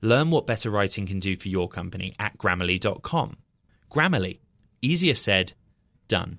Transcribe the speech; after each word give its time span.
Learn 0.00 0.30
what 0.30 0.46
better 0.46 0.70
writing 0.70 1.06
can 1.06 1.18
do 1.18 1.36
for 1.36 1.48
your 1.48 1.68
company 1.68 2.14
at 2.18 2.38
grammarly.com. 2.38 3.36
Grammarly, 3.90 4.38
easier 4.80 5.14
said, 5.14 5.54
done. 6.06 6.38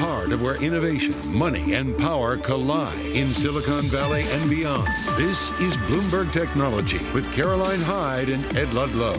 heart 0.00 0.32
of 0.32 0.40
where 0.40 0.56
innovation, 0.62 1.14
money, 1.30 1.74
and 1.74 1.96
power 1.98 2.34
collide 2.34 2.98
in 3.04 3.34
Silicon 3.34 3.84
Valley 3.84 4.24
and 4.30 4.48
beyond. 4.48 4.88
This 5.18 5.50
is 5.60 5.76
Bloomberg 5.76 6.32
Technology 6.32 6.98
with 7.12 7.30
Caroline 7.34 7.82
Hyde 7.82 8.30
and 8.30 8.56
Ed 8.56 8.72
Ludlow. 8.72 9.12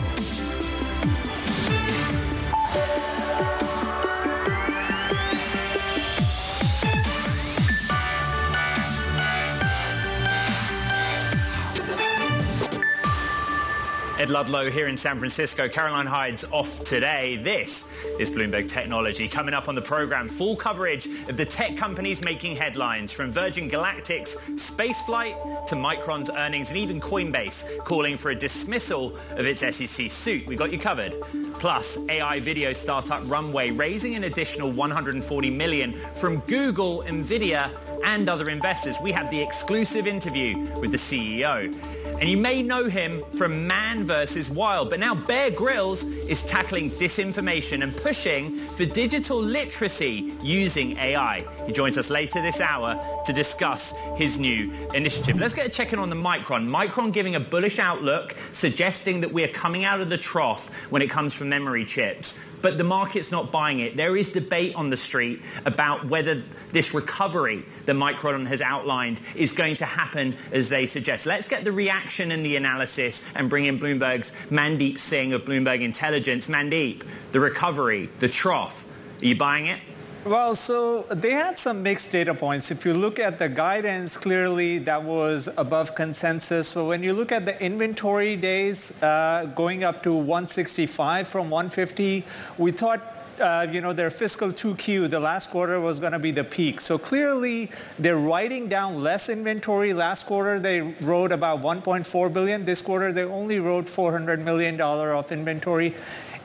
Ed 14.17 14.31
Ludlow 14.31 14.71
here 14.71 14.87
in 14.87 14.97
San 14.97 15.19
Francisco. 15.19 15.69
Caroline 15.69 16.07
Hyde's 16.07 16.43
off 16.51 16.83
today. 16.83 17.37
This 17.37 17.85
is 18.21 18.29
Bloomberg 18.29 18.69
Technology. 18.69 19.27
Coming 19.27 19.55
up 19.55 19.67
on 19.67 19.73
the 19.73 19.81
program, 19.81 20.27
full 20.27 20.55
coverage 20.55 21.07
of 21.27 21.37
the 21.37 21.45
tech 21.45 21.75
companies 21.75 22.23
making 22.23 22.55
headlines 22.55 23.11
from 23.11 23.31
Virgin 23.31 23.67
Galactic's 23.67 24.35
spaceflight 24.51 25.65
to 25.65 25.75
Micron's 25.75 26.29
earnings 26.29 26.69
and 26.69 26.77
even 26.77 27.01
Coinbase 27.01 27.79
calling 27.79 28.17
for 28.17 28.29
a 28.29 28.35
dismissal 28.35 29.17
of 29.31 29.47
its 29.47 29.61
SEC 29.61 30.07
suit. 30.07 30.45
We 30.45 30.55
got 30.55 30.71
you 30.71 30.77
covered. 30.77 31.15
Plus, 31.55 31.97
AI 32.09 32.39
video 32.39 32.73
startup 32.73 33.27
Runway 33.27 33.71
raising 33.71 34.13
an 34.13 34.25
additional 34.25 34.71
140 34.71 35.49
million 35.49 35.93
from 36.13 36.41
Google, 36.41 37.01
Nvidia, 37.07 37.71
and 38.03 38.29
other 38.29 38.49
investors. 38.49 38.97
We 39.01 39.11
have 39.13 39.31
the 39.31 39.41
exclusive 39.41 40.05
interview 40.05 40.59
with 40.79 40.91
the 40.91 40.97
CEO. 40.97 41.73
And 42.21 42.29
you 42.29 42.37
may 42.37 42.61
know 42.61 42.87
him 42.87 43.23
from 43.31 43.65
Man 43.65 44.03
vs. 44.03 44.51
Wild, 44.51 44.91
but 44.91 44.99
now 44.99 45.15
Bear 45.15 45.49
Grylls 45.49 46.03
is 46.03 46.43
tackling 46.43 46.91
disinformation 46.91 47.81
and 47.81 47.97
pushing 47.97 48.57
for 48.57 48.85
digital 48.85 49.41
literacy 49.41 50.31
using 50.43 50.95
AI. 50.99 51.43
He 51.65 51.71
joins 51.71 51.97
us 51.97 52.11
later 52.11 52.39
this 52.39 52.61
hour 52.61 52.95
to 53.25 53.33
discuss 53.33 53.95
his 54.17 54.37
new 54.37 54.71
initiative. 54.93 55.39
Let's 55.39 55.55
get 55.55 55.65
a 55.65 55.69
check 55.69 55.93
in 55.93 55.99
on 55.99 56.11
the 56.11 56.15
Micron. 56.15 56.69
Micron 56.69 57.11
giving 57.11 57.33
a 57.37 57.39
bullish 57.39 57.79
outlook, 57.79 58.35
suggesting 58.53 59.21
that 59.21 59.33
we 59.33 59.43
are 59.43 59.47
coming 59.47 59.83
out 59.83 59.99
of 59.99 60.09
the 60.09 60.17
trough 60.19 60.69
when 60.91 61.01
it 61.01 61.09
comes 61.09 61.33
from 61.33 61.49
memory 61.49 61.85
chips 61.85 62.39
but 62.61 62.77
the 62.77 62.83
market's 62.83 63.31
not 63.31 63.51
buying 63.51 63.79
it. 63.79 63.97
There 63.97 64.15
is 64.17 64.31
debate 64.31 64.75
on 64.75 64.89
the 64.89 64.97
street 64.97 65.41
about 65.65 66.05
whether 66.07 66.43
this 66.71 66.93
recovery 66.93 67.65
that 67.85 67.95
Micron 67.95 68.47
has 68.47 68.61
outlined 68.61 69.19
is 69.35 69.51
going 69.51 69.75
to 69.77 69.85
happen 69.85 70.35
as 70.51 70.69
they 70.69 70.87
suggest. 70.87 71.25
Let's 71.25 71.49
get 71.49 71.63
the 71.63 71.71
reaction 71.71 72.31
and 72.31 72.45
the 72.45 72.55
analysis 72.55 73.25
and 73.35 73.49
bring 73.49 73.65
in 73.65 73.79
Bloomberg's 73.79 74.31
Mandeep 74.49 74.99
Singh 74.99 75.33
of 75.33 75.43
Bloomberg 75.43 75.81
Intelligence. 75.81 76.47
Mandeep, 76.47 77.03
the 77.31 77.39
recovery, 77.39 78.09
the 78.19 78.29
trough, 78.29 78.85
are 79.21 79.25
you 79.25 79.35
buying 79.35 79.67
it? 79.67 79.79
Well, 80.23 80.55
so 80.55 81.07
they 81.09 81.31
had 81.31 81.57
some 81.57 81.81
mixed 81.81 82.11
data 82.11 82.35
points. 82.35 82.69
If 82.69 82.85
you 82.85 82.93
look 82.93 83.17
at 83.17 83.39
the 83.39 83.49
guidance, 83.49 84.17
clearly 84.17 84.77
that 84.79 85.01
was 85.01 85.49
above 85.57 85.95
consensus. 85.95 86.73
But 86.73 86.85
when 86.85 87.01
you 87.01 87.13
look 87.13 87.31
at 87.31 87.47
the 87.47 87.59
inventory 87.59 88.35
days 88.35 88.93
uh, 89.01 89.45
going 89.55 89.83
up 89.83 90.03
to 90.03 90.13
165 90.13 91.27
from 91.27 91.49
150, 91.49 92.23
we 92.59 92.71
thought 92.71 93.01
uh, 93.39 93.65
you 93.71 93.81
know, 93.81 93.91
their 93.91 94.11
fiscal 94.11 94.49
2Q, 94.49 95.09
the 95.09 95.19
last 95.19 95.49
quarter 95.49 95.79
was 95.79 95.99
going 95.99 96.11
to 96.11 96.19
be 96.19 96.29
the 96.29 96.43
peak. 96.43 96.79
So 96.79 96.99
clearly, 96.99 97.71
they're 97.97 98.17
writing 98.17 98.67
down 98.67 99.01
less 99.01 99.29
inventory. 99.29 99.93
Last 99.93 100.27
quarter, 100.27 100.59
they 100.59 100.81
wrote 101.01 101.31
about 101.31 101.63
1.4 101.63 102.31
billion. 102.31 102.65
This 102.65 102.83
quarter, 102.83 103.11
they 103.11 103.23
only 103.23 103.59
wrote 103.59 103.89
400 103.89 104.45
million 104.45 104.77
dollar 104.77 105.15
of 105.15 105.31
inventory. 105.31 105.95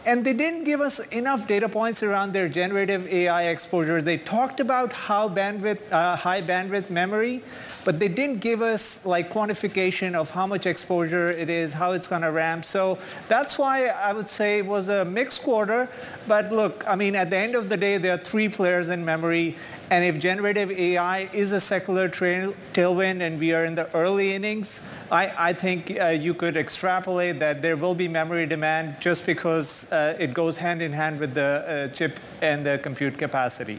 And 0.07 0.25
they 0.25 0.35
didn't 0.35 0.63
give 0.63 0.81
us 0.81 1.01
enough 1.09 1.49
data 1.49 1.69
points 1.69 2.05
around 2.05 2.33
their 2.33 2.49
generative 2.49 3.09
AI 3.09 3.49
exposure. 3.49 4.01
They 4.01 4.19
talked 4.19 4.61
about 4.61 4.93
how 4.93 5.29
bandwidth, 5.29 5.81
uh, 5.91 6.15
high 6.15 6.41
bandwidth 6.41 6.91
memory, 6.91 7.43
but 7.85 7.99
they 7.99 8.07
didn't 8.07 8.39
give 8.39 8.63
us 8.63 9.05
like 9.05 9.33
quantification 9.33 10.15
of 10.15 10.31
how 10.31 10.47
much 10.47 10.65
exposure 10.65 11.31
it 11.31 11.51
is, 11.51 11.73
how 11.73 11.91
it's 11.91 12.07
going 12.07 12.23
to 12.23 12.31
ramp. 12.31 12.65
So 12.65 12.99
that's 13.27 13.59
why 13.59 13.87
I 13.89 14.13
would 14.13 14.29
say 14.29 14.59
it 14.59 14.67
was 14.67 14.89
a 14.89 15.05
mixed 15.05 15.43
quarter. 15.43 15.89
But 16.29 16.53
look, 16.53 16.85
I 16.87 16.95
mean, 16.95 17.17
at 17.17 17.31
the 17.31 17.39
end 17.39 17.57
of 17.57 17.69
the 17.69 17.77
day, 17.77 17.99
there 17.99 18.15
are 18.15 18.25
three 18.33 18.49
players 18.49 18.91
in 18.91 19.05
memory. 19.05 19.57
And 19.89 20.05
if 20.05 20.19
generative 20.19 20.73
AI 20.73 21.31
is 21.33 21.53
a 21.53 21.61
secular 21.61 22.09
tailwind 22.09 23.21
and 23.21 23.39
we 23.39 23.53
are 23.53 23.65
in 23.65 23.77
the 23.77 23.89
early 23.95 24.35
innings, 24.35 24.81
I, 25.13 25.33
I 25.39 25.53
think 25.53 25.97
uh, 26.01 26.07
you 26.07 26.35
could 26.35 26.57
extrapolate 26.57 27.39
that 27.39 27.63
there 27.63 27.77
will 27.77 27.95
be 27.95 28.09
memory 28.09 28.47
demand 28.47 28.97
just 29.01 29.25
because 29.25 29.91
uh, 29.93 30.17
it 30.19 30.35
goes 30.35 30.59
hand 30.59 30.83
in 30.83 30.93
hand 30.93 31.21
with 31.21 31.35
the 31.35 31.89
uh, 31.91 31.95
chip 31.95 32.19
and 32.43 32.67
the 32.67 32.81
compute 32.83 33.17
capacity. 33.17 33.79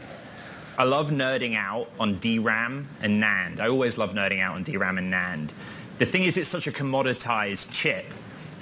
I 0.78 0.84
love 0.84 1.10
nerding 1.10 1.56
out 1.56 1.90
on 2.00 2.18
DRAM 2.20 2.88
and 3.02 3.22
NAND. 3.22 3.60
I 3.60 3.68
always 3.68 3.98
love 3.98 4.14
nerding 4.14 4.40
out 4.40 4.54
on 4.54 4.62
DRAM 4.62 4.96
and 4.96 5.12
NAND. 5.12 5.50
The 5.98 6.06
thing 6.06 6.22
is, 6.22 6.38
it's 6.38 6.48
such 6.48 6.66
a 6.66 6.72
commoditized 6.72 7.70
chip. 7.70 8.06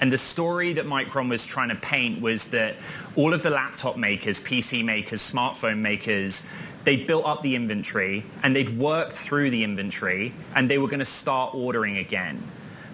And 0.01 0.11
the 0.11 0.17
story 0.17 0.73
that 0.73 0.85
Micron 0.85 1.29
was 1.29 1.45
trying 1.45 1.69
to 1.69 1.75
paint 1.75 2.21
was 2.21 2.45
that 2.45 2.75
all 3.15 3.33
of 3.33 3.41
the 3.41 3.49
laptop 3.49 3.97
makers, 3.97 4.41
PC 4.41 4.83
makers, 4.83 5.21
smartphone 5.21 5.79
makers 5.79 6.45
they'd 6.87 7.05
built 7.05 7.25
up 7.25 7.41
the 7.41 7.53
inventory 7.53 8.23
and 8.43 8.55
they'd 8.55 8.79
worked 8.79 9.11
through 9.11 9.49
the 9.49 9.61
inventory 9.61 10.33
and 10.55 10.69
they 10.69 10.77
were 10.77 10.87
going 10.87 10.99
to 10.99 11.05
start 11.05 11.53
ordering 11.53 11.97
again. 11.97 12.41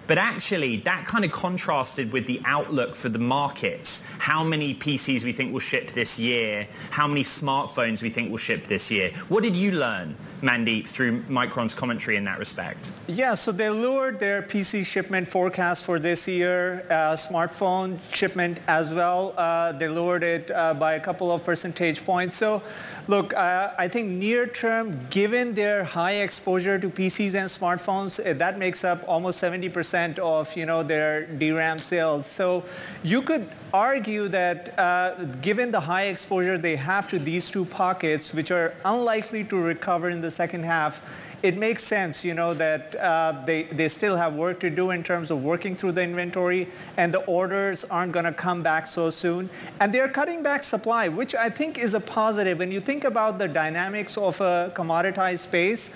But 0.08 0.18
actually, 0.18 0.78
that 0.78 1.06
kind 1.06 1.24
of 1.24 1.30
contrasted 1.30 2.12
with 2.12 2.26
the 2.26 2.40
outlook 2.44 2.96
for 2.96 3.08
the 3.08 3.20
markets. 3.20 4.04
How 4.18 4.42
many 4.42 4.74
PCs 4.74 5.22
we 5.22 5.30
think 5.30 5.52
will 5.52 5.60
ship 5.60 5.92
this 5.92 6.18
year, 6.18 6.66
how 6.90 7.06
many 7.06 7.22
smartphones 7.22 8.02
we 8.02 8.10
think 8.10 8.32
will 8.32 8.36
ship 8.36 8.66
this 8.66 8.90
year. 8.90 9.12
What 9.28 9.44
did 9.44 9.54
you 9.54 9.70
learn 9.70 10.16
Mandeep, 10.44 10.86
through 10.86 11.22
Micron's 11.22 11.72
commentary 11.72 12.16
in 12.16 12.24
that 12.24 12.38
respect? 12.38 12.92
Yeah, 13.06 13.32
so 13.32 13.50
they 13.50 13.70
lowered 13.70 14.18
their 14.20 14.42
PC 14.42 14.84
shipment 14.84 15.26
forecast 15.26 15.84
for 15.84 15.98
this 15.98 16.28
year, 16.28 16.84
uh, 16.90 17.16
smartphone 17.16 17.98
shipment 18.12 18.58
as 18.68 18.92
well. 18.92 19.34
Uh, 19.38 19.72
they 19.72 19.88
lowered 19.88 20.22
it 20.22 20.50
uh, 20.50 20.74
by 20.74 20.94
a 20.94 21.00
couple 21.00 21.32
of 21.32 21.42
percentage 21.44 22.04
points. 22.04 22.36
So 22.36 22.62
look, 23.08 23.32
uh, 23.32 23.72
I 23.78 23.88
think 23.88 24.10
near 24.10 24.46
term, 24.46 25.06
given 25.08 25.54
their 25.54 25.82
high 25.82 26.16
exposure 26.16 26.78
to 26.78 26.90
PCs 26.90 27.34
and 27.34 27.48
smartphones, 27.48 28.20
uh, 28.20 28.34
that 28.34 28.58
makes 28.58 28.84
up 28.84 29.02
almost 29.08 29.42
70% 29.42 30.18
of 30.18 30.54
you 30.56 30.66
know 30.66 30.82
their 30.82 31.24
DRAM 31.26 31.78
sales. 31.78 32.26
So 32.26 32.64
you 33.02 33.22
could 33.22 33.48
argue 33.74 34.28
that 34.28 34.78
uh, 34.78 35.24
given 35.42 35.72
the 35.72 35.80
high 35.80 36.04
exposure 36.04 36.56
they 36.56 36.76
have 36.76 37.08
to 37.08 37.18
these 37.18 37.50
two 37.50 37.64
pockets, 37.64 38.32
which 38.32 38.52
are 38.52 38.72
unlikely 38.84 39.42
to 39.42 39.56
recover 39.56 40.08
in 40.08 40.20
the 40.20 40.30
second 40.30 40.64
half, 40.64 41.02
it 41.42 41.58
makes 41.58 41.82
sense, 41.82 42.24
you 42.24 42.34
know, 42.34 42.54
that 42.54 42.94
uh, 42.94 43.42
they, 43.44 43.64
they 43.64 43.88
still 43.88 44.16
have 44.16 44.34
work 44.34 44.60
to 44.60 44.70
do 44.70 44.92
in 44.92 45.02
terms 45.02 45.30
of 45.30 45.42
working 45.42 45.74
through 45.74 45.92
the 45.92 46.02
inventory 46.02 46.68
and 46.96 47.12
the 47.12 47.18
orders 47.24 47.84
aren't 47.86 48.12
going 48.12 48.24
to 48.24 48.32
come 48.32 48.62
back 48.62 48.86
so 48.86 49.10
soon. 49.10 49.50
And 49.80 49.92
they're 49.92 50.08
cutting 50.08 50.42
back 50.42 50.62
supply, 50.62 51.08
which 51.08 51.34
I 51.34 51.50
think 51.50 51.76
is 51.76 51.94
a 51.94 52.00
positive. 52.00 52.60
When 52.60 52.70
you 52.70 52.80
think 52.80 53.02
about 53.02 53.38
the 53.38 53.48
dynamics 53.48 54.16
of 54.16 54.40
a 54.40 54.72
commoditized 54.74 55.40
space, 55.40 55.90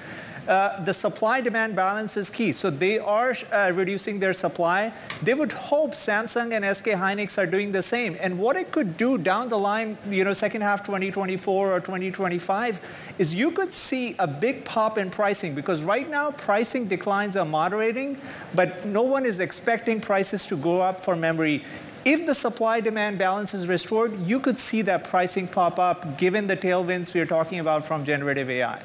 uh, 0.49 0.83
the 0.83 0.95
supply-demand 0.95 1.77
balance 1.77 2.17
is 2.17 2.31
key. 2.31 2.53
So 2.53 2.71
they 2.71 2.99
are 2.99 3.37
uh, 3.53 3.71
reducing 3.75 4.19
their 4.19 4.33
supply. 4.33 4.93
They 5.23 5.35
would 5.35 5.53
hope 5.53 5.93
Samsung 5.93 6.53
and 6.53 6.65
SK 6.77 6.87
Hynix 6.87 7.37
are 7.37 7.47
doing 7.47 7.71
the 7.71 7.83
same. 7.83 8.17
And 8.19 8.39
what 8.39 8.57
it 8.57 8.73
could 8.73 8.97
do 8.97 9.19
down 9.19 9.51
the 9.51 9.59
line, 9.59 9.99
you 10.09 10.25
know, 10.25 10.33
second 10.33 10.63
half 10.63 10.83
2024 10.83 11.73
or 11.73 11.81
2025, 11.81 12.81
is 13.19 13.35
you 13.35 13.51
could 13.51 13.75
see 13.75 14.17
a 14.19 14.27
big 14.27 14.65
pop 14.65 14.97
in 14.97 15.11
pricing 15.11 15.55
because 15.55 15.85
right 15.85 16.09
now 16.09 16.31
pricing 16.31 16.89
declines 16.89 17.37
are 17.37 17.45
moderating, 17.45 18.19
but 18.55 18.87
no 18.87 19.03
one 19.03 19.27
is 19.27 19.41
expecting 19.41 20.01
prices 20.01 20.47
to 20.47 20.57
go 20.57 20.81
up 20.81 21.01
for 21.01 21.15
memory. 21.15 21.63
If 22.07 22.25
the 22.25 22.35
supply-demand 22.35 23.19
balance 23.19 23.53
is 23.53 23.69
restored, 23.69 24.19
you 24.21 24.41
could 24.41 24.57
see 24.57 24.81
that 24.83 25.05
pricing 25.05 25.47
pop 25.47 25.79
up 25.79 26.17
given 26.17 26.47
the 26.47 26.57
tailwinds 26.57 27.13
we're 27.13 27.27
talking 27.27 27.59
about 27.59 27.85
from 27.85 28.07
generative 28.07 28.49
AI. 28.49 28.81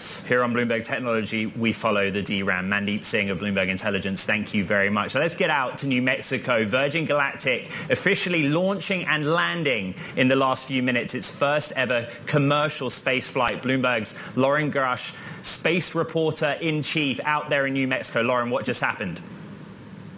Here 0.00 0.42
on 0.42 0.54
Bloomberg 0.54 0.84
Technology, 0.84 1.46
we 1.46 1.72
follow 1.72 2.10
the 2.10 2.22
DRAM. 2.22 2.70
Mandeep 2.70 3.04
Singh 3.04 3.30
of 3.30 3.38
Bloomberg 3.38 3.68
Intelligence, 3.68 4.24
thank 4.24 4.54
you 4.54 4.64
very 4.64 4.88
much. 4.88 5.10
So 5.10 5.20
let's 5.20 5.34
get 5.34 5.50
out 5.50 5.78
to 5.78 5.86
New 5.86 6.00
Mexico. 6.00 6.64
Virgin 6.64 7.04
Galactic 7.04 7.70
officially 7.90 8.48
launching 8.48 9.04
and 9.06 9.26
landing 9.26 9.94
in 10.16 10.28
the 10.28 10.36
last 10.36 10.66
few 10.66 10.82
minutes 10.82 11.14
its 11.14 11.28
first 11.28 11.72
ever 11.76 12.08
commercial 12.26 12.88
space 12.88 13.28
flight. 13.28 13.62
Bloomberg's 13.62 14.14
Lauren 14.36 14.72
Grush, 14.72 15.14
space 15.42 15.94
reporter 15.94 16.56
in 16.60 16.82
chief 16.82 17.20
out 17.24 17.50
there 17.50 17.66
in 17.66 17.74
New 17.74 17.86
Mexico. 17.86 18.22
Lauren, 18.22 18.48
what 18.48 18.64
just 18.64 18.80
happened? 18.80 19.20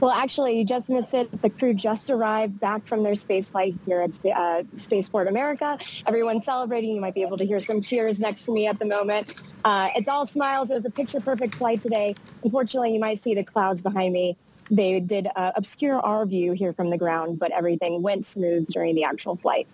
Well, 0.02 0.10
actually, 0.10 0.58
you 0.58 0.64
just 0.64 0.90
missed 0.90 1.14
it. 1.14 1.43
The 1.43 1.49
crew 1.49 1.75
just 1.75 2.10
arrived 2.10 2.58
back 2.58 2.88
from 2.88 3.04
their 3.04 3.14
space 3.14 3.52
flight 3.52 3.76
here 3.87 4.00
at 4.00 4.26
uh, 4.26 4.64
Spaceport 4.75 5.28
America. 5.28 5.78
Everyone's 6.08 6.44
celebrating. 6.44 6.96
You 6.96 7.00
might 7.00 7.14
be 7.14 7.22
able 7.22 7.38
to 7.38 7.46
hear 7.46 7.60
some 7.60 7.81
cheers 7.81 8.19
next 8.19 8.44
to 8.46 8.52
me 8.52 8.66
at 8.66 8.81
the 8.81 8.84
moment. 8.84 9.37
Uh, 9.64 9.90
it's 9.94 10.08
all 10.08 10.26
smiles. 10.26 10.72
It 10.72 10.75
was 10.75 10.84
a 10.87 10.90
picture-perfect 10.90 11.54
flight 11.54 11.81
today. 11.81 12.16
Unfortunately, 12.43 12.93
you 12.93 12.99
might 12.99 13.22
see 13.22 13.32
the 13.37 13.44
clouds 13.44 13.81
behind 13.81 14.12
me. 14.12 14.37
They 14.72 14.99
did 14.99 15.28
uh, 15.37 15.52
obscure 15.54 16.00
our 16.00 16.26
view 16.26 16.50
here 16.50 16.72
from 16.72 16.90
the 16.90 16.98
ground, 16.98 17.38
but 17.38 17.52
everything 17.52 18.02
went 18.02 18.25
smooth 18.25 18.66
during 18.72 18.96
the 18.96 19.05
actual 19.05 19.37
flight. 19.37 19.69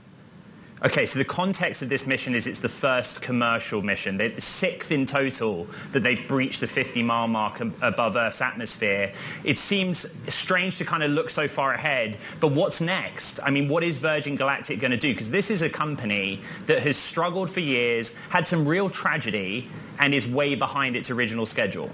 Okay, 0.84 1.06
so 1.06 1.18
the 1.18 1.24
context 1.24 1.82
of 1.82 1.88
this 1.88 2.06
mission 2.06 2.36
is 2.36 2.46
it's 2.46 2.60
the 2.60 2.68
first 2.68 3.20
commercial 3.20 3.82
mission. 3.82 4.16
They're 4.16 4.28
the 4.28 4.40
sixth 4.40 4.92
in 4.92 5.06
total 5.06 5.66
that 5.90 6.04
they've 6.04 6.28
breached 6.28 6.60
the 6.60 6.66
50-mile 6.66 7.26
mark 7.26 7.60
above 7.82 8.14
Earth's 8.14 8.40
atmosphere. 8.40 9.12
It 9.42 9.58
seems 9.58 10.06
strange 10.28 10.78
to 10.78 10.84
kind 10.84 11.02
of 11.02 11.10
look 11.10 11.30
so 11.30 11.48
far 11.48 11.74
ahead, 11.74 12.16
but 12.38 12.52
what's 12.52 12.80
next? 12.80 13.40
I 13.42 13.50
mean, 13.50 13.68
what 13.68 13.82
is 13.82 13.98
Virgin 13.98 14.36
Galactic 14.36 14.78
going 14.78 14.92
to 14.92 14.96
do? 14.96 15.12
Because 15.12 15.30
this 15.30 15.50
is 15.50 15.62
a 15.62 15.68
company 15.68 16.40
that 16.66 16.78
has 16.82 16.96
struggled 16.96 17.50
for 17.50 17.60
years, 17.60 18.14
had 18.28 18.46
some 18.46 18.66
real 18.66 18.88
tragedy, 18.88 19.68
and 19.98 20.14
is 20.14 20.28
way 20.28 20.54
behind 20.54 20.94
its 20.94 21.10
original 21.10 21.44
schedule. 21.44 21.90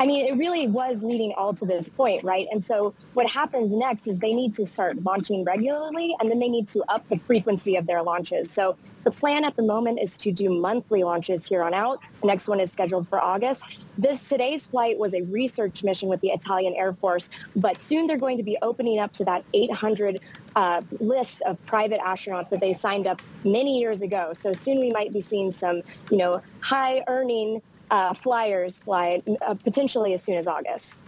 I 0.00 0.06
mean, 0.06 0.26
it 0.26 0.36
really 0.38 0.68
was 0.68 1.02
leading 1.02 1.32
all 1.36 1.52
to 1.54 1.66
this 1.66 1.88
point, 1.88 2.22
right? 2.22 2.46
And 2.52 2.64
so 2.64 2.94
what 3.14 3.28
happens 3.28 3.74
next 3.74 4.06
is 4.06 4.20
they 4.20 4.32
need 4.32 4.54
to 4.54 4.64
start 4.64 5.02
launching 5.02 5.44
regularly 5.44 6.14
and 6.20 6.30
then 6.30 6.38
they 6.38 6.48
need 6.48 6.68
to 6.68 6.84
up 6.88 7.08
the 7.08 7.18
frequency 7.18 7.74
of 7.74 7.86
their 7.86 8.02
launches. 8.02 8.48
So 8.50 8.76
the 9.02 9.10
plan 9.10 9.44
at 9.44 9.56
the 9.56 9.62
moment 9.62 9.98
is 10.00 10.16
to 10.18 10.30
do 10.30 10.50
monthly 10.50 11.02
launches 11.02 11.46
here 11.46 11.62
on 11.62 11.74
out. 11.74 12.00
The 12.20 12.28
next 12.28 12.46
one 12.46 12.60
is 12.60 12.70
scheduled 12.70 13.08
for 13.08 13.20
August. 13.20 13.86
This 13.96 14.28
today's 14.28 14.66
flight 14.66 14.98
was 14.98 15.14
a 15.14 15.22
research 15.22 15.82
mission 15.82 16.08
with 16.08 16.20
the 16.20 16.28
Italian 16.28 16.74
Air 16.76 16.92
Force, 16.92 17.28
but 17.56 17.80
soon 17.80 18.06
they're 18.06 18.18
going 18.18 18.36
to 18.36 18.42
be 18.44 18.56
opening 18.62 19.00
up 19.00 19.12
to 19.14 19.24
that 19.24 19.44
800 19.52 20.20
uh, 20.54 20.82
list 21.00 21.42
of 21.42 21.64
private 21.66 22.00
astronauts 22.00 22.50
that 22.50 22.60
they 22.60 22.72
signed 22.72 23.06
up 23.06 23.20
many 23.44 23.80
years 23.80 24.02
ago. 24.02 24.32
So 24.32 24.52
soon 24.52 24.78
we 24.78 24.90
might 24.90 25.12
be 25.12 25.20
seeing 25.20 25.50
some, 25.50 25.82
you 26.10 26.18
know, 26.18 26.42
high 26.60 27.02
earning 27.08 27.62
uh, 27.90 28.14
flyers 28.14 28.80
fly 28.80 29.22
uh, 29.42 29.54
potentially 29.54 30.12
as 30.14 30.22
soon 30.22 30.36
as 30.36 30.46
August. 30.46 30.98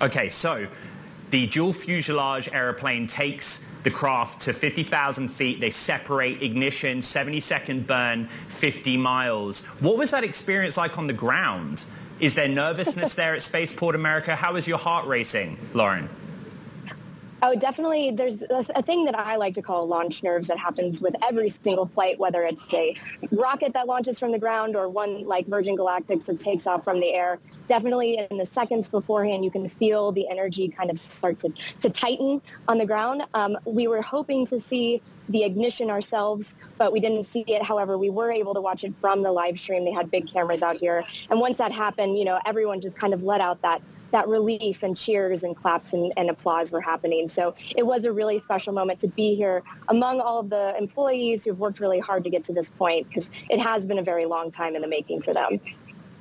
Okay, 0.00 0.28
so 0.28 0.66
the 1.30 1.46
dual 1.46 1.72
fuselage 1.72 2.48
aeroplane 2.52 3.06
takes 3.06 3.64
the 3.82 3.90
craft 3.90 4.40
to 4.40 4.52
50,000 4.52 5.28
feet. 5.28 5.60
They 5.60 5.70
separate 5.70 6.42
ignition, 6.42 7.00
70 7.00 7.40
second 7.40 7.86
burn, 7.86 8.28
50 8.48 8.96
miles. 8.96 9.64
What 9.80 9.96
was 9.96 10.10
that 10.10 10.24
experience 10.24 10.76
like 10.76 10.98
on 10.98 11.06
the 11.06 11.12
ground? 11.12 11.84
Is 12.18 12.34
there 12.34 12.48
nervousness 12.48 13.14
there 13.20 13.34
at 13.34 13.42
Spaceport 13.42 13.94
America? 13.94 14.34
How 14.34 14.56
is 14.56 14.66
your 14.66 14.78
heart 14.78 15.06
racing, 15.06 15.56
Lauren? 15.72 16.08
Oh, 17.42 17.54
definitely. 17.54 18.10
There's 18.12 18.42
a 18.50 18.82
thing 18.82 19.04
that 19.04 19.18
I 19.18 19.36
like 19.36 19.52
to 19.54 19.62
call 19.62 19.86
launch 19.86 20.22
nerves 20.22 20.48
that 20.48 20.58
happens 20.58 21.02
with 21.02 21.14
every 21.22 21.50
single 21.50 21.86
flight, 21.86 22.18
whether 22.18 22.42
it's 22.44 22.72
a 22.72 22.96
rocket 23.30 23.74
that 23.74 23.86
launches 23.86 24.18
from 24.18 24.32
the 24.32 24.38
ground 24.38 24.74
or 24.74 24.88
one 24.88 25.26
like 25.26 25.46
Virgin 25.46 25.76
Galactic 25.76 26.24
that 26.24 26.40
takes 26.40 26.66
off 26.66 26.82
from 26.82 26.98
the 26.98 27.12
air. 27.12 27.38
Definitely 27.66 28.26
in 28.30 28.38
the 28.38 28.46
seconds 28.46 28.88
beforehand, 28.88 29.44
you 29.44 29.50
can 29.50 29.68
feel 29.68 30.12
the 30.12 30.26
energy 30.30 30.68
kind 30.68 30.90
of 30.90 30.98
start 30.98 31.38
to, 31.40 31.52
to 31.80 31.90
tighten 31.90 32.40
on 32.68 32.78
the 32.78 32.86
ground. 32.86 33.22
Um, 33.34 33.58
we 33.66 33.86
were 33.86 34.02
hoping 34.02 34.46
to 34.46 34.58
see 34.58 35.02
the 35.28 35.44
ignition 35.44 35.90
ourselves, 35.90 36.56
but 36.78 36.90
we 36.90 37.00
didn't 37.00 37.24
see 37.24 37.44
it. 37.48 37.62
However, 37.62 37.98
we 37.98 38.08
were 38.08 38.30
able 38.30 38.54
to 38.54 38.62
watch 38.62 38.82
it 38.82 38.94
from 39.00 39.22
the 39.22 39.32
live 39.32 39.58
stream. 39.58 39.84
They 39.84 39.92
had 39.92 40.10
big 40.10 40.26
cameras 40.26 40.62
out 40.62 40.76
here. 40.76 41.04
And 41.28 41.38
once 41.38 41.58
that 41.58 41.72
happened, 41.72 42.18
you 42.18 42.24
know, 42.24 42.40
everyone 42.46 42.80
just 42.80 42.96
kind 42.96 43.12
of 43.12 43.22
let 43.22 43.42
out 43.42 43.60
that 43.60 43.82
that 44.10 44.28
relief 44.28 44.82
and 44.82 44.96
cheers 44.96 45.42
and 45.42 45.56
claps 45.56 45.92
and, 45.92 46.12
and, 46.16 46.30
applause 46.30 46.72
were 46.72 46.80
happening. 46.80 47.28
So 47.28 47.54
it 47.76 47.86
was 47.86 48.04
a 48.04 48.12
really 48.12 48.38
special 48.38 48.72
moment 48.72 49.00
to 49.00 49.08
be 49.08 49.34
here 49.34 49.62
among 49.88 50.20
all 50.20 50.40
of 50.40 50.50
the 50.50 50.76
employees 50.76 51.44
who've 51.44 51.58
worked 51.58 51.80
really 51.80 52.00
hard 52.00 52.24
to 52.24 52.30
get 52.30 52.44
to 52.44 52.52
this 52.52 52.70
point 52.70 53.08
because 53.08 53.30
it 53.48 53.58
has 53.60 53.86
been 53.86 53.98
a 53.98 54.02
very 54.02 54.26
long 54.26 54.50
time 54.50 54.74
in 54.74 54.82
the 54.82 54.88
making 54.88 55.22
for 55.22 55.32
them. 55.32 55.60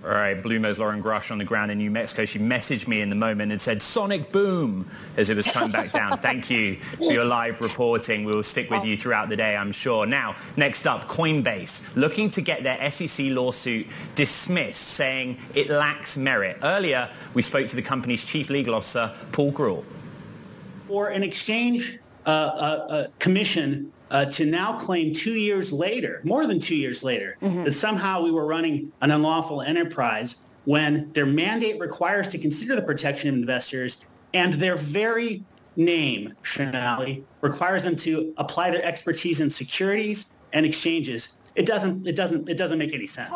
All 0.05 0.11
right, 0.11 0.39
Bloomberg's 0.39 0.77
Lauren 0.77 1.01
Grush 1.01 1.31
on 1.31 1.39
the 1.39 1.45
ground 1.45 1.71
in 1.71 1.79
New 1.79 1.89
Mexico. 1.89 2.25
She 2.25 2.37
messaged 2.37 2.87
me 2.87 3.01
in 3.01 3.09
the 3.09 3.15
moment 3.15 3.51
and 3.51 3.59
said, 3.59 3.81
Sonic 3.81 4.31
boom, 4.31 4.87
as 5.17 5.31
it 5.31 5.35
was 5.35 5.47
coming 5.47 5.71
back 5.71 5.91
down. 5.91 6.15
Thank 6.19 6.51
you 6.51 6.75
for 6.97 7.11
your 7.11 7.25
live 7.25 7.59
reporting. 7.59 8.23
We 8.23 8.31
will 8.31 8.43
stick 8.43 8.69
with 8.69 8.85
you 8.85 8.97
throughout 8.97 9.29
the 9.29 9.35
day, 9.35 9.57
I'm 9.57 9.71
sure. 9.71 10.05
Now, 10.05 10.35
next 10.57 10.85
up, 10.85 11.07
Coinbase, 11.07 11.87
looking 11.95 12.29
to 12.31 12.41
get 12.41 12.61
their 12.61 12.91
SEC 12.91 13.31
lawsuit 13.31 13.87
dismissed, 14.13 14.89
saying 14.89 15.39
it 15.55 15.71
lacks 15.71 16.15
merit. 16.15 16.59
Earlier, 16.61 17.09
we 17.33 17.41
spoke 17.41 17.65
to 17.65 17.75
the 17.75 17.81
company's 17.81 18.23
chief 18.23 18.51
legal 18.51 18.75
officer, 18.75 19.11
Paul 19.31 19.53
Grewal. 19.53 19.83
For 20.87 21.07
an 21.07 21.23
exchange 21.23 21.97
uh, 22.27 22.29
uh, 22.29 22.31
uh, 22.31 23.07
commission 23.17 23.91
uh, 24.11 24.25
to 24.25 24.45
now 24.45 24.77
claim 24.77 25.13
two 25.13 25.33
years 25.33 25.73
later, 25.73 26.21
more 26.23 26.45
than 26.45 26.59
two 26.59 26.75
years 26.75 27.03
later, 27.03 27.37
mm-hmm. 27.41 27.63
that 27.63 27.73
somehow 27.73 28.21
we 28.21 28.31
were 28.31 28.45
running 28.45 28.91
an 29.01 29.11
unlawful 29.11 29.61
enterprise 29.61 30.37
when 30.65 31.11
their 31.13 31.25
mandate 31.25 31.79
requires 31.79 32.27
to 32.29 32.37
consider 32.37 32.75
the 32.75 32.81
protection 32.81 33.29
of 33.29 33.35
investors 33.35 34.05
and 34.33 34.53
their 34.53 34.75
very 34.75 35.43
name, 35.75 36.33
Sonali, 36.43 37.23
requires 37.41 37.83
them 37.83 37.95
to 37.97 38.33
apply 38.37 38.71
their 38.71 38.83
expertise 38.83 39.39
in 39.39 39.49
securities 39.49 40.27
and 40.53 40.65
exchanges. 40.65 41.35
It 41.55 41.65
doesn't, 41.65 42.07
it 42.07 42.15
doesn't, 42.15 42.49
it 42.49 42.57
doesn't 42.57 42.77
make 42.77 42.93
any 42.93 43.07
sense. 43.07 43.33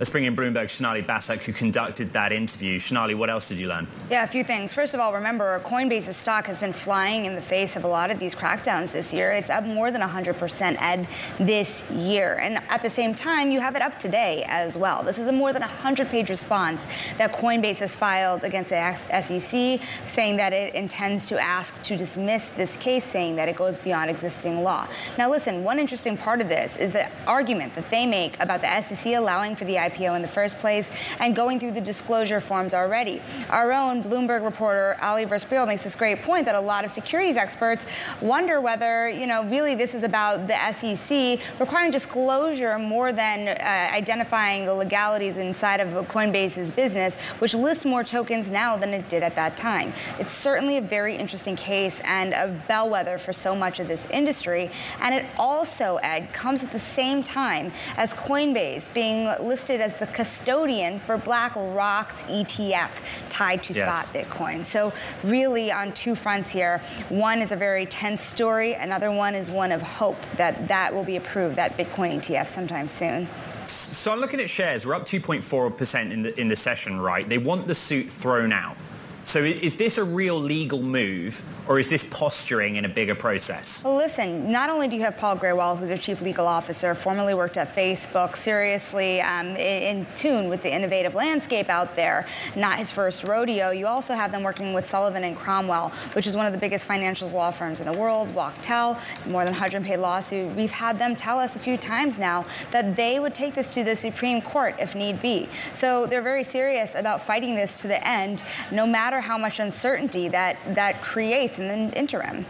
Let's 0.00 0.10
bring 0.10 0.24
in 0.24 0.34
Bloomberg's 0.34 0.72
Sonali 0.72 1.02
Basak, 1.02 1.44
who 1.44 1.52
conducted 1.52 2.12
that 2.12 2.32
interview. 2.32 2.80
Sonali, 2.80 3.14
what 3.14 3.30
else 3.30 3.48
did 3.48 3.58
you 3.58 3.68
learn? 3.68 3.86
Yeah, 4.10 4.24
a 4.24 4.26
few 4.26 4.42
things. 4.42 4.74
First 4.74 4.92
of 4.92 5.00
all, 5.00 5.14
remember, 5.14 5.60
Coinbase's 5.60 6.16
stock 6.16 6.46
has 6.46 6.58
been 6.58 6.72
flying 6.72 7.26
in 7.26 7.36
the 7.36 7.40
face 7.40 7.76
of 7.76 7.84
a 7.84 7.86
lot 7.86 8.10
of 8.10 8.18
these 8.18 8.34
crackdowns 8.34 8.92
this 8.92 9.14
year. 9.14 9.30
It's 9.30 9.50
up 9.50 9.64
more 9.64 9.92
than 9.92 10.02
100% 10.02 10.76
ed 10.80 11.06
this 11.38 11.88
year. 11.92 12.34
And 12.40 12.58
at 12.68 12.82
the 12.82 12.90
same 12.90 13.14
time, 13.14 13.52
you 13.52 13.60
have 13.60 13.76
it 13.76 13.82
up 13.82 13.98
today 13.98 14.44
as 14.48 14.76
well. 14.76 15.02
This 15.04 15.18
is 15.18 15.28
a 15.28 15.32
more 15.32 15.52
than 15.52 15.62
100-page 15.62 16.28
response 16.28 16.86
that 17.16 17.32
Coinbase 17.32 17.78
has 17.78 17.94
filed 17.94 18.42
against 18.42 18.70
the 18.70 18.96
SEC, 19.22 19.80
saying 20.04 20.36
that 20.36 20.52
it 20.52 20.74
intends 20.74 21.26
to 21.28 21.40
ask 21.40 21.80
to 21.84 21.96
dismiss 21.96 22.48
this 22.48 22.76
case, 22.76 23.04
saying 23.04 23.36
that 23.36 23.48
it 23.48 23.56
goes 23.56 23.78
beyond 23.78 24.10
existing 24.10 24.64
law. 24.64 24.88
Now, 25.16 25.30
listen, 25.30 25.62
one 25.62 25.78
interesting 25.78 26.16
part 26.16 26.40
of 26.40 26.48
this 26.48 26.76
is 26.76 26.92
the 26.92 27.08
argument 27.26 27.76
that 27.76 27.88
they 27.90 28.06
make 28.06 28.38
about 28.42 28.60
the 28.60 28.82
SEC 28.82 29.14
allowing 29.14 29.53
for 29.54 29.64
the 29.64 29.74
IPO 29.74 30.16
in 30.16 30.22
the 30.22 30.28
first 30.28 30.58
place 30.58 30.90
and 31.20 31.34
going 31.34 31.60
through 31.60 31.72
the 31.72 31.80
disclosure 31.80 32.40
forms 32.40 32.74
already. 32.74 33.20
Our 33.50 33.72
own 33.72 34.02
Bloomberg 34.02 34.44
reporter 34.44 34.96
Ali 35.00 35.26
Versprille 35.26 35.66
makes 35.66 35.82
this 35.82 35.96
great 35.96 36.22
point 36.22 36.46
that 36.46 36.54
a 36.54 36.60
lot 36.60 36.84
of 36.84 36.90
securities 36.90 37.36
experts 37.36 37.86
wonder 38.20 38.60
whether, 38.60 39.08
you 39.08 39.26
know, 39.26 39.44
really 39.44 39.74
this 39.74 39.94
is 39.94 40.02
about 40.02 40.46
the 40.46 40.56
SEC 40.72 41.40
requiring 41.58 41.90
disclosure 41.90 42.78
more 42.78 43.12
than 43.12 43.48
uh, 43.48 43.94
identifying 43.94 44.66
the 44.66 44.74
legalities 44.74 45.38
inside 45.38 45.80
of 45.80 45.88
Coinbase's 46.08 46.70
business, 46.70 47.16
which 47.38 47.54
lists 47.54 47.84
more 47.84 48.04
tokens 48.04 48.50
now 48.50 48.76
than 48.76 48.92
it 48.92 49.08
did 49.08 49.22
at 49.22 49.34
that 49.36 49.56
time. 49.56 49.92
It's 50.18 50.32
certainly 50.32 50.78
a 50.78 50.82
very 50.82 51.16
interesting 51.16 51.56
case 51.56 52.00
and 52.04 52.32
a 52.32 52.48
bellwether 52.68 53.18
for 53.18 53.32
so 53.32 53.54
much 53.54 53.80
of 53.80 53.88
this 53.88 54.06
industry. 54.10 54.70
And 55.00 55.14
it 55.14 55.26
also, 55.38 55.96
Ed, 56.02 56.32
comes 56.32 56.62
at 56.62 56.72
the 56.72 56.78
same 56.78 57.22
time 57.22 57.72
as 57.96 58.12
Coinbase 58.14 58.92
being 58.92 59.26
listed 59.44 59.80
as 59.80 59.98
the 59.98 60.06
custodian 60.08 60.98
for 61.00 61.18
BlackRock's 61.18 62.22
ETF 62.24 62.90
tied 63.28 63.62
to 63.64 63.72
yes. 63.72 64.06
spot 64.06 64.14
Bitcoin. 64.14 64.64
So 64.64 64.92
really 65.22 65.70
on 65.70 65.92
two 65.92 66.14
fronts 66.14 66.50
here. 66.50 66.82
One 67.08 67.40
is 67.40 67.52
a 67.52 67.56
very 67.56 67.86
tense 67.86 68.22
story. 68.22 68.74
Another 68.74 69.10
one 69.10 69.34
is 69.34 69.50
one 69.50 69.72
of 69.72 69.82
hope 69.82 70.18
that 70.36 70.66
that 70.68 70.92
will 70.92 71.04
be 71.04 71.16
approved, 71.16 71.56
that 71.56 71.76
Bitcoin 71.76 72.20
ETF 72.20 72.48
sometime 72.48 72.88
soon. 72.88 73.28
So 73.66 74.12
I'm 74.12 74.20
looking 74.20 74.40
at 74.40 74.50
shares. 74.50 74.86
We're 74.86 74.94
up 74.94 75.06
2.4% 75.06 76.10
in 76.10 76.22
the, 76.22 76.40
in 76.40 76.48
the 76.48 76.56
session, 76.56 77.00
right? 77.00 77.28
They 77.28 77.38
want 77.38 77.66
the 77.66 77.74
suit 77.74 78.10
thrown 78.10 78.52
out. 78.52 78.76
So 79.24 79.42
is 79.42 79.76
this 79.76 79.96
a 79.96 80.04
real 80.04 80.38
legal 80.38 80.82
move 80.82 81.42
or 81.66 81.78
is 81.78 81.88
this 81.88 82.04
posturing 82.04 82.76
in 82.76 82.84
a 82.84 82.88
bigger 82.88 83.14
process? 83.14 83.82
Well, 83.82 83.96
listen, 83.96 84.50
not 84.50 84.70
only 84.70 84.88
do 84.88 84.96
you 84.96 85.02
have 85.02 85.16
Paul 85.16 85.36
Grewal, 85.36 85.78
who's 85.78 85.90
a 85.90 85.98
chief 85.98 86.20
legal 86.20 86.46
officer, 86.46 86.94
formerly 86.94 87.34
worked 87.34 87.56
at 87.56 87.74
Facebook, 87.74 88.36
seriously 88.36 89.20
um, 89.20 89.56
in, 89.56 90.06
tune 90.14 90.48
with 90.48 90.62
the 90.62 90.72
innovative 90.72 91.14
landscape 91.14 91.68
out 91.68 91.96
there, 91.96 92.26
not 92.56 92.78
his 92.78 92.90
first 92.90 93.24
rodeo. 93.24 93.70
You 93.70 93.86
also 93.86 94.14
have 94.14 94.32
them 94.32 94.42
working 94.42 94.74
with 94.74 94.84
Sullivan 94.84 95.24
and 95.24 95.36
Cromwell, 95.36 95.90
which 96.12 96.26
is 96.26 96.36
one 96.36 96.46
of 96.46 96.52
the 96.52 96.58
biggest 96.58 96.84
financial 96.84 97.28
law 97.28 97.50
firms 97.50 97.80
in 97.80 97.90
the 97.90 97.98
world, 97.98 98.28
Wachtell, 98.34 99.00
more 99.30 99.44
than 99.44 99.54
100 99.54 99.82
paid 99.82 99.96
lawsuit. 99.98 100.54
We've 100.54 100.70
had 100.70 100.98
them 100.98 101.16
tell 101.16 101.38
us 101.38 101.56
a 101.56 101.58
few 101.58 101.76
times 101.76 102.18
now 102.18 102.44
that 102.70 102.96
they 102.96 103.18
would 103.18 103.34
take 103.34 103.54
this 103.54 103.72
to 103.74 103.84
the 103.84 103.96
Supreme 103.96 104.42
Court 104.42 104.74
if 104.78 104.94
need 104.94 105.22
be. 105.22 105.48
So 105.72 106.06
they're 106.06 106.22
very 106.22 106.44
serious 106.44 106.94
about 106.94 107.22
fighting 107.22 107.54
this 107.54 107.80
to 107.80 107.88
the 107.88 108.06
end, 108.06 108.42
no 108.70 108.86
matter 108.86 109.20
how 109.20 109.38
much 109.38 109.60
uncertainty 109.60 110.28
that, 110.28 110.56
that 110.74 111.00
creates 111.00 111.53
in 111.58 111.90
the 111.90 111.98
interim. 111.98 112.46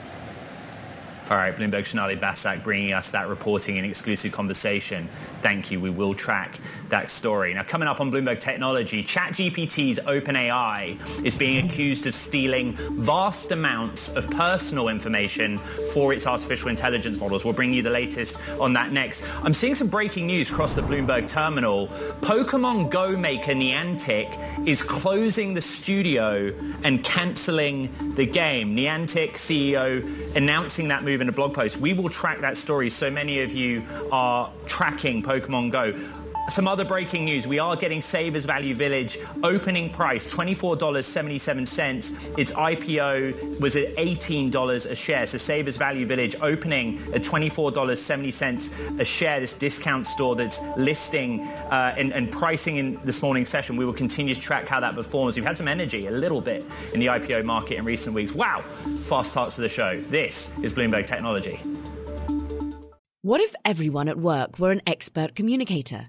All 1.30 1.38
right, 1.38 1.56
Bloomberg 1.56 1.86
Sonali 1.86 2.16
Basak 2.16 2.62
bringing 2.62 2.92
us 2.92 3.08
that 3.08 3.28
reporting 3.28 3.78
and 3.78 3.86
exclusive 3.86 4.30
conversation. 4.30 5.08
Thank 5.40 5.70
you. 5.70 5.80
We 5.80 5.88
will 5.88 6.14
track 6.14 6.60
that 6.90 7.10
story. 7.10 7.54
Now, 7.54 7.62
coming 7.62 7.88
up 7.88 7.98
on 7.98 8.12
Bloomberg 8.12 8.40
Technology, 8.40 9.02
ChatGPT's 9.02 10.00
OpenAI 10.00 11.24
is 11.24 11.34
being 11.34 11.64
accused 11.64 12.06
of 12.06 12.14
stealing 12.14 12.76
vast 12.92 13.52
amounts 13.52 14.14
of 14.14 14.28
personal 14.32 14.88
information 14.88 15.56
for 15.94 16.12
its 16.12 16.26
artificial 16.26 16.68
intelligence 16.68 17.18
models. 17.18 17.42
We'll 17.42 17.54
bring 17.54 17.72
you 17.72 17.82
the 17.82 17.88
latest 17.88 18.38
on 18.60 18.74
that 18.74 18.92
next. 18.92 19.24
I'm 19.42 19.54
seeing 19.54 19.74
some 19.74 19.88
breaking 19.88 20.26
news 20.26 20.50
across 20.50 20.74
the 20.74 20.82
Bloomberg 20.82 21.26
terminal. 21.26 21.88
Pokemon 22.20 22.90
Go 22.90 23.16
maker 23.16 23.52
Niantic 23.52 24.68
is 24.68 24.82
closing 24.82 25.54
the 25.54 25.62
studio 25.62 26.52
and 26.82 27.02
canceling 27.02 28.14
the 28.14 28.26
game. 28.26 28.76
Niantic 28.76 29.32
CEO 29.32 30.36
announcing 30.36 30.88
that 30.88 31.02
move 31.02 31.14
in 31.24 31.28
a 31.28 31.32
blog 31.32 31.54
post. 31.54 31.78
We 31.78 31.92
will 31.92 32.08
track 32.08 32.40
that 32.42 32.56
story. 32.56 32.90
So 32.90 33.10
many 33.10 33.40
of 33.40 33.52
you 33.52 33.82
are 34.12 34.52
tracking 34.66 35.22
Pokemon 35.22 35.72
Go. 35.72 35.92
Some 36.48 36.68
other 36.68 36.84
breaking 36.84 37.24
news. 37.24 37.46
We 37.46 37.58
are 37.58 37.74
getting 37.74 38.02
Savers 38.02 38.44
Value 38.44 38.74
Village 38.74 39.18
opening 39.42 39.88
price, 39.88 40.28
$24.77. 40.28 42.38
Its 42.38 42.52
IPO 42.52 43.60
was 43.60 43.76
at 43.76 43.96
$18 43.96 44.90
a 44.90 44.94
share. 44.94 45.26
So 45.26 45.38
Savers 45.38 45.78
Value 45.78 46.04
Village 46.04 46.36
opening 46.42 46.98
at 47.14 47.22
$24.70 47.22 49.00
a 49.00 49.04
share. 49.04 49.40
This 49.40 49.54
discount 49.54 50.06
store 50.06 50.36
that's 50.36 50.60
listing 50.76 51.40
uh, 51.40 51.94
and, 51.96 52.12
and 52.12 52.30
pricing 52.30 52.76
in 52.76 53.00
this 53.04 53.22
morning's 53.22 53.48
session. 53.48 53.76
We 53.76 53.86
will 53.86 53.94
continue 53.94 54.34
to 54.34 54.40
track 54.40 54.68
how 54.68 54.80
that 54.80 54.94
performs. 54.94 55.36
We've 55.36 55.46
had 55.46 55.56
some 55.56 55.68
energy 55.68 56.08
a 56.08 56.10
little 56.10 56.42
bit 56.42 56.62
in 56.92 57.00
the 57.00 57.06
IPO 57.06 57.46
market 57.46 57.78
in 57.78 57.86
recent 57.86 58.14
weeks. 58.14 58.34
Wow, 58.34 58.60
fast 59.00 59.32
starts 59.32 59.54
to 59.56 59.62
the 59.62 59.68
show. 59.70 59.98
This 60.02 60.52
is 60.62 60.74
Bloomberg 60.74 61.06
Technology. 61.06 61.58
What 63.22 63.40
if 63.40 63.54
everyone 63.64 64.08
at 64.08 64.18
work 64.18 64.58
were 64.58 64.70
an 64.70 64.82
expert 64.86 65.34
communicator? 65.34 66.08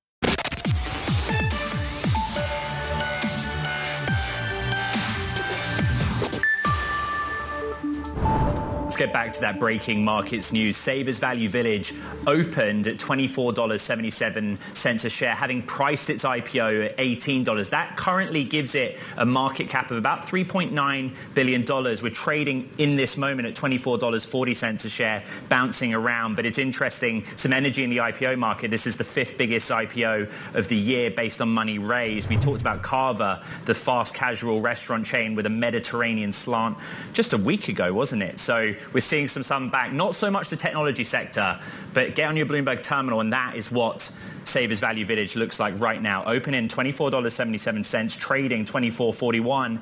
Get 9.01 9.11
back 9.11 9.33
to 9.33 9.41
that 9.41 9.59
breaking 9.59 10.05
markets 10.05 10.53
news. 10.53 10.77
Savers 10.77 11.17
Value 11.17 11.49
Village 11.49 11.95
opened 12.27 12.85
at 12.85 12.97
$24.77 12.97 15.05
a 15.05 15.09
share, 15.09 15.33
having 15.33 15.63
priced 15.63 16.11
its 16.11 16.23
IPO 16.23 16.85
at 16.85 16.95
$18. 16.97 17.71
That 17.71 17.97
currently 17.97 18.43
gives 18.43 18.75
it 18.75 18.99
a 19.17 19.25
market 19.25 19.69
cap 19.69 19.89
of 19.89 19.97
about 19.97 20.27
$3.9 20.27 21.15
billion. 21.33 21.65
We're 21.67 22.09
trading 22.11 22.69
in 22.77 22.95
this 22.95 23.17
moment 23.17 23.47
at 23.47 23.55
$24.40 23.55 24.85
a 24.85 24.89
share, 24.89 25.23
bouncing 25.49 25.95
around. 25.95 26.35
But 26.35 26.45
it's 26.45 26.59
interesting, 26.59 27.25
some 27.35 27.53
energy 27.53 27.83
in 27.83 27.89
the 27.89 27.97
IPO 27.97 28.37
market. 28.37 28.69
This 28.69 28.85
is 28.85 28.97
the 28.97 29.03
fifth 29.03 29.35
biggest 29.35 29.71
IPO 29.71 30.31
of 30.53 30.67
the 30.67 30.77
year 30.77 31.09
based 31.09 31.41
on 31.41 31.49
money 31.49 31.79
raised. 31.79 32.29
We 32.29 32.37
talked 32.37 32.61
about 32.61 32.83
Cava, 32.83 33.43
the 33.65 33.73
fast 33.73 34.13
casual 34.13 34.61
restaurant 34.61 35.07
chain 35.07 35.33
with 35.33 35.47
a 35.47 35.49
Mediterranean 35.49 36.31
slant 36.31 36.77
just 37.13 37.33
a 37.33 37.37
week 37.39 37.67
ago, 37.67 37.95
wasn't 37.95 38.21
it? 38.21 38.37
So 38.37 38.75
we're 38.93 39.01
seeing 39.01 39.27
some 39.27 39.43
sun 39.43 39.69
back. 39.69 39.91
Not 39.93 40.15
so 40.15 40.29
much 40.29 40.49
the 40.49 40.55
technology 40.55 41.03
sector, 41.03 41.59
but 41.93 42.15
get 42.15 42.27
on 42.27 42.37
your 42.37 42.45
Bloomberg 42.45 42.81
terminal, 42.81 43.19
and 43.19 43.31
that 43.33 43.55
is 43.55 43.71
what 43.71 44.11
Savers 44.43 44.79
Value 44.79 45.05
Village 45.05 45.35
looks 45.35 45.59
like 45.59 45.79
right 45.79 46.01
now. 46.01 46.23
Open 46.25 46.53
in 46.53 46.67
$24.77, 46.67 48.19
trading 48.19 48.65
$24.41 48.65 49.79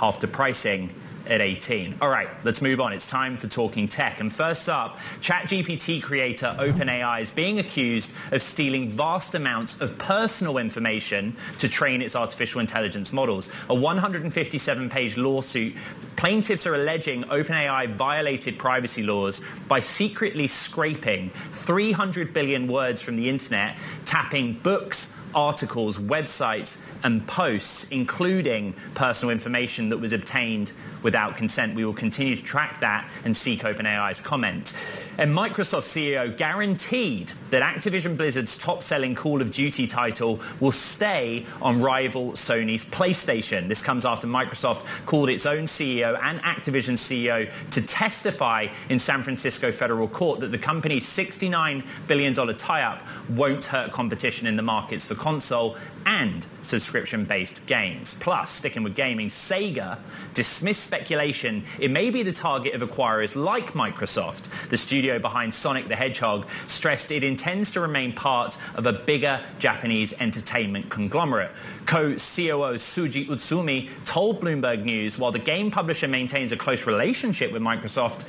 after 0.00 0.26
pricing 0.26 0.94
at 1.26 1.40
18. 1.40 1.96
All 2.00 2.08
right, 2.08 2.28
let's 2.44 2.62
move 2.62 2.80
on. 2.80 2.92
It's 2.92 3.08
time 3.08 3.36
for 3.36 3.48
Talking 3.48 3.88
Tech. 3.88 4.20
And 4.20 4.32
first 4.32 4.68
up, 4.68 4.98
ChatGPT 5.20 6.02
creator 6.02 6.54
OpenAI 6.58 7.20
is 7.20 7.30
being 7.30 7.58
accused 7.58 8.14
of 8.32 8.42
stealing 8.42 8.88
vast 8.88 9.34
amounts 9.34 9.80
of 9.80 9.96
personal 9.98 10.58
information 10.58 11.36
to 11.58 11.68
train 11.68 12.02
its 12.02 12.16
artificial 12.16 12.60
intelligence 12.60 13.12
models. 13.12 13.48
A 13.68 13.74
157-page 13.74 15.16
lawsuit, 15.16 15.74
plaintiffs 16.16 16.66
are 16.66 16.74
alleging 16.74 17.24
OpenAI 17.24 17.88
violated 17.88 18.58
privacy 18.58 19.02
laws 19.02 19.40
by 19.68 19.80
secretly 19.80 20.48
scraping 20.48 21.30
300 21.52 22.32
billion 22.32 22.68
words 22.68 23.02
from 23.02 23.16
the 23.16 23.28
internet, 23.28 23.76
tapping 24.04 24.54
books, 24.54 25.12
articles, 25.34 25.98
websites, 25.98 26.78
and 27.04 27.26
posts, 27.26 27.86
including 27.90 28.74
personal 28.94 29.30
information 29.30 29.90
that 29.90 29.98
was 29.98 30.12
obtained 30.12 30.72
without 31.02 31.36
consent. 31.36 31.74
We 31.74 31.84
will 31.84 31.94
continue 31.94 32.36
to 32.36 32.42
track 32.42 32.80
that 32.80 33.08
and 33.24 33.36
seek 33.36 33.60
OpenAI's 33.62 34.20
comment. 34.20 34.74
And 35.18 35.34
Microsoft 35.34 35.84
CEO 35.84 36.36
guaranteed 36.36 37.32
that 37.50 37.62
Activision 37.62 38.16
Blizzard's 38.16 38.56
top-selling 38.56 39.14
Call 39.14 39.40
of 39.40 39.50
Duty 39.50 39.86
title 39.86 40.40
will 40.60 40.72
stay 40.72 41.46
on 41.62 41.80
rival 41.80 42.32
Sony's 42.32 42.84
PlayStation. 42.84 43.68
This 43.68 43.80
comes 43.80 44.04
after 44.04 44.26
Microsoft 44.26 44.84
called 45.06 45.30
its 45.30 45.46
own 45.46 45.64
CEO 45.64 46.18
and 46.22 46.40
Activision 46.40 46.94
CEO 46.94 47.50
to 47.70 47.82
testify 47.82 48.66
in 48.88 48.98
San 48.98 49.22
Francisco 49.22 49.72
federal 49.72 50.08
court 50.08 50.40
that 50.40 50.52
the 50.52 50.58
company's 50.58 51.06
$69 51.06 51.84
billion 52.06 52.34
tie-up 52.34 53.02
won't 53.30 53.64
hurt 53.64 53.92
competition 53.92 54.46
in 54.46 54.56
the 54.56 54.62
markets 54.62 55.06
for 55.06 55.14
console 55.14 55.76
and 56.06 56.46
subscription-based 56.62 57.66
games. 57.66 58.14
Plus, 58.14 58.50
sticking 58.50 58.82
with 58.82 58.94
gaming, 58.94 59.28
Sega 59.28 59.98
dismissed 60.34 60.84
speculation 60.84 61.64
it 61.78 61.90
may 61.90 62.10
be 62.10 62.22
the 62.22 62.32
target 62.32 62.74
of 62.74 62.88
acquirers 62.88 63.36
like 63.36 63.72
Microsoft. 63.72 64.48
The 64.68 64.76
studio 64.76 65.18
behind 65.18 65.52
Sonic 65.52 65.88
the 65.88 65.96
Hedgehog 65.96 66.46
stressed 66.66 67.10
it 67.10 67.24
intends 67.24 67.72
to 67.72 67.80
remain 67.80 68.12
part 68.12 68.56
of 68.76 68.86
a 68.86 68.92
bigger 68.92 69.40
Japanese 69.58 70.14
entertainment 70.20 70.88
conglomerate. 70.88 71.50
Co-COO 71.86 72.76
Shuji 72.76 73.26
Utsumi 73.26 73.90
told 74.04 74.40
Bloomberg 74.40 74.84
News 74.84 75.18
while 75.18 75.32
the 75.32 75.38
game 75.38 75.70
publisher 75.70 76.08
maintains 76.08 76.52
a 76.52 76.56
close 76.56 76.86
relationship 76.86 77.52
with 77.52 77.62
Microsoft, 77.62 78.24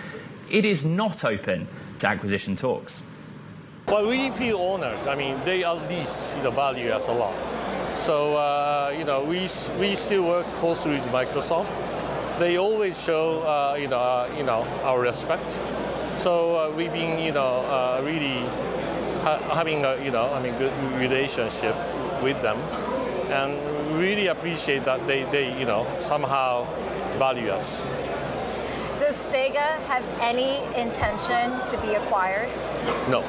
it 0.50 0.66
is 0.66 0.84
not 0.84 1.24
open 1.24 1.68
to 2.00 2.08
acquisition 2.08 2.56
talks. 2.56 3.04
Well, 3.88 4.06
we 4.06 4.32
feel 4.32 4.60
honored. 4.60 5.08
I 5.08 5.16
mean, 5.16 5.40
they 5.46 5.64
at 5.64 5.88
least 5.88 6.36
you 6.36 6.44
know, 6.44 6.52
value 6.52 6.90
us 6.90 7.08
a 7.08 7.14
lot. 7.14 7.34
So, 7.96 8.36
uh, 8.36 8.94
you 8.98 9.06
know, 9.06 9.24
we, 9.24 9.48
we 9.80 9.96
still 9.96 10.28
work 10.28 10.46
closely 10.56 10.92
with 10.92 11.06
Microsoft. 11.06 11.72
They 12.38 12.58
always 12.58 13.02
show, 13.02 13.44
uh, 13.44 13.78
you, 13.80 13.88
know, 13.88 13.98
uh, 13.98 14.30
you 14.36 14.44
know, 14.44 14.64
our 14.84 15.00
respect. 15.00 15.50
So 16.18 16.58
uh, 16.58 16.76
we've 16.76 16.92
been, 16.92 17.18
you 17.18 17.32
know, 17.32 17.64
uh, 17.66 18.02
really 18.04 18.40
ha- 19.24 19.40
having 19.54 19.86
a, 19.86 19.96
you 20.04 20.12
know, 20.12 20.34
I 20.34 20.42
mean, 20.42 20.58
good 20.58 20.74
relationship 21.00 21.74
with 22.22 22.42
them. 22.42 22.58
And 23.32 23.58
really 23.98 24.28
appreciate 24.28 24.84
that 24.84 25.08
they, 25.08 25.24
they, 25.32 25.58
you 25.58 25.66
know, 25.66 25.88
somehow 26.00 26.66
value 27.18 27.52
us. 27.52 27.86
Does 29.00 29.16
Sega 29.16 29.80
have 29.88 30.04
any 30.20 30.58
intention 30.76 31.52
to 31.68 31.80
be 31.82 31.94
acquired? 31.94 32.50
No. 33.10 33.24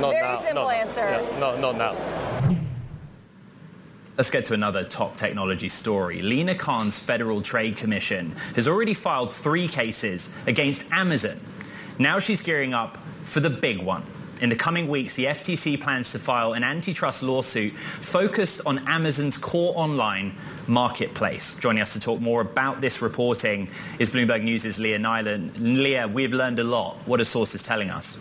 Not 0.00 0.10
Very 0.12 0.20
now. 0.20 0.40
simple 0.40 0.62
no, 0.64 0.70
answer. 0.70 1.00
Yeah, 1.00 1.38
no, 1.38 1.58
not 1.58 1.76
now. 1.76 1.96
Let's 4.18 4.30
get 4.30 4.44
to 4.46 4.54
another 4.54 4.84
top 4.84 5.16
technology 5.16 5.68
story. 5.68 6.20
Lina 6.22 6.54
Khan's 6.54 6.98
Federal 6.98 7.40
Trade 7.40 7.76
Commission 7.76 8.34
has 8.54 8.68
already 8.68 8.94
filed 8.94 9.32
three 9.32 9.68
cases 9.68 10.30
against 10.46 10.86
Amazon. 10.90 11.40
Now 11.98 12.18
she's 12.18 12.42
gearing 12.42 12.74
up 12.74 12.98
for 13.22 13.40
the 13.40 13.50
big 13.50 13.82
one. 13.82 14.04
In 14.42 14.50
the 14.50 14.56
coming 14.56 14.88
weeks, 14.88 15.14
the 15.14 15.24
FTC 15.26 15.80
plans 15.80 16.12
to 16.12 16.18
file 16.18 16.52
an 16.52 16.62
antitrust 16.62 17.22
lawsuit 17.22 17.74
focused 17.74 18.60
on 18.66 18.86
Amazon's 18.86 19.38
core 19.38 19.72
online 19.76 20.34
marketplace. 20.66 21.54
Joining 21.54 21.80
us 21.80 21.94
to 21.94 22.00
talk 22.00 22.20
more 22.20 22.42
about 22.42 22.82
this 22.82 23.00
reporting 23.00 23.68
is 23.98 24.10
Bloomberg 24.10 24.42
News' 24.42 24.78
Leah 24.78 24.98
Nylen. 24.98 25.52
Leah, 25.58 26.06
we've 26.06 26.34
learned 26.34 26.58
a 26.58 26.64
lot. 26.64 26.96
What 27.06 27.18
are 27.18 27.24
sources 27.24 27.62
telling 27.62 27.88
us? 27.88 28.18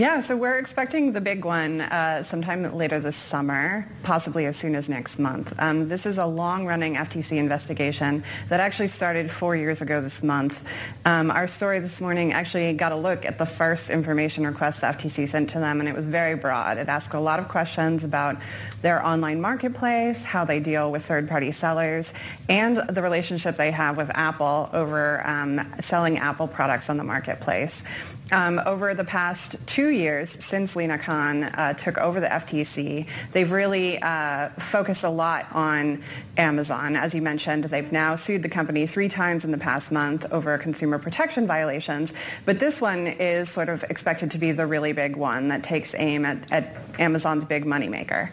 Yeah, 0.00 0.20
so 0.20 0.34
we're 0.34 0.58
expecting 0.58 1.12
the 1.12 1.20
big 1.20 1.44
one 1.44 1.82
uh, 1.82 2.22
sometime 2.22 2.74
later 2.74 3.00
this 3.00 3.16
summer, 3.16 3.86
possibly 4.02 4.46
as 4.46 4.56
soon 4.56 4.74
as 4.74 4.88
next 4.88 5.18
month. 5.18 5.52
Um, 5.58 5.88
this 5.88 6.06
is 6.06 6.16
a 6.16 6.24
long-running 6.24 6.94
FTC 6.94 7.36
investigation 7.36 8.24
that 8.48 8.60
actually 8.60 8.88
started 8.88 9.30
four 9.30 9.56
years 9.56 9.82
ago 9.82 10.00
this 10.00 10.22
month. 10.22 10.66
Um, 11.04 11.30
our 11.30 11.46
story 11.46 11.80
this 11.80 12.00
morning 12.00 12.32
actually 12.32 12.72
got 12.72 12.92
a 12.92 12.96
look 12.96 13.26
at 13.26 13.36
the 13.36 13.44
first 13.44 13.90
information 13.90 14.46
request 14.46 14.80
the 14.80 14.86
FTC 14.86 15.28
sent 15.28 15.50
to 15.50 15.60
them, 15.60 15.80
and 15.80 15.88
it 15.88 15.94
was 15.94 16.06
very 16.06 16.34
broad. 16.34 16.78
It 16.78 16.88
asked 16.88 17.12
a 17.12 17.20
lot 17.20 17.38
of 17.38 17.48
questions 17.48 18.02
about 18.02 18.38
their 18.80 19.04
online 19.04 19.38
marketplace, 19.38 20.24
how 20.24 20.46
they 20.46 20.60
deal 20.60 20.90
with 20.90 21.04
third-party 21.04 21.52
sellers, 21.52 22.14
and 22.48 22.78
the 22.88 23.02
relationship 23.02 23.58
they 23.58 23.70
have 23.70 23.98
with 23.98 24.10
Apple 24.14 24.70
over 24.72 25.20
um, 25.28 25.60
selling 25.78 26.16
Apple 26.16 26.48
products 26.48 26.88
on 26.88 26.96
the 26.96 27.04
marketplace. 27.04 27.84
Um, 28.32 28.60
over 28.64 28.94
the 28.94 29.04
past 29.04 29.56
two 29.66 29.89
years 29.90 30.30
since 30.30 30.76
Lina 30.76 30.98
Khan 30.98 31.44
uh, 31.44 31.74
took 31.74 31.98
over 31.98 32.20
the 32.20 32.26
FTC, 32.28 33.06
they've 33.32 33.50
really 33.50 34.00
uh, 34.02 34.48
focused 34.50 35.04
a 35.04 35.10
lot 35.10 35.46
on 35.52 36.02
Amazon. 36.36 36.96
As 36.96 37.14
you 37.14 37.22
mentioned, 37.22 37.64
they've 37.64 37.92
now 37.92 38.14
sued 38.14 38.42
the 38.42 38.48
company 38.48 38.86
three 38.86 39.08
times 39.08 39.44
in 39.44 39.50
the 39.50 39.58
past 39.58 39.92
month 39.92 40.26
over 40.32 40.56
consumer 40.58 40.98
protection 40.98 41.46
violations. 41.46 42.14
But 42.44 42.60
this 42.60 42.80
one 42.80 43.06
is 43.06 43.50
sort 43.50 43.68
of 43.68 43.82
expected 43.84 44.30
to 44.32 44.38
be 44.38 44.52
the 44.52 44.66
really 44.66 44.92
big 44.92 45.16
one 45.16 45.48
that 45.48 45.62
takes 45.62 45.94
aim 45.94 46.24
at, 46.24 46.50
at 46.50 46.76
Amazon's 46.98 47.44
big 47.44 47.64
moneymaker. 47.64 48.30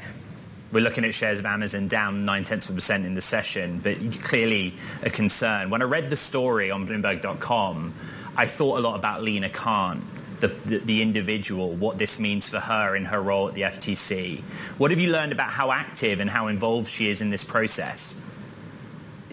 We're 0.71 0.83
looking 0.83 1.05
at 1.05 1.13
shares 1.13 1.39
of 1.39 1.45
Amazon 1.45 1.87
down 1.87 2.25
nine 2.25 2.43
tenths 2.43 2.67
of 2.67 2.75
a 2.75 2.75
percent 2.75 3.05
in 3.05 3.13
the 3.15 3.21
session, 3.21 3.79
but 3.81 3.97
clearly 4.21 4.73
a 5.01 5.09
concern. 5.09 5.69
When 5.69 5.81
I 5.81 5.85
read 5.85 6.09
the 6.09 6.17
story 6.17 6.71
on 6.71 6.85
Bloomberg.com, 6.85 7.93
I 8.35 8.45
thought 8.45 8.77
a 8.77 8.81
lot 8.81 8.95
about 8.95 9.23
Lina 9.23 9.49
Khan, 9.49 10.05
the, 10.39 10.47
the, 10.47 11.01
individual, 11.01 11.73
what 11.73 11.97
this 11.97 12.19
means 12.19 12.47
for 12.47 12.59
her 12.59 12.95
in 12.95 13.05
her 13.05 13.21
role 13.21 13.47
at 13.47 13.53
the 13.55 13.61
FTC. 13.61 14.41
What 14.77 14.91
have 14.91 14.99
you 14.99 15.11
learned 15.11 15.31
about 15.31 15.49
how 15.49 15.71
active 15.71 16.19
and 16.19 16.29
how 16.29 16.47
involved 16.47 16.89
she 16.89 17.09
is 17.09 17.21
in 17.21 17.29
this 17.29 17.43
process? 17.43 18.13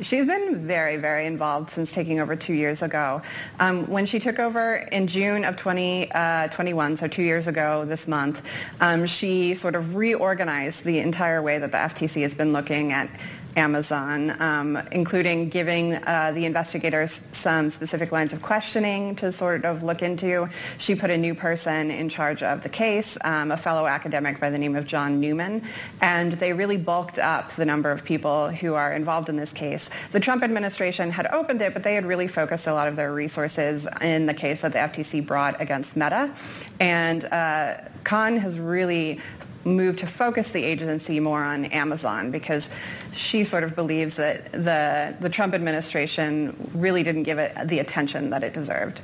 She's 0.01 0.27
been 0.27 0.67
very, 0.67 0.97
very 0.97 1.27
involved 1.27 1.71
since 1.71 1.93
taking 1.93 2.19
over 2.19 2.35
two 2.35 2.53
years 2.53 2.83
ago. 2.83 3.23
Um, 3.61 3.87
when 3.87 4.07
she 4.07 4.19
took 4.19 4.41
over 4.41 4.89
in 4.91 5.07
June 5.07 5.45
of 5.45 5.57
2021, 5.57 6.93
uh, 6.93 6.97
so 6.97 7.07
two 7.07 7.23
years 7.23 7.47
ago 7.47 7.85
this 7.85 8.09
month, 8.09 8.47
um, 8.81 9.07
she 9.07 9.55
sort 9.55 9.77
of 9.77 9.95
reorganized 9.95 10.85
the 10.85 10.99
entire 10.99 11.43
way 11.43 11.59
that 11.59 11.71
the 11.71 11.79
FTC 11.79 12.23
has 12.23 12.35
been 12.35 12.51
looking 12.51 12.91
at 12.91 13.09
Amazon, 13.57 14.41
um, 14.41 14.77
including 14.93 15.49
giving 15.49 15.95
uh, 15.95 16.33
the 16.35 16.45
investigators 16.45 17.21
some 17.33 17.71
specific 17.71 18.13
lines 18.13 18.33
of 18.33 18.43
questioning 18.43 19.15
to 19.17 19.31
sort 19.31 19.65
of 19.65 19.83
look 19.83 20.03
into. 20.03 20.49
She 20.79 20.95
put 20.95 21.11
a 21.11 21.19
new 21.19 21.35
person 21.35 21.91
in 21.91 22.09
charge 22.09 22.43
of 22.43 22.63
the 22.63 22.69
case, 22.69 23.17
um, 23.25 23.53
a 23.53 23.57
fellow 23.57 23.87
academic 23.87 24.41
by 24.41 24.51
the 24.51 24.59
name 24.59 24.77
of 24.77 24.87
John 24.87 25.21
Newman, 25.21 25.63
and 26.01 26.33
they 26.33 26.53
really 26.53 26.77
bulked 26.77 27.19
up 27.19 27.53
the 27.53 27.65
number 27.65 27.91
of 27.91 28.05
people 28.05 28.49
who 28.51 28.75
are 28.75 28.93
involved 28.93 29.29
in 29.29 29.37
this 29.37 29.53
case. 29.53 29.91
The 30.13 30.21
Trump 30.21 30.43
administration 30.43 31.11
had 31.11 31.27
opened 31.29 31.63
it, 31.63 31.73
but 31.73 31.83
they 31.83 31.95
had 31.95 32.07
really 32.07 32.27
focused 32.27 32.67
a 32.67 32.75
lot 32.75 32.89
of 32.89 32.97
their 32.97 33.13
resources 33.13 33.87
in 34.01 34.27
the 34.27 34.35
case 34.35 34.63
that 34.63 34.73
the 34.73 34.79
FTC 34.79 35.25
brought 35.27 35.61
against 35.61 35.97
Meta. 35.97 36.35
And 36.81 37.25
uh, 37.27 37.77
Khan 38.05 38.37
has 38.37 38.59
really 38.59 39.21
moved 39.65 39.99
to 40.01 40.07
focus 40.07 40.51
the 40.51 40.63
agency 40.63 41.21
more 41.21 41.43
on 41.43 41.67
Amazon 41.67 42.31
because 42.31 42.71
she 43.13 43.45
sort 43.45 43.65
of 43.65 43.75
believes 43.75 44.17
that 44.17 44.53
the, 44.53 45.17
the 45.21 45.29
Trump 45.29 45.55
administration 45.55 46.71
really 46.75 47.03
didn't 47.03 47.25
give 47.25 47.39
it 47.39 47.57
the 47.69 47.79
attention 47.79 48.31
that 48.31 48.43
it 48.43 48.53
deserved. 48.53 49.01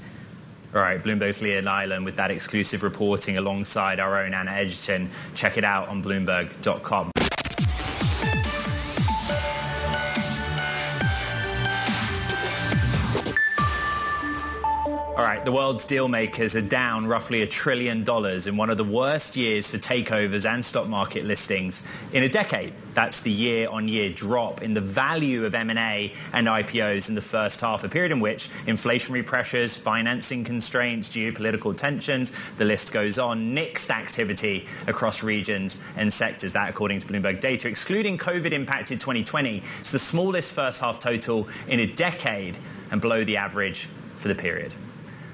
All 0.75 0.81
right, 0.81 1.03
Bloomberg's 1.03 1.43
Leah 1.43 1.63
Nylen 1.63 2.05
with 2.05 2.17
that 2.17 2.31
exclusive 2.31 2.85
reporting 2.85 3.39
alongside 3.39 3.99
our 3.99 4.23
own 4.23 4.35
Anna 4.35 4.53
Edgerton. 4.53 5.11
Check 5.35 5.59
it 5.59 5.65
out 5.65 5.89
on 5.89 6.03
Bloomberg.com. 6.03 7.11
right, 15.31 15.45
the 15.45 15.53
world's 15.53 15.85
deal 15.85 16.09
makers 16.09 16.57
are 16.57 16.61
down 16.61 17.07
roughly 17.07 17.43
a 17.43 17.47
trillion 17.47 18.03
dollars 18.03 18.49
in 18.49 18.57
one 18.57 18.69
of 18.69 18.77
the 18.77 18.85
worst 18.85 19.37
years 19.37 19.69
for 19.69 19.79
takeovers 19.79 20.49
and 20.49 20.65
stock 20.65 20.89
market 20.89 21.25
listings 21.25 21.85
in 22.13 22.25
a 22.25 22.29
decade. 22.29 22.73
That's 22.95 23.21
the 23.21 23.31
year-on-year 23.31 24.13
drop 24.13 24.61
in 24.61 24.75
the 24.75 24.81
value 24.81 25.45
of 25.45 25.55
M&A 25.55 26.13
and 26.33 26.49
IPOs 26.49 27.09
in 27.09 27.15
the 27.15 27.23
first 27.23 27.61
half, 27.61 27.85
a 27.85 27.89
period 27.89 28.11
in 28.11 28.19
which 28.19 28.49
inflationary 28.67 29.25
pressures, 29.25 29.77
financing 29.77 30.43
constraints, 30.43 31.09
geopolitical 31.09 31.77
tensions, 31.77 32.33
the 32.59 32.65
list 32.65 32.93
goes 32.93 33.17
on, 33.17 33.55
nixed 33.55 33.91
activity 33.91 34.67
across 34.89 35.23
regions 35.23 35.81
and 35.97 36.13
sectors. 36.13 36.53
That, 36.55 36.69
according 36.71 36.99
to 37.01 37.07
Bloomberg 37.07 37.39
data, 37.39 37.69
excluding 37.69 38.19
COVID-impacted 38.19 38.99
2020, 38.99 39.63
it's 39.79 39.93
the 39.93 39.99
smallest 39.99 40.53
first 40.53 40.81
half 40.81 40.99
total 40.99 41.47
in 41.69 41.79
a 41.79 41.87
decade 41.87 42.57
and 42.91 43.01
below 43.01 43.23
the 43.23 43.37
average 43.37 43.89
for 44.17 44.27
the 44.27 44.35
period. 44.35 44.75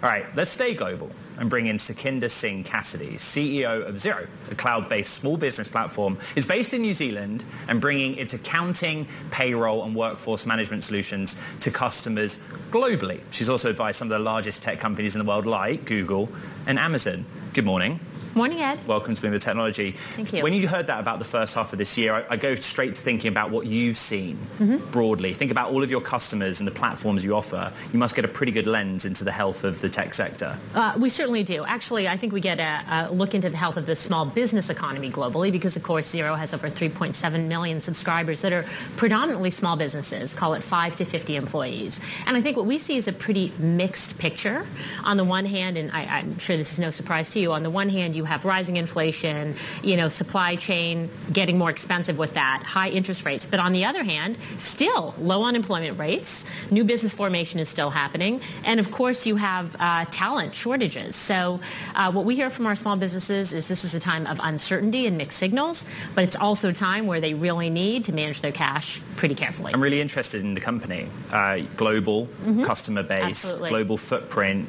All 0.02 0.11
right, 0.11 0.26
let's 0.37 0.50
stay 0.50 0.74
global 0.74 1.11
and 1.38 1.48
bring 1.48 1.66
in 1.66 1.78
Sukhinder 1.78 2.30
Singh 2.30 2.64
Cassidy, 2.64 3.14
CEO 3.14 3.87
of 3.87 3.94
Xero, 3.94 4.26
a 4.50 4.54
cloud-based 4.54 5.12
small 5.12 5.38
business 5.38 5.68
platform. 5.68 6.18
It's 6.35 6.46
based 6.46 6.74
in 6.74 6.82
New 6.82 6.92
Zealand 6.92 7.42
and 7.66 7.80
bringing 7.80 8.16
its 8.18 8.35
accounting, 8.35 9.09
payroll 9.30 9.85
and 9.85 9.94
workforce 9.94 10.44
management 10.44 10.85
solutions 10.85 11.40
to 11.61 11.70
customers 11.70 12.40
globally. 12.70 13.22
She's 13.30 13.48
also 13.48 13.70
advised 13.70 13.98
some 13.98 14.12
of 14.12 14.18
the 14.18 14.22
largest 14.22 14.62
tech 14.62 14.80
companies 14.80 15.16
in 15.16 15.18
the 15.18 15.28
world 15.28 15.46
like 15.46 15.87
Google 15.87 16.28
and 16.66 16.78
Amazon. 16.78 17.24
Good 17.54 17.64
morning. 17.64 17.98
Morning, 18.37 18.61
Ed. 18.61 18.87
Welcome 18.87 19.14
to 19.14 19.22
Bloomberg 19.22 19.40
Technology. 19.40 19.92
Thank 20.14 20.35
you. 20.35 20.42
When 20.42 20.53
you 20.53 20.68
heard 20.68 20.88
that 20.88 21.01
about 21.01 21.18
the 21.18 21.25
first 21.25 21.55
half 21.55 21.72
of 21.72 21.79
this 21.79 21.96
year, 21.96 22.12
I, 22.12 22.25
I 22.35 22.37
go 22.37 22.55
straight 22.55 22.94
to 22.96 23.01
thinking 23.01 23.29
about 23.29 23.51
what 23.51 23.66
you've 23.66 23.96
seen 23.96 24.37
Mm-hmm. 24.59 24.90
broadly. 24.90 25.33
Think 25.35 25.51
about 25.51 25.70
all 25.70 25.83
of 25.83 25.90
your 25.90 26.01
customers 26.03 26.61
and 26.61 26.66
the 26.66 26.72
platforms 26.72 27.25
you 27.25 27.35
offer. 27.35 27.72
You 27.92 27.99
must 27.99 28.14
get 28.14 28.25
a 28.27 28.29
pretty 28.29 28.53
good 28.53 28.66
lens 28.66 29.05
into 29.07 29.22
the 29.25 29.33
health 29.33 29.64
of 29.64 29.81
the 29.81 29.88
tech 29.88 30.12
sector. 30.14 30.59
Uh, 30.75 30.94
we 30.99 31.09
certainly 31.09 31.42
do. 31.44 31.64
Actually, 31.64 32.09
I 32.09 32.16
think 32.18 32.33
we 32.35 32.40
get 32.40 32.59
a, 32.61 32.85
a 32.90 33.12
look 33.12 33.35
into 33.35 33.49
the 33.51 33.57
health 33.57 33.77
of 33.79 33.87
the 33.87 33.96
small 33.96 34.25
business 34.27 34.68
economy 34.70 35.11
globally 35.11 35.51
because, 35.53 35.77
of 35.77 35.83
course, 35.83 36.14
Xero 36.14 36.38
has 36.38 36.53
over 36.55 36.68
3.7 36.70 37.49
million 37.49 37.81
subscribers 37.83 38.40
that 38.42 38.53
are 38.53 38.64
predominantly 38.96 39.51
small 39.51 39.77
businesses, 39.77 40.35
call 40.35 40.53
it 40.55 40.62
5 40.62 40.96
to 40.96 41.05
50 41.07 41.37
employees. 41.37 42.01
And 42.27 42.37
I 42.37 42.42
think 42.42 42.57
what 42.59 42.66
we 42.66 42.77
see 42.79 42.96
is 42.99 43.09
a 43.09 43.12
pretty 43.14 43.53
mixed 43.59 44.18
picture. 44.18 44.66
On 45.05 45.16
the 45.16 45.25
one 45.25 45.46
hand, 45.46 45.77
and 45.79 45.90
I, 45.92 46.05
I'm 46.18 46.38
sure 46.38 46.57
this 46.59 46.72
is 46.75 46.79
no 46.79 46.90
surprise 46.90 47.31
to 47.31 47.40
you, 47.40 47.53
on 47.53 47.62
the 47.62 47.70
one 47.70 47.88
hand, 47.88 48.14
you 48.16 48.25
have 48.26 48.44
rising 48.44 48.76
inflation, 48.76 49.54
you 49.82 49.96
know, 49.96 50.08
supply 50.08 50.56
chain 50.56 51.08
getting 51.32 51.56
more 51.58 51.70
expensive 51.70 52.18
with 52.18 52.34
that, 52.34 52.62
high 52.64 52.90
interest 52.90 53.24
rates. 53.24 53.46
But 53.46 53.60
on 53.60 53.72
the 53.72 53.84
other 53.84 54.04
hand, 54.04 54.36
still 54.58 55.14
low 55.18 55.44
unemployment 55.44 55.98
rates, 55.98 56.44
new 56.70 56.84
business 56.84 57.14
formation 57.14 57.60
is 57.60 57.68
still 57.68 57.90
happening, 57.90 58.40
and 58.64 58.78
of 58.80 58.90
course 58.90 59.26
you 59.26 59.36
have 59.36 59.74
uh, 59.78 60.04
talent 60.10 60.54
shortages. 60.54 61.16
So 61.16 61.60
uh, 61.94 62.12
what 62.12 62.24
we 62.24 62.34
hear 62.36 62.50
from 62.50 62.66
our 62.66 62.76
small 62.76 62.96
businesses 62.96 63.52
is 63.52 63.68
this 63.68 63.84
is 63.84 63.94
a 63.94 64.00
time 64.00 64.26
of 64.26 64.40
uncertainty 64.42 65.06
and 65.06 65.16
mixed 65.16 65.38
signals, 65.38 65.86
but 66.14 66.24
it's 66.24 66.36
also 66.36 66.68
a 66.70 66.72
time 66.72 67.06
where 67.06 67.20
they 67.20 67.34
really 67.34 67.70
need 67.70 68.04
to 68.04 68.12
manage 68.12 68.40
their 68.40 68.52
cash 68.52 69.00
pretty 69.16 69.34
carefully. 69.34 69.72
I'm 69.74 69.82
really 69.82 70.00
interested 70.00 70.42
in 70.42 70.54
the 70.54 70.60
company. 70.60 71.08
Uh, 71.30 71.60
global 71.76 72.28
customer 72.64 73.02
base, 73.02 73.16
Mm-hmm. 73.16 73.28
Absolutely. 73.30 73.70
global 73.70 73.96
footprint, 73.96 74.68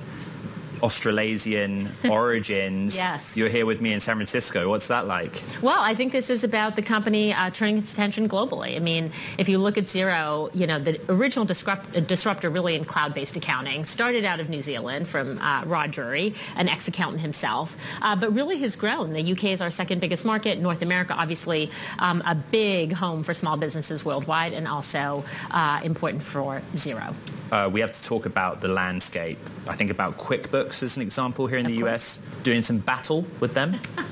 Australasian 0.81 1.91
origins. 2.09 2.95
Yes. 2.95 3.35
You're 3.35 3.49
here 3.49 3.65
with 3.65 3.81
me 3.81 3.93
in 3.93 3.99
San 3.99 4.15
Francisco. 4.15 4.69
What's 4.69 4.87
that 4.87 5.07
like? 5.07 5.41
Well, 5.61 5.81
I 5.81 5.93
think 5.95 6.11
this 6.11 6.29
is 6.29 6.43
about 6.43 6.75
the 6.75 6.81
company 6.81 7.33
uh, 7.33 7.49
turning 7.49 7.77
its 7.77 7.93
attention 7.93 8.27
globally. 8.27 8.75
I 8.75 8.79
mean, 8.79 9.11
if 9.37 9.49
you 9.49 9.57
look 9.57 9.77
at 9.77 9.85
Xero, 9.85 10.49
you 10.53 10.67
know, 10.67 10.79
the 10.79 10.99
original 11.09 11.45
disrupt- 11.45 11.95
uh, 11.95 12.01
disruptor 12.01 12.49
really 12.49 12.75
in 12.75 12.85
cloud-based 12.85 13.35
accounting 13.35 13.85
started 13.85 14.25
out 14.25 14.39
of 14.39 14.49
New 14.49 14.61
Zealand 14.61 15.07
from 15.07 15.39
uh, 15.39 15.63
Rod 15.65 15.91
Drury, 15.91 16.33
an 16.55 16.67
ex-accountant 16.69 17.21
himself, 17.21 17.77
uh, 18.01 18.15
but 18.15 18.33
really 18.33 18.57
has 18.59 18.75
grown. 18.75 19.11
The 19.11 19.31
UK 19.31 19.45
is 19.45 19.61
our 19.61 19.71
second 19.71 20.01
biggest 20.01 20.25
market. 20.25 20.59
North 20.59 20.81
America, 20.81 21.13
obviously, 21.17 21.69
um, 21.99 22.21
a 22.25 22.35
big 22.35 22.93
home 22.93 23.23
for 23.23 23.33
small 23.33 23.57
businesses 23.57 24.03
worldwide 24.05 24.53
and 24.53 24.67
also 24.67 25.23
uh, 25.51 25.79
important 25.83 26.23
for 26.23 26.61
Xero. 26.73 27.13
Uh, 27.51 27.69
we 27.71 27.79
have 27.79 27.91
to 27.91 28.03
talk 28.03 28.25
about 28.25 28.59
the 28.61 28.67
landscape. 28.67 29.37
I 29.67 29.75
think 29.75 29.89
about 29.91 30.17
QuickBooks 30.17 30.66
as 30.83 30.95
an 30.97 31.01
example 31.03 31.47
here 31.47 31.57
in 31.59 31.65
the 31.65 31.85
US, 31.85 32.19
doing 32.43 32.61
some 32.61 32.77
battle 32.79 33.25
with 33.39 33.53
them. 33.53 33.79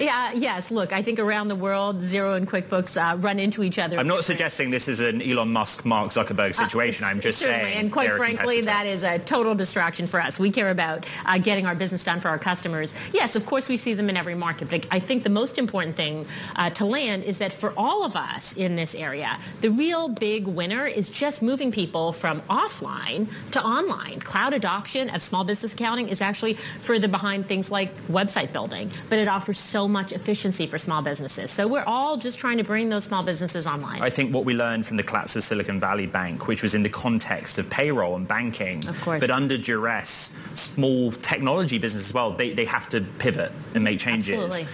Yeah, 0.00 0.32
yes. 0.32 0.72
Look, 0.72 0.92
I 0.92 1.00
think 1.02 1.20
around 1.20 1.46
the 1.46 1.54
world, 1.54 2.00
Xero 2.00 2.36
and 2.36 2.48
QuickBooks 2.48 2.96
uh, 2.96 3.16
run 3.18 3.38
into 3.38 3.62
each 3.62 3.78
other. 3.78 3.98
I'm 3.98 4.08
not 4.08 4.24
suggesting 4.24 4.70
this 4.70 4.88
is 4.88 4.98
an 4.98 5.22
Elon 5.22 5.52
Musk, 5.52 5.84
Mark 5.84 6.10
Zuckerberg 6.10 6.56
situation. 6.56 7.04
I'm 7.04 7.20
just 7.20 7.40
Uh, 7.40 7.44
Certainly, 7.46 7.64
saying. 7.72 7.78
and 7.78 7.92
quite 7.92 8.10
frankly, 8.12 8.60
that 8.62 8.86
is 8.86 9.04
a 9.04 9.20
total 9.20 9.54
distraction 9.54 10.06
for 10.06 10.20
us. 10.20 10.40
We 10.40 10.50
care 10.50 10.70
about 10.70 11.06
uh, 11.24 11.38
getting 11.38 11.66
our 11.66 11.76
business 11.76 12.02
done 12.02 12.18
for 12.20 12.28
our 12.28 12.38
customers. 12.38 12.94
Yes, 13.12 13.36
of 13.36 13.46
course, 13.46 13.68
we 13.68 13.76
see 13.76 13.94
them 13.94 14.08
in 14.08 14.16
every 14.16 14.34
market, 14.34 14.68
but 14.70 14.86
I 14.90 14.98
think 14.98 15.22
the 15.22 15.30
most 15.30 15.56
important 15.56 15.94
thing 15.94 16.26
uh, 16.56 16.70
to 16.70 16.84
land 16.84 17.22
is 17.22 17.38
that 17.38 17.52
for 17.52 17.72
all 17.76 18.04
of 18.04 18.16
us 18.16 18.54
in 18.56 18.74
this 18.74 18.94
area, 18.96 19.38
the 19.60 19.70
real 19.70 20.08
big 20.08 20.48
winner 20.48 20.86
is 20.86 21.08
just 21.10 21.42
moving 21.42 21.70
people 21.70 22.12
from 22.12 22.40
offline 22.42 23.28
to 23.52 23.62
online. 23.64 24.18
Cloud 24.20 24.52
adoption 24.52 25.10
of 25.10 25.22
small 25.22 25.44
business 25.44 25.74
accounting 25.80 26.08
is 26.08 26.20
actually 26.20 26.54
further 26.80 27.08
behind 27.08 27.46
things 27.46 27.70
like 27.70 27.94
website 28.08 28.52
building, 28.52 28.90
but 29.08 29.18
it 29.18 29.28
offers 29.28 29.58
so 29.58 29.88
much 29.88 30.12
efficiency 30.12 30.66
for 30.66 30.78
small 30.78 31.00
businesses. 31.00 31.50
So 31.50 31.66
we're 31.66 31.84
all 31.84 32.16
just 32.18 32.38
trying 32.38 32.58
to 32.58 32.64
bring 32.64 32.90
those 32.90 33.04
small 33.04 33.22
businesses 33.22 33.66
online. 33.66 34.02
I 34.02 34.10
think 34.10 34.34
what 34.34 34.44
we 34.44 34.54
learned 34.54 34.84
from 34.86 34.98
the 34.98 35.02
collapse 35.02 35.36
of 35.36 35.44
Silicon 35.44 35.80
Valley 35.80 36.06
Bank, 36.06 36.46
which 36.46 36.62
was 36.62 36.74
in 36.74 36.82
the 36.82 36.90
context 36.90 37.58
of 37.58 37.70
payroll 37.70 38.14
and 38.16 38.28
banking, 38.28 38.86
Of 38.86 39.00
course. 39.00 39.20
but 39.20 39.30
under 39.30 39.56
duress, 39.56 40.34
small 40.54 41.12
technology 41.12 41.78
businesses 41.78 42.10
as 42.10 42.14
well, 42.14 42.32
they, 42.32 42.52
they 42.52 42.66
have 42.66 42.88
to 42.90 43.00
pivot 43.18 43.52
and 43.74 43.82
make 43.82 43.98
changes. 43.98 44.28
Absolutely. 44.34 44.66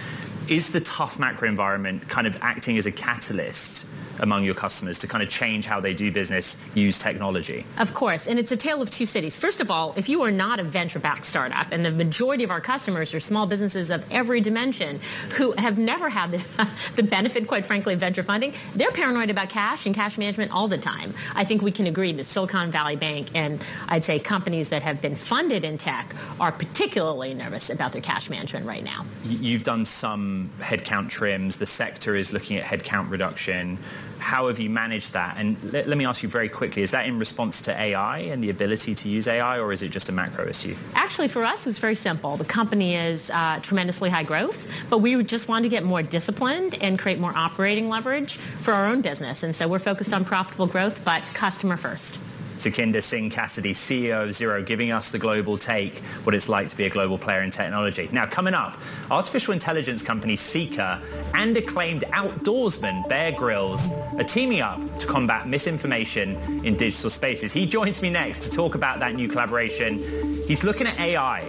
Is 0.53 0.71
the 0.71 0.81
tough 0.81 1.19
macro 1.19 1.47
environment 1.47 2.07
kind 2.09 2.27
of 2.27 2.37
acting 2.41 2.77
as 2.77 2.85
a 2.85 2.91
catalyst 2.91 3.85
among 4.19 4.43
your 4.43 4.55
customers 4.55 4.99
to 4.99 5.07
kind 5.07 5.23
of 5.23 5.29
change 5.29 5.65
how 5.65 5.79
they 5.79 5.93
do 5.93 6.11
business, 6.11 6.57
use 6.73 6.99
technology? 6.99 7.65
Of 7.77 7.93
course, 7.93 8.27
and 8.27 8.39
it's 8.39 8.51
a 8.51 8.57
tale 8.57 8.81
of 8.81 8.89
two 8.89 9.05
cities. 9.05 9.37
First 9.37 9.61
of 9.61 9.71
all, 9.71 9.93
if 9.97 10.09
you 10.09 10.21
are 10.23 10.31
not 10.31 10.59
a 10.59 10.63
venture-backed 10.63 11.25
startup, 11.25 11.71
and 11.71 11.85
the 11.85 11.91
majority 11.91 12.43
of 12.43 12.51
our 12.51 12.61
customers 12.61 13.13
are 13.13 13.19
small 13.19 13.47
businesses 13.47 13.89
of 13.89 14.05
every 14.11 14.41
dimension 14.41 14.99
who 15.31 15.53
have 15.57 15.77
never 15.77 16.09
had 16.09 16.31
the, 16.31 16.67
the 16.95 17.03
benefit, 17.03 17.47
quite 17.47 17.65
frankly, 17.65 17.93
of 17.93 17.99
venture 17.99 18.23
funding, 18.23 18.53
they're 18.75 18.91
paranoid 18.91 19.29
about 19.29 19.49
cash 19.49 19.85
and 19.85 19.95
cash 19.95 20.17
management 20.17 20.51
all 20.51 20.67
the 20.67 20.77
time. 20.77 21.13
I 21.35 21.43
think 21.43 21.61
we 21.61 21.71
can 21.71 21.87
agree 21.87 22.11
that 22.13 22.25
Silicon 22.25 22.71
Valley 22.71 22.95
Bank 22.95 23.29
and 23.33 23.63
I'd 23.87 24.03
say 24.03 24.19
companies 24.19 24.69
that 24.69 24.81
have 24.83 25.01
been 25.01 25.15
funded 25.15 25.63
in 25.63 25.77
tech 25.77 26.15
are 26.39 26.51
particularly 26.51 27.33
nervous 27.33 27.69
about 27.69 27.91
their 27.91 28.01
cash 28.01 28.29
management 28.29 28.65
right 28.65 28.83
now. 28.83 29.05
You've 29.23 29.63
done 29.63 29.85
some 29.85 30.51
headcount 30.59 31.09
trims. 31.09 31.57
The 31.57 31.65
sector 31.65 32.15
is 32.15 32.33
looking 32.33 32.57
at 32.57 32.63
headcount 32.63 33.09
reduction. 33.09 33.77
How 34.19 34.47
have 34.47 34.59
you 34.59 34.69
managed 34.69 35.13
that? 35.13 35.35
And 35.37 35.57
let, 35.71 35.87
let 35.87 35.97
me 35.97 36.05
ask 36.05 36.23
you 36.23 36.29
very 36.29 36.49
quickly, 36.49 36.81
is 36.81 36.91
that 36.91 37.05
in 37.05 37.19
response 37.19 37.61
to 37.61 37.79
AI 37.79 38.19
and 38.19 38.43
the 38.43 38.49
ability 38.49 38.95
to 38.95 39.09
use 39.09 39.27
AI, 39.27 39.59
or 39.59 39.71
is 39.71 39.83
it 39.83 39.89
just 39.89 40.09
a 40.09 40.11
macro 40.11 40.47
issue? 40.47 40.75
Actually, 40.95 41.27
for 41.27 41.43
us, 41.43 41.61
it 41.61 41.65
was 41.65 41.79
very 41.79 41.95
simple. 41.95 42.37
The 42.37 42.45
company 42.45 42.95
is 42.95 43.29
uh, 43.31 43.59
tremendously 43.61 44.09
high 44.09 44.23
growth, 44.23 44.67
but 44.89 44.99
we 44.99 45.23
just 45.23 45.47
wanted 45.47 45.63
to 45.63 45.69
get 45.69 45.83
more 45.83 46.03
disciplined 46.03 46.75
and 46.81 46.97
create 46.99 47.19
more 47.19 47.33
operating 47.35 47.89
leverage 47.89 48.37
for 48.37 48.73
our 48.73 48.85
own 48.87 49.01
business. 49.01 49.43
And 49.43 49.55
so 49.55 49.67
we're 49.67 49.79
focused 49.79 50.13
on 50.13 50.25
profitable 50.25 50.67
growth, 50.67 51.03
but 51.03 51.21
customer 51.33 51.77
first. 51.77 52.19
Sukhinder 52.57 53.01
Singh 53.01 53.29
Cassidy, 53.29 53.73
CEO 53.73 54.23
of 54.23 54.29
Xero, 54.29 54.65
giving 54.65 54.91
us 54.91 55.11
the 55.11 55.19
global 55.19 55.57
take, 55.57 55.99
what 56.23 56.33
it's 56.33 56.49
like 56.49 56.69
to 56.69 56.77
be 56.77 56.85
a 56.85 56.89
global 56.89 57.17
player 57.17 57.41
in 57.41 57.51
technology. 57.51 58.09
Now, 58.11 58.25
coming 58.25 58.53
up, 58.53 58.79
artificial 59.11 59.53
intelligence 59.53 60.01
company 60.01 60.35
Seekr 60.35 61.01
and 61.33 61.55
acclaimed 61.55 62.03
outdoorsman 62.09 63.07
Bear 63.07 63.31
Grylls 63.31 63.89
are 64.17 64.23
teaming 64.23 64.61
up 64.61 64.97
to 64.99 65.07
combat 65.07 65.47
misinformation 65.47 66.35
in 66.65 66.75
digital 66.75 67.09
spaces. 67.09 67.53
He 67.53 67.65
joins 67.65 68.01
me 68.01 68.09
next 68.09 68.39
to 68.43 68.49
talk 68.49 68.75
about 68.75 68.99
that 68.99 69.15
new 69.15 69.27
collaboration. 69.27 69.99
He's 70.47 70.63
looking 70.63 70.87
at 70.87 70.99
AI 70.99 71.41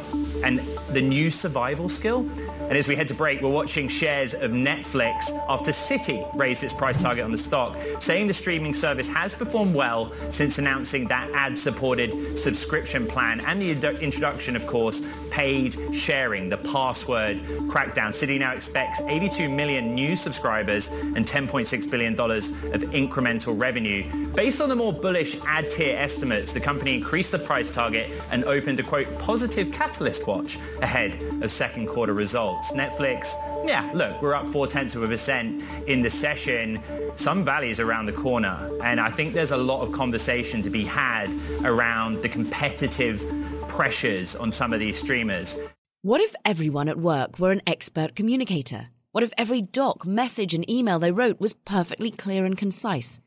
and 0.44 0.60
the 0.90 1.02
new 1.02 1.30
survival 1.30 1.88
skill. 1.88 2.28
And 2.68 2.76
as 2.76 2.86
we 2.86 2.96
head 2.96 3.08
to 3.08 3.14
break, 3.14 3.40
we're 3.40 3.48
watching 3.48 3.88
shares 3.88 4.34
of 4.34 4.50
Netflix 4.50 5.32
after 5.48 5.70
Citi 5.70 6.22
raised 6.36 6.62
its 6.62 6.74
price 6.74 7.00
target 7.00 7.24
on 7.24 7.30
the 7.30 7.38
stock, 7.38 7.78
saying 7.98 8.26
the 8.26 8.34
streaming 8.34 8.74
service 8.74 9.08
has 9.08 9.34
performed 9.34 9.74
well 9.74 10.12
since 10.28 10.58
announcing 10.58 11.08
that 11.08 11.30
ad-supported 11.32 12.38
subscription 12.38 13.06
plan 13.06 13.40
and 13.46 13.62
the 13.62 13.70
introduction, 14.02 14.54
of 14.54 14.66
course, 14.66 15.02
paid 15.30 15.76
sharing, 15.94 16.50
the 16.50 16.58
password 16.58 17.38
crackdown. 17.70 18.08
Citi 18.08 18.38
now 18.38 18.52
expects 18.52 19.00
82 19.00 19.48
million 19.48 19.94
new 19.94 20.14
subscribers 20.14 20.88
and 20.88 21.24
$10.6 21.24 21.90
billion 21.90 22.12
of 22.12 22.82
incremental 22.90 23.58
revenue. 23.58 24.04
Based 24.34 24.60
on 24.60 24.68
the 24.68 24.76
more 24.76 24.92
bullish 24.92 25.38
ad 25.46 25.70
tier 25.70 25.96
estimates, 25.96 26.52
the 26.52 26.60
company 26.60 26.94
increased 26.94 27.32
the 27.32 27.38
price 27.38 27.70
target 27.70 28.12
and 28.30 28.44
opened 28.44 28.78
a, 28.78 28.82
quote, 28.82 29.18
positive 29.18 29.72
catalyst 29.72 30.26
watch 30.26 30.58
ahead 30.82 31.22
of 31.42 31.50
second 31.50 31.86
quarter 31.86 32.12
results. 32.12 32.57
Netflix, 32.72 33.34
yeah, 33.66 33.90
look, 33.94 34.20
we're 34.20 34.34
up 34.34 34.48
four 34.48 34.66
tenths 34.66 34.94
of 34.94 35.02
a 35.02 35.08
percent 35.08 35.62
in 35.86 36.02
the 36.02 36.10
session. 36.10 36.82
Some 37.14 37.44
valleys 37.44 37.80
around 37.80 38.06
the 38.06 38.12
corner. 38.12 38.70
And 38.82 39.00
I 39.00 39.10
think 39.10 39.34
there's 39.34 39.52
a 39.52 39.56
lot 39.56 39.82
of 39.82 39.92
conversation 39.92 40.62
to 40.62 40.70
be 40.70 40.84
had 40.84 41.30
around 41.64 42.22
the 42.22 42.28
competitive 42.28 43.26
pressures 43.68 44.36
on 44.36 44.52
some 44.52 44.72
of 44.72 44.80
these 44.80 44.98
streamers. 44.98 45.58
What 46.02 46.20
if 46.20 46.34
everyone 46.44 46.88
at 46.88 46.98
work 46.98 47.38
were 47.38 47.50
an 47.50 47.62
expert 47.66 48.14
communicator? 48.14 48.88
What 49.12 49.24
if 49.24 49.32
every 49.38 49.62
doc, 49.62 50.06
message, 50.06 50.54
and 50.54 50.68
email 50.70 50.98
they 50.98 51.10
wrote 51.10 51.40
was 51.40 51.54
perfectly 51.54 52.10
clear 52.10 52.44
and 52.44 52.56
concise? 52.56 53.20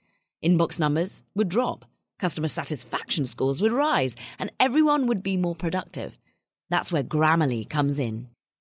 Inbox 0.44 0.80
numbers 0.80 1.24
would 1.36 1.50
drop, 1.50 1.86
customer 2.20 2.48
satisfaction 2.48 3.26
scores 3.26 3.62
would 3.62 3.72
rise, 3.72 4.16
and 4.40 4.52
everyone 4.60 5.08
would 5.08 5.22
be 5.22 5.38
more 5.38 5.56
productive. 5.56 6.18
That's 6.70 6.92
where 6.92 7.04
Grammarly 7.04 7.70
comes 7.70 8.00
in. 8.00 8.30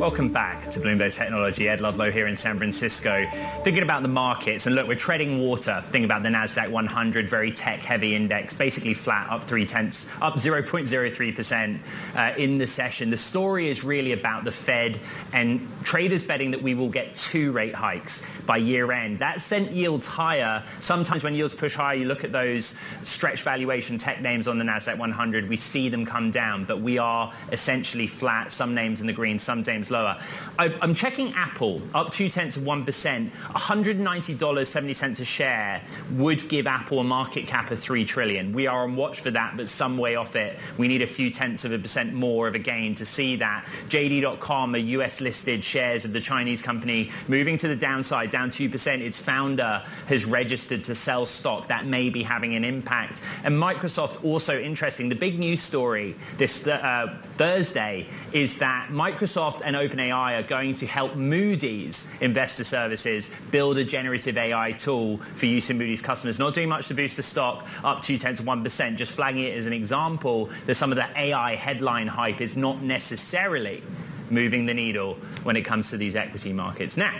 Welcome 0.00 0.32
back 0.32 0.70
to 0.70 0.80
Bloomberg 0.80 1.14
Technology. 1.14 1.68
Ed 1.68 1.82
Ludlow 1.82 2.10
here 2.10 2.26
in 2.26 2.34
San 2.34 2.56
Francisco. 2.56 3.26
Thinking 3.64 3.82
about 3.82 4.00
the 4.00 4.08
markets, 4.08 4.64
and 4.64 4.74
look, 4.74 4.88
we're 4.88 4.94
treading 4.94 5.40
water. 5.40 5.84
Think 5.90 6.06
about 6.06 6.22
the 6.22 6.30
NASDAQ 6.30 6.70
100, 6.70 7.28
very 7.28 7.52
tech-heavy 7.52 8.14
index, 8.14 8.54
basically 8.54 8.94
flat, 8.94 9.28
up 9.28 9.46
three 9.46 9.66
tenths, 9.66 10.08
up 10.22 10.36
0.03% 10.36 11.80
uh, 12.14 12.32
in 12.38 12.56
the 12.56 12.66
session. 12.66 13.10
The 13.10 13.18
story 13.18 13.68
is 13.68 13.84
really 13.84 14.12
about 14.12 14.44
the 14.44 14.52
Fed 14.52 14.98
and 15.34 15.68
traders 15.84 16.26
betting 16.26 16.50
that 16.52 16.62
we 16.62 16.72
will 16.72 16.88
get 16.88 17.14
two 17.14 17.52
rate 17.52 17.74
hikes 17.74 18.24
by 18.46 18.56
year 18.56 18.90
end. 18.92 19.18
That 19.18 19.42
sent 19.42 19.70
yields 19.70 20.06
higher. 20.06 20.64
Sometimes 20.78 21.22
when 21.22 21.34
yields 21.34 21.54
push 21.54 21.74
higher, 21.74 21.96
you 21.96 22.06
look 22.06 22.24
at 22.24 22.32
those 22.32 22.78
stretch 23.02 23.42
valuation 23.42 23.98
tech 23.98 24.22
names 24.22 24.48
on 24.48 24.56
the 24.56 24.64
NASDAQ 24.64 24.96
100, 24.96 25.46
we 25.46 25.58
see 25.58 25.90
them 25.90 26.06
come 26.06 26.30
down, 26.30 26.64
but 26.64 26.80
we 26.80 26.96
are 26.96 27.30
essentially 27.52 28.06
flat, 28.06 28.50
some 28.50 28.74
names 28.74 29.02
in 29.02 29.06
the 29.06 29.12
green, 29.12 29.38
some 29.38 29.60
names 29.60 29.89
lower. 29.90 30.20
I, 30.58 30.66
am 30.82 30.94
checking 30.94 31.32
Apple, 31.34 31.82
up 31.94 32.10
two 32.10 32.28
tenths 32.28 32.56
of 32.56 32.64
1%, 32.64 32.84
$190.70 33.30 35.20
a 35.20 35.24
share 35.24 35.82
would 36.12 36.48
give 36.48 36.66
Apple 36.66 37.00
a 37.00 37.04
market 37.04 37.46
cap 37.46 37.70
of 37.70 37.78
3 37.78 38.04
trillion. 38.04 38.52
We 38.52 38.66
are 38.66 38.82
on 38.82 38.96
watch 38.96 39.20
for 39.20 39.30
that, 39.30 39.56
but 39.56 39.68
some 39.68 39.98
way 39.98 40.16
off 40.16 40.36
it. 40.36 40.58
We 40.78 40.88
need 40.88 41.02
a 41.02 41.06
few 41.06 41.30
tenths 41.30 41.64
of 41.64 41.72
a 41.72 41.78
percent 41.78 42.12
more 42.12 42.46
of 42.48 42.54
a 42.54 42.58
gain 42.58 42.94
to 42.96 43.04
see 43.04 43.36
that. 43.36 43.66
JD.com, 43.88 44.74
a 44.74 44.78
US 44.78 45.20
listed 45.20 45.64
shares 45.64 46.04
of 46.04 46.12
the 46.12 46.20
Chinese 46.20 46.62
company, 46.62 47.10
moving 47.28 47.56
to 47.58 47.68
the 47.68 47.76
downside, 47.76 48.30
down 48.30 48.50
2%. 48.50 49.00
Its 49.00 49.18
founder 49.18 49.82
has 50.06 50.24
registered 50.24 50.84
to 50.84 50.94
sell 50.94 51.26
stock. 51.26 51.68
That 51.68 51.86
may 51.86 52.10
be 52.10 52.22
having 52.22 52.54
an 52.54 52.64
impact. 52.64 53.22
And 53.44 53.54
Microsoft, 53.54 54.24
also 54.24 54.60
interesting. 54.60 55.08
The 55.08 55.14
big 55.14 55.38
news 55.38 55.60
story 55.60 56.16
this 56.38 56.66
uh, 56.66 57.16
Thursday 57.36 58.06
is 58.32 58.58
that 58.58 58.88
Microsoft 58.90 59.62
and 59.64 59.76
OpenAI 59.80 60.38
are 60.38 60.42
going 60.42 60.74
to 60.74 60.86
help 60.86 61.16
Moody's 61.16 62.06
Investor 62.20 62.64
Services 62.64 63.30
build 63.50 63.78
a 63.78 63.84
generative 63.84 64.36
AI 64.36 64.72
tool 64.72 65.18
for 65.36 65.46
use 65.46 65.70
in 65.70 65.78
Moody's 65.78 66.02
customers. 66.02 66.38
Not 66.38 66.52
doing 66.52 66.68
much 66.68 66.88
to 66.88 66.94
boost 66.94 67.16
the 67.16 67.22
stock, 67.22 67.66
up 67.82 68.02
two 68.02 68.18
tenths 68.18 68.40
of 68.40 68.46
1%, 68.46 68.96
just 68.96 69.12
flagging 69.12 69.44
it 69.44 69.56
as 69.56 69.66
an 69.66 69.72
example 69.72 70.50
that 70.66 70.74
some 70.74 70.92
of 70.92 70.96
the 70.96 71.08
AI 71.18 71.54
headline 71.54 72.08
hype 72.08 72.40
is 72.40 72.56
not 72.56 72.82
necessarily 72.82 73.82
moving 74.28 74.66
the 74.66 74.74
needle 74.74 75.14
when 75.42 75.56
it 75.56 75.62
comes 75.62 75.90
to 75.90 75.96
these 75.96 76.14
equity 76.14 76.52
markets. 76.52 76.96
Now, 76.96 77.18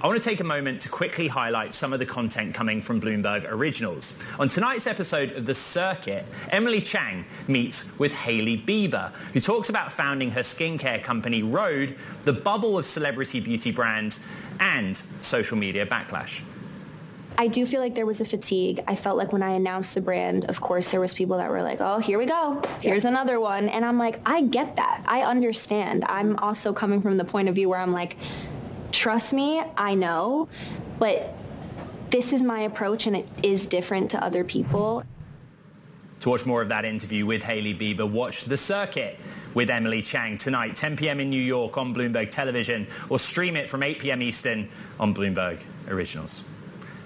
I 0.00 0.06
want 0.06 0.22
to 0.22 0.28
take 0.28 0.38
a 0.38 0.44
moment 0.44 0.80
to 0.82 0.88
quickly 0.88 1.26
highlight 1.26 1.74
some 1.74 1.92
of 1.92 1.98
the 1.98 2.06
content 2.06 2.54
coming 2.54 2.80
from 2.80 3.00
Bloomberg 3.00 3.44
Originals. 3.50 4.14
On 4.38 4.48
tonight's 4.48 4.86
episode 4.86 5.32
of 5.32 5.44
The 5.44 5.54
Circuit, 5.54 6.24
Emily 6.50 6.80
Chang 6.80 7.24
meets 7.48 7.98
with 7.98 8.12
Hailey 8.12 8.56
Bieber, 8.56 9.12
who 9.32 9.40
talks 9.40 9.70
about 9.70 9.90
founding 9.90 10.30
her 10.30 10.42
skincare 10.42 11.02
company 11.02 11.42
Rhode, 11.42 11.96
the 12.22 12.32
bubble 12.32 12.78
of 12.78 12.86
celebrity 12.86 13.40
beauty 13.40 13.72
brands, 13.72 14.20
and 14.60 15.02
social 15.20 15.56
media 15.56 15.84
backlash. 15.84 16.42
I 17.36 17.48
do 17.48 17.66
feel 17.66 17.80
like 17.80 17.96
there 17.96 18.06
was 18.06 18.20
a 18.20 18.24
fatigue. 18.24 18.84
I 18.86 18.94
felt 18.94 19.18
like 19.18 19.32
when 19.32 19.42
I 19.42 19.50
announced 19.50 19.96
the 19.96 20.00
brand, 20.00 20.44
of 20.44 20.60
course, 20.60 20.92
there 20.92 21.00
was 21.00 21.12
people 21.12 21.38
that 21.38 21.50
were 21.50 21.62
like, 21.62 21.80
oh, 21.80 21.98
here 21.98 22.18
we 22.18 22.26
go. 22.26 22.62
Here's 22.80 23.04
another 23.04 23.40
one. 23.40 23.68
And 23.68 23.84
I'm 23.84 23.98
like, 23.98 24.20
I 24.24 24.42
get 24.42 24.76
that. 24.76 25.02
I 25.06 25.22
understand. 25.22 26.04
I'm 26.08 26.36
also 26.36 26.72
coming 26.72 27.02
from 27.02 27.16
the 27.16 27.24
point 27.24 27.48
of 27.48 27.56
view 27.56 27.68
where 27.68 27.80
I'm 27.80 27.92
like, 27.92 28.16
trust 28.92 29.32
me, 29.32 29.62
I 29.76 29.94
know, 29.94 30.48
but 30.98 31.34
this 32.10 32.32
is 32.32 32.42
my 32.42 32.60
approach 32.60 33.06
and 33.06 33.16
it 33.16 33.28
is 33.42 33.66
different 33.66 34.10
to 34.12 34.22
other 34.22 34.44
people. 34.44 35.04
To 36.20 36.30
watch 36.30 36.46
more 36.46 36.62
of 36.62 36.68
that 36.70 36.84
interview 36.84 37.26
with 37.26 37.42
Hailey 37.42 37.74
Bieber, 37.74 38.10
watch 38.10 38.44
The 38.44 38.56
Circuit 38.56 39.18
with 39.54 39.70
Emily 39.70 40.02
Chang 40.02 40.36
tonight, 40.36 40.74
10 40.74 40.96
p.m. 40.96 41.20
in 41.20 41.30
New 41.30 41.42
York 41.42 41.78
on 41.78 41.94
Bloomberg 41.94 42.30
Television, 42.30 42.86
or 43.08 43.18
stream 43.18 43.56
it 43.56 43.70
from 43.70 43.82
8 43.82 44.00
p.m. 44.00 44.22
Eastern 44.22 44.68
on 44.98 45.14
Bloomberg 45.14 45.60
Originals. 45.88 46.42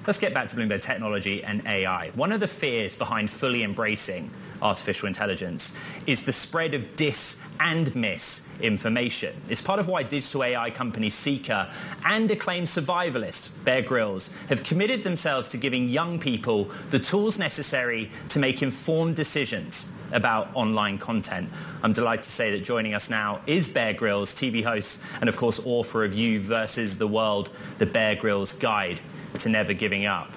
Let's 0.06 0.18
get 0.18 0.34
back 0.34 0.48
to 0.48 0.56
Bloomberg 0.56 0.80
Technology 0.80 1.44
and 1.44 1.66
AI. 1.66 2.10
One 2.14 2.32
of 2.32 2.40
the 2.40 2.48
fears 2.48 2.96
behind 2.96 3.30
fully 3.30 3.62
embracing 3.62 4.30
artificial 4.62 5.08
intelligence 5.08 5.74
is 6.06 6.24
the 6.24 6.32
spread 6.32 6.72
of 6.74 6.96
dis 6.96 7.38
and 7.60 7.94
misinformation. 7.94 9.34
It's 9.48 9.60
part 9.60 9.80
of 9.80 9.88
why 9.88 10.02
digital 10.04 10.44
AI 10.44 10.70
company 10.70 11.10
Seekr 11.10 11.70
and 12.04 12.30
acclaimed 12.30 12.66
survivalist 12.66 13.50
Bear 13.64 13.82
Grylls 13.82 14.30
have 14.48 14.62
committed 14.62 15.02
themselves 15.02 15.48
to 15.48 15.56
giving 15.56 15.88
young 15.88 16.18
people 16.18 16.70
the 16.90 16.98
tools 16.98 17.38
necessary 17.38 18.10
to 18.28 18.38
make 18.38 18.62
informed 18.62 19.16
decisions 19.16 19.86
about 20.12 20.48
online 20.54 20.98
content. 20.98 21.48
I'm 21.82 21.92
delighted 21.92 22.24
to 22.24 22.30
say 22.30 22.50
that 22.52 22.64
joining 22.64 22.94
us 22.94 23.10
now 23.10 23.40
is 23.46 23.68
Bear 23.68 23.94
Grylls, 23.94 24.34
TV 24.34 24.62
host 24.62 25.00
and 25.20 25.28
of 25.28 25.36
course 25.36 25.60
author 25.64 26.04
of 26.04 26.14
You 26.14 26.40
versus 26.40 26.98
the 26.98 27.08
World, 27.08 27.50
the 27.78 27.86
Bear 27.86 28.14
Grylls 28.16 28.52
Guide 28.52 29.00
to 29.38 29.48
Never 29.48 29.72
Giving 29.72 30.06
Up. 30.06 30.30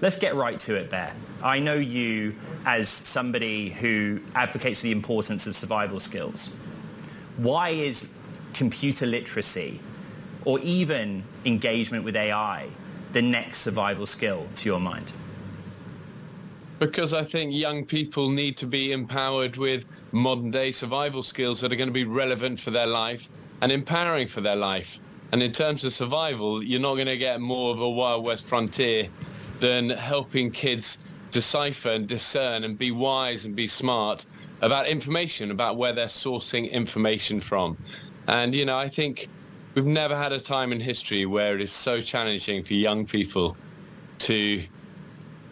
Let's 0.00 0.18
get 0.18 0.34
right 0.34 0.58
to 0.60 0.74
it, 0.74 0.90
Bear. 0.90 1.14
I 1.42 1.58
know 1.58 1.74
you 1.74 2.36
as 2.64 2.88
somebody 2.88 3.70
who 3.70 4.20
advocates 4.34 4.80
the 4.80 4.92
importance 4.92 5.46
of 5.46 5.56
survival 5.56 5.98
skills. 5.98 6.54
Why 7.36 7.70
is 7.70 8.10
computer 8.54 9.06
literacy 9.06 9.80
or 10.44 10.60
even 10.60 11.24
engagement 11.44 12.04
with 12.04 12.16
AI 12.16 12.68
the 13.12 13.22
next 13.22 13.60
survival 13.60 14.06
skill 14.06 14.46
to 14.56 14.68
your 14.68 14.78
mind? 14.78 15.12
Because 16.78 17.12
I 17.12 17.24
think 17.24 17.52
young 17.52 17.84
people 17.84 18.30
need 18.30 18.56
to 18.58 18.66
be 18.66 18.92
empowered 18.92 19.56
with 19.56 19.84
modern 20.12 20.50
day 20.50 20.72
survival 20.72 21.22
skills 21.22 21.60
that 21.60 21.72
are 21.72 21.76
going 21.76 21.88
to 21.88 21.92
be 21.92 22.04
relevant 22.04 22.60
for 22.60 22.70
their 22.70 22.86
life 22.86 23.30
and 23.60 23.72
empowering 23.72 24.28
for 24.28 24.40
their 24.40 24.56
life. 24.56 25.00
And 25.32 25.42
in 25.42 25.52
terms 25.52 25.84
of 25.84 25.92
survival, 25.92 26.62
you're 26.62 26.80
not 26.80 26.94
going 26.94 27.06
to 27.06 27.16
get 27.16 27.40
more 27.40 27.72
of 27.72 27.80
a 27.80 27.88
Wild 27.88 28.24
West 28.24 28.44
frontier 28.44 29.08
than 29.60 29.90
helping 29.90 30.50
kids 30.50 30.98
decipher 31.32 31.90
and 31.90 32.06
discern 32.06 32.62
and 32.62 32.78
be 32.78 32.92
wise 32.92 33.44
and 33.44 33.56
be 33.56 33.66
smart 33.66 34.24
about 34.60 34.86
information, 34.86 35.50
about 35.50 35.76
where 35.76 35.92
they're 35.92 36.06
sourcing 36.06 36.70
information 36.70 37.40
from. 37.40 37.76
And, 38.28 38.54
you 38.54 38.64
know, 38.64 38.78
I 38.78 38.88
think 38.88 39.28
we've 39.74 39.84
never 39.84 40.16
had 40.16 40.32
a 40.32 40.38
time 40.38 40.70
in 40.70 40.80
history 40.80 41.26
where 41.26 41.56
it 41.56 41.60
is 41.60 41.72
so 41.72 42.00
challenging 42.00 42.62
for 42.62 42.74
young 42.74 43.04
people 43.04 43.56
to 44.18 44.62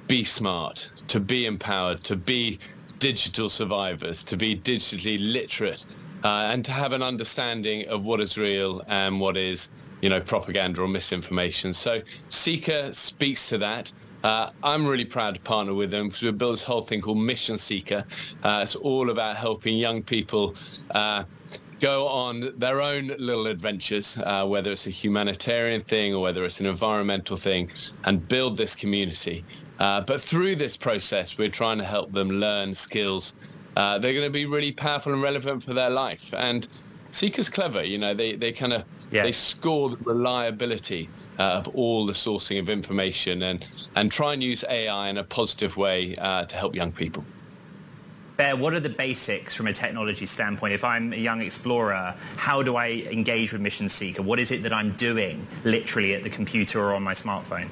be 0.06 0.22
smart, 0.22 0.92
to 1.08 1.18
be 1.18 1.46
empowered, 1.46 2.04
to 2.04 2.16
be 2.16 2.60
digital 3.00 3.50
survivors, 3.50 4.22
to 4.24 4.36
be 4.36 4.54
digitally 4.54 5.18
literate, 5.32 5.86
uh, 6.22 6.50
and 6.52 6.64
to 6.64 6.72
have 6.72 6.92
an 6.92 7.02
understanding 7.02 7.88
of 7.88 8.04
what 8.04 8.20
is 8.20 8.36
real 8.38 8.82
and 8.86 9.18
what 9.18 9.36
is, 9.36 9.70
you 10.02 10.08
know, 10.08 10.20
propaganda 10.20 10.82
or 10.82 10.88
misinformation. 10.88 11.72
So 11.72 12.02
Seekr 12.28 12.94
speaks 12.94 13.48
to 13.48 13.58
that. 13.58 13.92
Uh, 14.22 14.50
I'm 14.62 14.86
really 14.86 15.04
proud 15.04 15.34
to 15.34 15.40
partner 15.40 15.72
with 15.72 15.90
them 15.90 16.08
because 16.08 16.22
we 16.22 16.30
built 16.32 16.52
this 16.52 16.62
whole 16.62 16.82
thing 16.82 17.00
called 17.00 17.18
Mission 17.18 17.56
Seekr. 17.56 18.04
Uh, 18.42 18.60
it's 18.62 18.76
all 18.76 19.10
about 19.10 19.36
helping 19.36 19.78
young 19.78 20.02
people 20.02 20.54
uh, 20.90 21.24
go 21.80 22.06
on 22.06 22.52
their 22.58 22.82
own 22.82 23.08
little 23.18 23.46
adventures, 23.46 24.18
uh, 24.18 24.46
whether 24.46 24.70
it's 24.72 24.86
a 24.86 24.90
humanitarian 24.90 25.82
thing 25.82 26.14
or 26.14 26.20
whether 26.20 26.44
it's 26.44 26.60
an 26.60 26.66
environmental 26.66 27.36
thing, 27.36 27.70
and 28.04 28.28
build 28.28 28.56
this 28.56 28.74
community. 28.74 29.44
Uh, 29.78 30.02
but 30.02 30.20
through 30.20 30.54
this 30.54 30.76
process, 30.76 31.38
we're 31.38 31.48
trying 31.48 31.78
to 31.78 31.84
help 31.84 32.12
them 32.12 32.28
learn 32.28 32.74
skills. 32.74 33.36
Uh, 33.76 33.98
they're 33.98 34.12
going 34.12 34.26
to 34.26 34.30
be 34.30 34.44
really 34.44 34.72
powerful 34.72 35.14
and 35.14 35.22
relevant 35.22 35.62
for 35.62 35.72
their 35.72 35.88
life. 35.88 36.34
And 36.34 36.68
Seekr's 37.10 37.48
clever, 37.48 37.82
you 37.82 37.96
know, 37.96 38.12
they, 38.12 38.36
they 38.36 38.52
kind 38.52 38.74
of 38.74 38.84
They 39.10 39.32
score 39.32 39.90
the 39.90 39.96
reliability 39.96 41.08
uh, 41.38 41.42
of 41.42 41.68
all 41.68 42.06
the 42.06 42.12
sourcing 42.12 42.60
of 42.60 42.68
information 42.68 43.42
and, 43.42 43.64
and 43.96 44.10
try 44.10 44.32
and 44.32 44.42
use 44.42 44.64
AI 44.68 45.08
in 45.08 45.18
a 45.18 45.24
positive 45.24 45.76
way 45.76 46.14
uh, 46.16 46.44
to 46.44 46.56
help 46.56 46.74
young 46.74 46.92
people. 46.92 47.24
Bear, 48.36 48.56
what 48.56 48.72
are 48.72 48.80
the 48.80 48.88
basics 48.88 49.54
from 49.54 49.66
a 49.66 49.72
technology 49.72 50.24
standpoint? 50.24 50.72
If 50.72 50.84
I'm 50.84 51.12
a 51.12 51.16
young 51.16 51.42
explorer, 51.42 52.14
how 52.36 52.62
do 52.62 52.76
I 52.76 53.06
engage 53.10 53.52
with 53.52 53.60
Mission 53.60 53.86
Seekr? 53.86 54.20
What 54.20 54.38
is 54.38 54.50
it 54.50 54.62
that 54.62 54.72
I'm 54.72 54.92
doing 54.92 55.46
literally 55.64 56.14
at 56.14 56.22
the 56.22 56.30
computer 56.30 56.80
or 56.80 56.94
on 56.94 57.02
my 57.02 57.12
smartphone? 57.12 57.68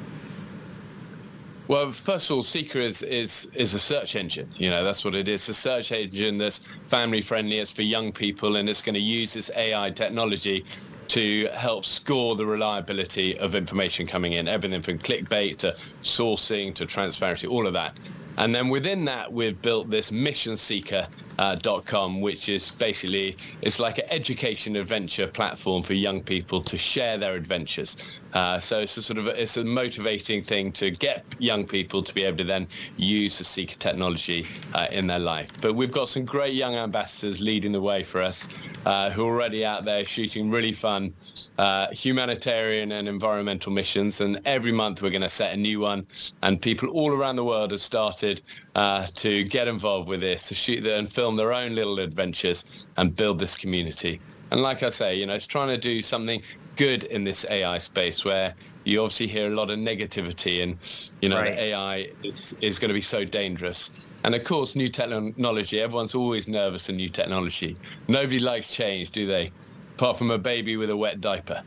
Well, 1.69 1.91
first 1.91 2.31
of 2.31 2.37
all, 2.37 2.43
Seekr 2.43 2.77
is, 2.77 3.03
is, 3.03 3.51
is 3.55 3.75
a 3.75 3.79
search 3.79 4.17
engine. 4.17 4.51
You 4.57 4.71
know, 4.71 4.85
that's 4.85 5.05
what 5.05 5.15
it 5.15 5.29
is. 5.29 5.49
A 5.49 5.55
search 5.55 5.93
engine 5.93 6.37
that's 6.37 6.59
family 6.87 7.21
friendly. 7.21 7.59
It's 7.59 7.71
for 7.71 7.83
young 7.83 8.11
people 8.11 8.57
and 8.57 8.69
it's 8.69 8.83
going 8.83 8.95
to 8.95 9.01
use 9.01 9.35
this 9.35 9.51
AI 9.55 9.91
technology 9.91 10.65
to 11.09 11.49
help 11.55 11.85
score 11.85 12.37
the 12.37 12.47
reliability 12.47 13.39
of 13.39 13.55
information 13.55 14.07
coming 14.07 14.35
in. 14.35 14.49
Everything 14.49 14.83
from 14.83 14.99
clickbait 14.99 15.59
to 15.59 15.77
sourcing 16.03 16.75
to 16.75 16.87
transparency, 16.87 17.47
all 17.47 17.67
of 17.67 17.73
that. 17.73 17.97
And 18.37 18.55
then 18.55 18.69
within 18.69 19.05
that, 19.07 19.33
we've 19.33 19.61
built 19.61 19.91
this 19.91 20.13
mission 20.13 20.55
seekr 20.55 21.09
uh, 21.39 21.57
.com, 21.85 22.21
which 22.21 22.49
is 22.49 22.71
basically 22.73 23.37
it's 23.63 23.79
like 23.79 23.99
an 23.99 24.07
education 24.11 24.77
adventure 24.77 25.27
platform 25.27 25.83
for 25.83 25.95
young 25.95 26.23
people 26.23 26.61
to 26.63 26.77
share 26.77 27.17
their 27.19 27.35
adventures. 27.35 27.97
Uh, 28.35 28.59
so 28.59 28.81
it's 28.81 28.97
a 28.97 29.03
sort 29.03 29.19
of 29.19 29.27
it's 29.27 29.57
a 29.57 29.65
motivating 29.65 30.45
thing 30.45 30.71
to 30.71 30.91
get 30.91 31.25
young 31.39 31.67
people 31.67 32.03
to 32.03 32.15
be 32.15 32.25
able 32.25 32.37
to 32.37 32.45
then 32.45 32.67
use 32.97 33.39
the 33.39 33.45
Seekr 33.45 33.79
technology 33.79 34.47
uh, 34.75 34.87
in 34.91 35.07
their 35.07 35.19
life. 35.19 35.51
But 35.61 35.75
we've 35.75 35.93
got 35.93 36.09
some 36.09 36.25
great 36.25 36.55
young 36.55 36.75
ambassadors 36.75 37.41
leading 37.41 37.73
the 37.73 37.81
way 37.81 38.03
for 38.03 38.21
us 38.21 38.49
uh, 38.85 39.11
who 39.11 39.27
are 39.27 39.31
already 39.31 39.65
out 39.65 39.85
there 39.85 40.05
shooting 40.05 40.51
really 40.51 40.73
fun 40.73 41.15
uh, 41.59 41.89
humanitarian 41.91 42.93
and 42.93 43.09
environmental 43.09 43.73
missions. 43.73 44.21
And 44.21 44.41
every 44.45 44.73
month 44.73 45.03
we're 45.03 45.11
going 45.11 45.23
to 45.23 45.31
set 45.31 45.55
a 45.55 45.57
new 45.57 45.81
one. 45.81 46.07
And 46.43 46.61
people 46.61 46.89
all 46.91 47.13
around 47.13 47.37
the 47.37 47.45
world 47.45 47.71
have 47.71 47.81
started 47.81 48.43
uh, 48.79 49.09
to 49.13 49.43
get 49.43 49.67
involved 49.67 50.09
with 50.09 50.21
this, 50.21 50.47
to 50.47 50.55
shoot 50.55 50.87
and 50.87 51.13
film 51.13 51.35
their 51.35 51.53
own 51.53 51.75
little 51.75 51.99
adventures 51.99 52.65
and 52.97 53.17
build 53.17 53.41
this 53.41 53.59
community. 53.59 54.21
And 54.53 54.63
like 54.63 54.85
I 54.85 54.91
say, 54.91 55.17
you 55.19 55.27
know, 55.27 55.35
it's 55.35 55.49
trying 55.49 55.67
to 55.67 55.77
do 55.77 56.01
something 56.01 56.43
good 56.77 57.03
in 57.03 57.25
this 57.25 57.45
AI 57.51 57.79
space 57.79 58.25
where 58.25 58.55
you 58.85 59.01
obviously 59.01 59.27
hear 59.27 59.51
a 59.51 59.55
lot 59.57 59.71
of 59.71 59.81
negativity 59.81 60.63
and, 60.63 60.79
you 61.21 61.29
know, 61.29 61.41
right. 61.41 61.59
AI 61.59 62.13
is, 62.23 62.57
is 62.61 62.79
going 62.79 62.91
to 62.91 62.95
be 62.95 63.01
so 63.01 63.25
dangerous. 63.25 64.07
And 64.23 64.33
of 64.33 64.45
course, 64.45 64.77
new 64.77 64.89
technology, 64.89 65.81
everyone's 65.81 66.15
always 66.15 66.47
nervous 66.47 66.89
in 66.89 66.99
new 66.99 67.09
technology. 67.09 67.77
Nobody 68.07 68.39
likes 68.39 68.73
change, 68.73 69.11
do 69.11 69.27
they? 69.27 69.51
Apart 69.97 70.19
from 70.19 70.31
a 70.31 70.39
baby 70.39 70.77
with 70.77 70.91
a 70.91 70.97
wet 70.97 71.21
diaper 71.21 71.65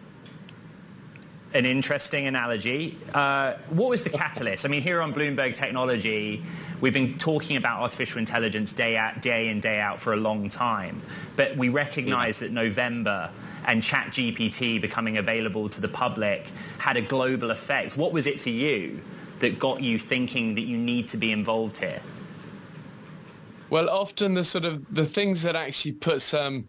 an 1.53 1.65
interesting 1.65 2.27
analogy. 2.27 2.97
Uh, 3.13 3.53
what 3.69 3.89
was 3.89 4.03
the 4.03 4.09
catalyst? 4.09 4.65
I 4.65 4.69
mean, 4.69 4.81
here 4.81 5.01
on 5.01 5.13
Bloomberg 5.13 5.55
Technology, 5.55 6.43
we've 6.81 6.93
been 6.93 7.17
talking 7.17 7.55
about 7.55 7.81
artificial 7.81 8.19
intelligence 8.19 8.73
day 8.73 8.97
out, 8.97 9.21
day 9.21 9.47
in, 9.47 9.59
day 9.59 9.79
out 9.79 10.01
for 10.01 10.13
a 10.13 10.17
long 10.17 10.49
time. 10.49 11.01
But 11.35 11.55
we 11.55 11.69
recognize 11.69 12.41
yeah. 12.41 12.47
that 12.47 12.53
November 12.53 13.31
and 13.65 13.81
ChatGPT 13.81 14.81
becoming 14.81 15.17
available 15.17 15.69
to 15.69 15.79
the 15.79 15.87
public 15.87 16.47
had 16.79 16.97
a 16.97 17.01
global 17.01 17.51
effect. 17.51 17.95
What 17.95 18.11
was 18.11 18.27
it 18.27 18.39
for 18.39 18.49
you 18.49 18.99
that 19.39 19.59
got 19.59 19.81
you 19.81 19.99
thinking 19.99 20.55
that 20.55 20.63
you 20.63 20.77
need 20.77 21.07
to 21.09 21.17
be 21.17 21.31
involved 21.31 21.77
here? 21.77 22.01
Well, 23.69 23.89
often 23.89 24.33
the 24.33 24.43
sort 24.43 24.65
of 24.65 24.83
the 24.93 25.05
things 25.05 25.43
that 25.43 25.55
actually 25.55 25.93
put 25.93 26.21
some, 26.21 26.67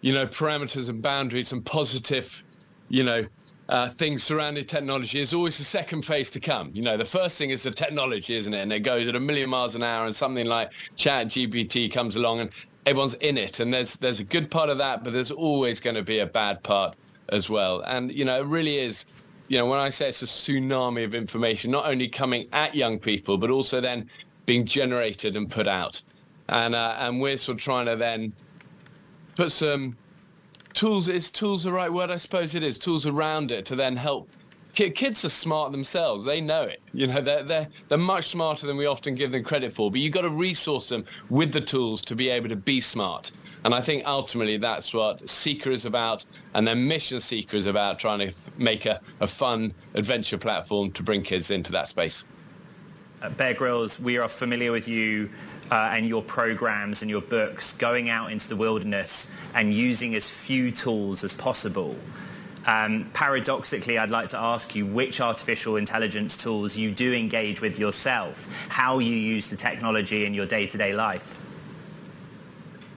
you 0.00 0.12
know, 0.12 0.26
parameters 0.26 0.88
and 0.88 1.00
boundaries 1.00 1.52
and 1.52 1.64
positive, 1.64 2.42
you 2.88 3.04
know, 3.04 3.26
uh, 3.68 3.88
things 3.88 4.22
surrounding 4.22 4.64
technology 4.64 5.20
is 5.20 5.34
always 5.34 5.58
the 5.58 5.64
second 5.64 6.02
phase 6.02 6.30
to 6.30 6.40
come. 6.40 6.70
You 6.72 6.82
know, 6.82 6.96
the 6.96 7.04
first 7.04 7.36
thing 7.36 7.50
is 7.50 7.64
the 7.64 7.70
technology, 7.70 8.34
isn't 8.36 8.54
it? 8.54 8.60
And 8.60 8.72
it 8.72 8.80
goes 8.80 9.08
at 9.08 9.16
a 9.16 9.20
million 9.20 9.50
miles 9.50 9.74
an 9.74 9.82
hour, 9.82 10.06
and 10.06 10.14
something 10.14 10.46
like 10.46 10.70
Chat 10.94 11.28
GPT 11.28 11.92
comes 11.92 12.16
along, 12.16 12.40
and 12.40 12.50
everyone's 12.84 13.14
in 13.14 13.36
it. 13.36 13.58
And 13.60 13.72
there's 13.74 13.94
there's 13.94 14.20
a 14.20 14.24
good 14.24 14.50
part 14.50 14.70
of 14.70 14.78
that, 14.78 15.02
but 15.02 15.12
there's 15.12 15.32
always 15.32 15.80
going 15.80 15.96
to 15.96 16.02
be 16.02 16.20
a 16.20 16.26
bad 16.26 16.62
part 16.62 16.96
as 17.30 17.50
well. 17.50 17.80
And 17.80 18.12
you 18.12 18.24
know, 18.24 18.40
it 18.40 18.46
really 18.46 18.78
is. 18.78 19.06
You 19.48 19.58
know, 19.58 19.66
when 19.66 19.78
I 19.78 19.90
say 19.90 20.08
it's 20.08 20.22
a 20.22 20.26
tsunami 20.26 21.04
of 21.04 21.14
information, 21.14 21.70
not 21.70 21.86
only 21.86 22.08
coming 22.08 22.48
at 22.52 22.74
young 22.74 22.98
people, 22.98 23.38
but 23.38 23.48
also 23.48 23.80
then 23.80 24.10
being 24.44 24.64
generated 24.64 25.36
and 25.36 25.48
put 25.48 25.68
out. 25.68 26.02
And 26.48 26.74
uh, 26.74 26.96
and 26.98 27.20
we're 27.20 27.36
sort 27.36 27.58
of 27.58 27.62
trying 27.62 27.86
to 27.86 27.96
then 27.96 28.32
put 29.34 29.52
some 29.52 29.96
tools 30.76 31.08
is 31.08 31.30
tools 31.30 31.64
the 31.64 31.72
right 31.72 31.90
word 31.90 32.10
i 32.10 32.18
suppose 32.18 32.54
it 32.54 32.62
is 32.62 32.76
tools 32.76 33.06
around 33.06 33.50
it 33.50 33.64
to 33.64 33.74
then 33.74 33.96
help 33.96 34.28
kids 34.74 35.24
are 35.24 35.30
smart 35.30 35.72
themselves 35.72 36.26
they 36.26 36.38
know 36.38 36.62
it. 36.62 36.82
You 36.92 37.06
know 37.06 37.22
they're, 37.22 37.42
they're, 37.42 37.68
they're 37.88 37.96
much 37.96 38.28
smarter 38.28 38.66
than 38.66 38.76
we 38.76 38.84
often 38.84 39.14
give 39.14 39.32
them 39.32 39.42
credit 39.42 39.72
for 39.72 39.90
but 39.90 40.00
you've 40.00 40.12
got 40.12 40.22
to 40.22 40.30
resource 40.30 40.90
them 40.90 41.06
with 41.30 41.52
the 41.52 41.62
tools 41.62 42.02
to 42.02 42.14
be 42.14 42.28
able 42.28 42.50
to 42.50 42.56
be 42.56 42.82
smart. 42.82 43.32
And 43.64 43.74
i 43.74 43.80
think 43.80 44.04
ultimately 44.04 44.58
that's 44.58 44.92
what 44.92 45.24
Seekr 45.24 45.68
is 45.68 45.86
about 45.86 46.26
and 46.52 46.68
then 46.68 46.86
mission 46.86 47.18
Seekr 47.18 47.54
is 47.54 47.64
about 47.64 47.98
trying 47.98 48.18
to 48.18 48.34
make 48.58 48.84
a, 48.84 49.00
a 49.20 49.26
fun 49.26 49.72
adventure 49.94 50.36
platform 50.36 50.92
to 50.92 51.02
bring 51.02 51.22
kids 51.22 51.50
into 51.50 51.72
that 51.72 51.88
space. 51.88 52.26
Bear 53.38 53.54
grylls 53.54 53.98
we 53.98 54.18
are 54.18 54.28
familiar 54.28 54.72
with 54.72 54.88
you 54.88 55.30
uh, 55.70 55.90
and 55.92 56.06
your 56.06 56.22
programs 56.22 57.02
and 57.02 57.10
your 57.10 57.20
books 57.20 57.74
going 57.74 58.08
out 58.08 58.32
into 58.32 58.48
the 58.48 58.56
wilderness 58.56 59.30
and 59.54 59.72
using 59.72 60.14
as 60.14 60.28
few 60.28 60.70
tools 60.70 61.24
as 61.24 61.32
possible. 61.32 61.96
Um, 62.66 63.08
paradoxically, 63.12 63.96
I'd 63.96 64.10
like 64.10 64.28
to 64.30 64.38
ask 64.38 64.74
you 64.74 64.86
which 64.86 65.20
artificial 65.20 65.76
intelligence 65.76 66.36
tools 66.36 66.76
you 66.76 66.90
do 66.90 67.12
engage 67.12 67.60
with 67.60 67.78
yourself, 67.78 68.48
how 68.68 68.98
you 68.98 69.14
use 69.14 69.46
the 69.46 69.56
technology 69.56 70.24
in 70.24 70.34
your 70.34 70.46
day-to-day 70.46 70.92
life. 70.92 71.45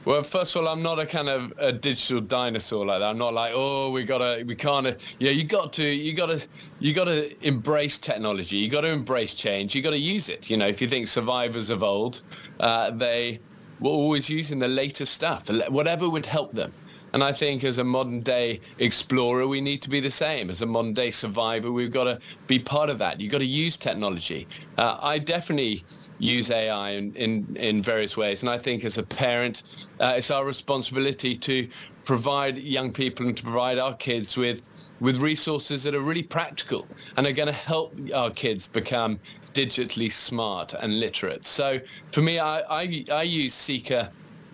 Well, 0.05 0.23
first 0.23 0.55
of 0.55 0.61
all, 0.61 0.69
I'm 0.69 0.81
not 0.81 0.97
a 0.97 1.05
kind 1.05 1.27
of 1.27 1.53
a 1.57 1.73
digital 1.73 2.21
dinosaur 2.21 2.85
like 2.85 2.99
that. 2.99 3.09
I'm 3.09 3.17
not 3.17 3.33
like, 3.33 3.51
oh, 3.53 3.91
we 3.91 4.05
gotta, 4.05 4.43
we 4.45 4.55
can't. 4.55 4.97
Yeah, 5.19 5.31
you 5.31 5.43
got 5.43 5.73
to, 5.73 5.83
you 5.83 6.13
gotta, 6.13 6.47
you 6.79 6.93
gotta 6.93 7.35
embrace 7.45 7.97
technology. 7.97 8.55
You 8.55 8.69
got 8.69 8.81
to 8.81 8.87
embrace 8.87 9.33
change. 9.33 9.75
You 9.75 9.81
got 9.81 9.91
to 9.91 9.97
use 9.97 10.29
it. 10.29 10.49
You 10.49 10.55
know, 10.55 10.67
if 10.67 10.81
you 10.81 10.87
think 10.87 11.07
survivors 11.07 11.69
of 11.69 11.83
old, 11.83 12.21
uh, 12.61 12.91
they 12.91 13.41
were 13.81 13.89
always 13.91 14.29
using 14.29 14.59
the 14.59 14.69
latest 14.69 15.13
stuff, 15.13 15.49
whatever 15.69 16.09
would 16.09 16.25
help 16.25 16.53
them. 16.53 16.71
And 17.13 17.23
I 17.23 17.31
think 17.33 17.63
as 17.63 17.77
a 17.77 17.83
modern 17.83 18.21
day 18.21 18.61
explorer, 18.77 19.47
we 19.47 19.61
need 19.61 19.81
to 19.83 19.89
be 19.89 19.99
the 19.99 20.11
same. 20.11 20.49
As 20.49 20.61
a 20.61 20.65
modern 20.65 20.93
day 20.93 21.11
survivor, 21.11 21.71
we've 21.71 21.91
got 21.91 22.05
to 22.05 22.19
be 22.47 22.59
part 22.59 22.89
of 22.89 22.97
that. 22.99 23.19
You've 23.19 23.31
got 23.31 23.39
to 23.39 23.45
use 23.45 23.77
technology. 23.77 24.47
Uh, 24.77 24.97
I 25.01 25.19
definitely 25.19 25.83
use 26.19 26.51
AI 26.51 26.91
in, 26.91 27.15
in, 27.15 27.55
in, 27.57 27.81
various 27.81 28.15
ways. 28.15 28.43
And 28.43 28.49
I 28.49 28.57
think 28.57 28.83
as 28.83 28.97
a 28.97 29.03
parent, 29.03 29.63
uh, 29.99 30.13
it's 30.17 30.31
our 30.31 30.45
responsibility 30.45 31.35
to 31.37 31.67
provide 32.03 32.57
young 32.57 32.91
people 32.91 33.27
and 33.27 33.35
to 33.37 33.43
provide 33.43 33.77
our 33.77 33.93
kids 33.93 34.37
with, 34.37 34.61
with 34.99 35.17
resources 35.17 35.83
that 35.83 35.95
are 35.95 36.01
really 36.01 36.23
practical 36.23 36.87
and 37.17 37.27
are 37.27 37.31
going 37.31 37.47
to 37.47 37.53
help 37.53 37.93
our 38.13 38.29
kids 38.29 38.67
become 38.67 39.19
digitally 39.53 40.11
smart 40.11 40.73
and 40.73 40.99
literate. 40.99 41.45
So 41.45 41.79
for 42.11 42.21
me, 42.21 42.39
I, 42.39 42.59
I, 42.61 43.05
I 43.11 43.23
use 43.23 43.53
Seekr 43.53 44.09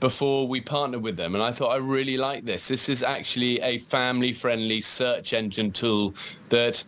before 0.05 0.47
we 0.47 0.61
partnered 0.61 1.01
with 1.01 1.17
them. 1.17 1.33
And 1.33 1.43
I 1.43 1.51
thought, 1.51 1.69
I 1.69 1.77
really 1.77 2.15
like 2.15 2.45
this. 2.45 2.67
This 2.67 2.89
is 2.89 3.01
actually 3.01 3.59
a 3.61 3.79
family-friendly 3.79 4.81
search 4.81 5.33
engine 5.33 5.71
tool 5.71 6.13
that 6.49 6.83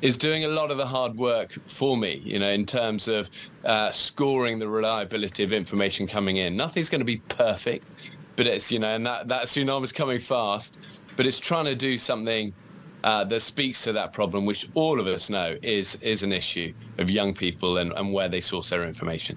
is 0.00 0.16
doing 0.16 0.46
a 0.46 0.48
lot 0.48 0.70
of 0.70 0.78
the 0.78 0.86
hard 0.86 1.14
work 1.14 1.52
for 1.66 1.94
me, 1.98 2.22
you 2.24 2.38
know, 2.38 2.48
in 2.48 2.64
terms 2.64 3.06
of 3.06 3.28
uh, 3.66 3.90
scoring 3.90 4.58
the 4.58 4.66
reliability 4.66 5.42
of 5.42 5.52
information 5.52 6.06
coming 6.06 6.38
in. 6.38 6.56
Nothing's 6.56 6.88
going 6.88 7.02
to 7.02 7.04
be 7.04 7.18
perfect, 7.28 7.90
but 8.34 8.46
it's, 8.46 8.72
you 8.72 8.78
know, 8.78 8.96
and 8.96 9.04
that, 9.04 9.28
that 9.28 9.42
tsunami's 9.44 9.92
coming 9.92 10.18
fast, 10.18 10.78
but 11.18 11.26
it's 11.26 11.38
trying 11.38 11.66
to 11.66 11.74
do 11.74 11.98
something 11.98 12.54
uh, 13.02 13.24
that 13.24 13.42
speaks 13.42 13.82
to 13.82 13.92
that 13.92 14.14
problem, 14.14 14.46
which 14.46 14.70
all 14.72 14.98
of 14.98 15.06
us 15.06 15.28
know 15.28 15.54
is, 15.60 15.96
is 15.96 16.22
an 16.22 16.32
issue 16.32 16.72
of 16.96 17.10
young 17.10 17.34
people 17.34 17.76
and, 17.76 17.92
and 17.92 18.10
where 18.10 18.30
they 18.30 18.40
source 18.40 18.70
their 18.70 18.84
information 18.84 19.36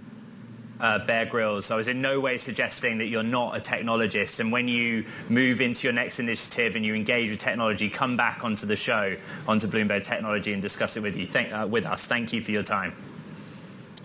uh, 0.79 0.99
Bear 0.99 1.25
Grylls. 1.25 1.71
I 1.71 1.75
was 1.75 1.87
in 1.87 2.01
no 2.01 2.19
way 2.19 2.37
suggesting 2.37 2.97
that 2.99 3.07
you're 3.07 3.23
not 3.23 3.57
a 3.57 3.59
technologist. 3.59 4.39
And 4.39 4.51
when 4.51 4.67
you 4.67 5.05
move 5.29 5.61
into 5.61 5.87
your 5.87 5.93
next 5.93 6.19
initiative 6.19 6.75
and 6.75 6.85
you 6.85 6.95
engage 6.95 7.29
with 7.29 7.39
technology, 7.39 7.89
come 7.89 8.17
back 8.17 8.43
onto 8.43 8.65
the 8.65 8.75
show, 8.75 9.15
onto 9.47 9.67
Bloomberg 9.67 10.03
Technology, 10.03 10.53
and 10.53 10.61
discuss 10.61 10.97
it 10.97 11.03
with 11.03 11.15
you. 11.15 11.25
Thank, 11.25 11.51
uh, 11.53 11.67
with 11.69 11.85
us. 11.85 12.05
Thank 12.05 12.33
you 12.33 12.41
for 12.41 12.51
your 12.51 12.63
time. 12.63 12.93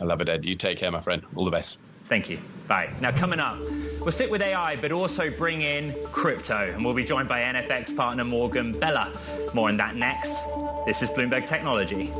I 0.00 0.04
love 0.04 0.20
it, 0.20 0.28
Ed. 0.28 0.44
You 0.44 0.54
take 0.54 0.78
care, 0.78 0.90
my 0.90 1.00
friend. 1.00 1.22
All 1.36 1.44
the 1.44 1.50
best. 1.50 1.78
Thank 2.06 2.28
you. 2.28 2.38
Bye. 2.68 2.92
Now, 3.00 3.12
coming 3.12 3.40
up, 3.40 3.58
we'll 4.00 4.12
stick 4.12 4.30
with 4.30 4.42
AI, 4.42 4.76
but 4.76 4.92
also 4.92 5.30
bring 5.30 5.62
in 5.62 5.94
crypto. 6.12 6.72
And 6.72 6.84
we'll 6.84 6.94
be 6.94 7.04
joined 7.04 7.28
by 7.28 7.40
NFX 7.40 7.96
partner 7.96 8.24
Morgan 8.24 8.72
Beller. 8.72 9.12
More 9.54 9.68
on 9.68 9.76
that 9.76 9.96
next. 9.96 10.44
This 10.86 11.02
is 11.02 11.10
Bloomberg 11.10 11.46
Technology. 11.46 12.12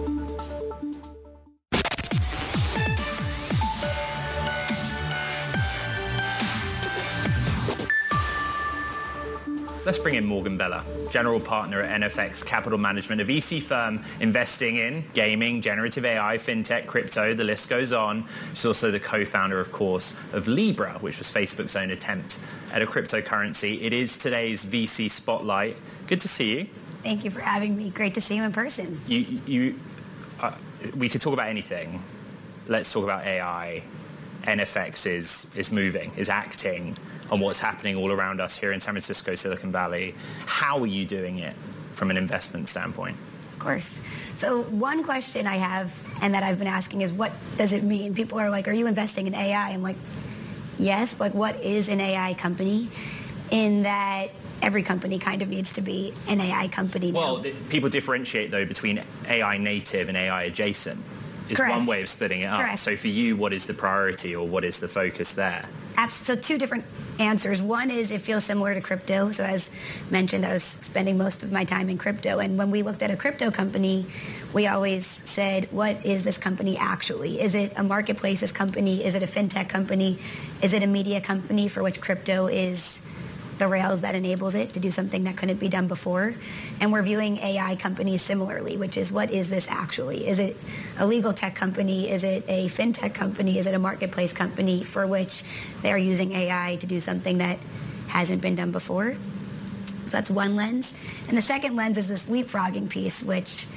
Let's 9.85 9.99
bring 9.99 10.15
in 10.15 10.25
Morgan 10.25 10.57
Beller, 10.57 10.85
general 11.11 11.41
partner 11.41 11.81
at 11.81 12.01
NFX 12.03 12.47
Capital 12.47 12.79
Management, 12.79 13.21
a 13.21 13.25
VC 13.25 13.61
firm 13.61 14.05
investing 14.21 14.77
in 14.77 15.05
gaming, 15.13 15.61
generative 15.61 16.05
AI, 16.05 16.39
fintech, 16.39 16.87
crypto, 16.87 17.35
the 17.35 17.43
list 17.43 17.69
goes 17.69 17.93
on. 17.93 18.25
She's 18.51 18.65
also 18.65 18.93
the 18.93 19.01
co-founder, 19.01 19.59
of 19.59 19.73
course, 19.73 20.15
of 20.33 20.47
Libra, 20.47 20.99
which 21.01 21.19
was 21.19 21.29
Facebook's 21.33 21.75
own 21.75 21.91
attempt 21.91 22.39
at 22.73 22.81
a 22.81 22.87
cryptocurrency. 22.87 23.83
It 23.83 23.93
is 23.93 24.17
today's 24.17 24.65
VC 24.65 25.11
Spotlight. 25.11 25.77
Good 26.07 26.21
to 26.21 26.29
see 26.29 26.59
you. 26.59 26.69
Thank 27.03 27.25
you 27.25 27.33
for 27.33 27.41
having 27.41 27.77
me. 27.77 27.91
Great 27.91 28.15
to 28.15 28.21
see 28.21 28.37
you 28.37 28.45
in 28.45 28.53
person. 28.53 29.01
You, 29.09 29.41
you, 29.47 29.81
uh, 30.39 30.53
we 30.95 31.09
could 31.09 31.21
talk 31.21 31.33
about 31.33 31.49
anything. 31.49 32.01
Let's 32.69 32.93
talk 32.93 33.03
about 33.03 33.25
AI. 33.25 33.83
NFX 34.45 35.07
is, 35.07 35.49
is 35.57 35.73
moving, 35.73 36.13
is 36.17 36.29
acting 36.29 36.97
on 37.33 37.41
what's 37.41 37.59
happening 37.59 37.97
all 37.97 38.13
around 38.13 38.41
us 38.41 38.59
here 38.59 38.73
in 38.73 38.79
San 38.79 38.93
Francisco, 38.93 39.35
Silicon 39.35 39.73
Valley. 39.73 40.15
How 40.45 40.79
are 40.79 40.87
you 40.87 41.07
doing 41.07 41.39
it 41.39 41.57
from 41.95 42.11
an 42.11 42.19
investment 42.19 42.69
standpoint? 42.69 43.17
Of 43.55 43.59
course. 43.59 44.03
So 44.35 44.65
one 44.65 45.03
question 45.03 45.47
I 45.47 45.57
have 45.57 45.99
and 46.21 46.35
that 46.35 46.43
I've 46.43 46.59
been 46.59 46.69
asking 46.69 47.01
is 47.01 47.11
what 47.11 47.33
does 47.57 47.73
it 47.73 47.85
mean? 47.85 48.15
People 48.15 48.39
are 48.39 48.51
like, 48.51 48.69
are 48.69 48.73
you 48.73 48.87
investing 48.87 49.27
in 49.27 49.35
AI? 49.35 49.71
I'm 49.71 49.83
like, 49.83 49.97
yes, 50.79 51.15
but 51.15 51.21
like 51.25 51.35
what 51.35 51.63
is 51.63 51.89
an 51.89 52.03
AI 52.03 52.35
company? 52.35 52.91
In 53.51 53.85
that 53.85 54.27
every 54.61 54.83
company 54.83 55.19
kind 55.19 55.41
of 55.41 55.49
needs 55.49 55.73
to 55.73 55.81
be 55.81 56.13
an 56.29 56.39
AI 56.41 56.69
company 56.69 57.13
now. 57.13 57.41
Well, 57.41 57.45
people 57.71 57.89
differentiate 57.89 58.51
though 58.51 58.67
between 58.67 59.03
AI 59.27 59.57
native 59.57 60.09
and 60.09 60.19
AI 60.19 60.45
adjacent 60.45 61.03
is 61.49 61.57
Correct. 61.57 61.77
one 61.77 61.87
way 61.87 62.03
of 62.03 62.09
splitting 62.11 62.43
it 62.43 62.47
up. 62.47 62.61
Correct. 62.61 62.79
So 62.79 62.95
for 62.95 63.09
you, 63.09 63.37
what 63.37 63.55
is 63.55 63.65
the 63.65 63.75
priority 63.75 64.37
or 64.37 64.47
what 64.47 64.65
is 64.65 64.81
the 64.81 64.89
focus 64.89 65.33
there? 65.33 65.67
So 66.09 66.35
two 66.35 66.59
different 66.59 66.85
answers. 67.19 67.63
One 67.63 67.91
is 67.91 68.11
it 68.11 68.21
feels 68.21 68.45
similar 68.45 68.75
to 68.75 68.81
crypto. 68.81 69.31
So 69.31 69.45
as 69.45 69.71
mentioned, 70.11 70.45
I 70.45 70.53
was 70.53 70.63
spending 70.63 71.19
most 71.19 71.43
of 71.43 71.53
my 71.53 71.65
time 71.65 71.89
in 71.89 71.99
crypto. 71.99 72.39
And 72.39 72.59
when 72.59 72.71
we 72.71 72.83
looked 72.83 73.03
at 73.03 73.11
a 73.11 73.17
crypto 73.17 73.51
company, 73.51 74.07
we 74.53 74.67
always 74.67 75.07
said, 75.25 75.69
what 75.71 76.05
is 76.05 76.25
this 76.25 76.39
company 76.39 76.77
actually? 76.77 77.41
Is 77.41 77.55
it 77.55 77.73
a 77.77 77.83
marketplaces 77.83 78.53
company? 78.53 79.05
Is 79.05 79.15
it 79.15 79.23
a 79.23 79.27
fintech 79.27 79.69
company? 79.69 80.19
Is 80.63 80.73
it 80.73 80.83
a 80.83 80.87
media 80.87 81.21
company 81.21 81.69
for 81.69 81.83
which 81.83 82.01
crypto 82.01 82.47
is 82.47 83.03
the 83.63 83.69
rails 83.69 84.01
that 84.01 84.17
enables 84.17 84.57
it 84.57 84.73
to 84.73 84.81
do 84.81 84.91
something 84.91 85.23
that 85.23 85.37
couldn't 85.37 85.61
be 85.61 85.69
done 85.69 85.87
before. 85.87 86.35
And 86.81 86.91
we're 86.91 87.05
viewing 87.05 87.37
AI 87.37 87.77
companies 87.77 88.21
similarly, 88.21 88.77
which 88.77 88.97
is 88.97 89.13
what 89.13 89.31
is 89.31 89.51
this 89.51 89.69
actually? 89.69 90.27
Is 90.27 90.41
it 90.41 90.57
a 90.99 91.07
legal 91.07 91.33
tech 91.33 91.55
company? 91.55 92.11
Is 92.11 92.25
it 92.25 92.45
a 92.49 92.67
fintech 92.67 93.15
company? 93.15 93.59
Is 93.59 93.69
it 93.69 93.75
a 93.75 93.79
marketplace 93.79 94.33
company 94.33 94.83
for 94.83 95.07
which 95.07 95.45
they 95.81 95.93
are 95.93 95.99
using 95.99 96.33
AI 96.33 96.75
to 96.81 96.87
do 96.89 96.99
something 96.99 97.39
that 97.39 97.61
hasn't 98.09 98.43
been 98.43 98.57
done 98.57 98.73
before? 98.73 99.15
So 99.15 100.11
that's 100.11 100.29
one 100.29 100.57
lens. 100.57 100.97
And 101.29 101.39
the 101.39 101.43
second 101.43 101.77
lens 101.77 101.99
is 101.99 102.09
this 102.09 102.27
leapfrogging 102.27 102.89
piece, 102.89 103.23
which 103.23 103.69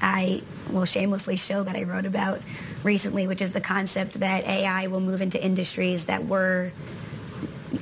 I 0.00 0.42
will 0.70 0.84
shamelessly 0.84 1.36
show 1.36 1.64
that 1.64 1.74
I 1.74 1.82
wrote 1.82 2.06
about 2.06 2.40
recently, 2.84 3.26
which 3.26 3.42
is 3.42 3.50
the 3.50 3.60
concept 3.60 4.20
that 4.20 4.44
AI 4.44 4.86
will 4.86 5.00
move 5.00 5.20
into 5.20 5.44
industries 5.44 6.04
that 6.04 6.24
were 6.28 6.70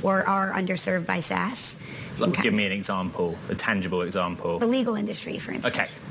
or 0.03 0.27
are 0.27 0.53
underserved 0.53 1.07
by 1.07 1.21
SaaS. 1.21 1.77
Like, 2.19 2.43
give 2.43 2.55
me 2.55 2.67
an 2.67 2.73
example, 2.73 3.37
a 3.49 3.55
tangible 3.55 4.03
example. 4.03 4.59
The 4.59 4.67
legal 4.67 4.95
industry, 4.95 5.39
for 5.39 5.53
instance. 5.53 6.01
Okay. 6.01 6.09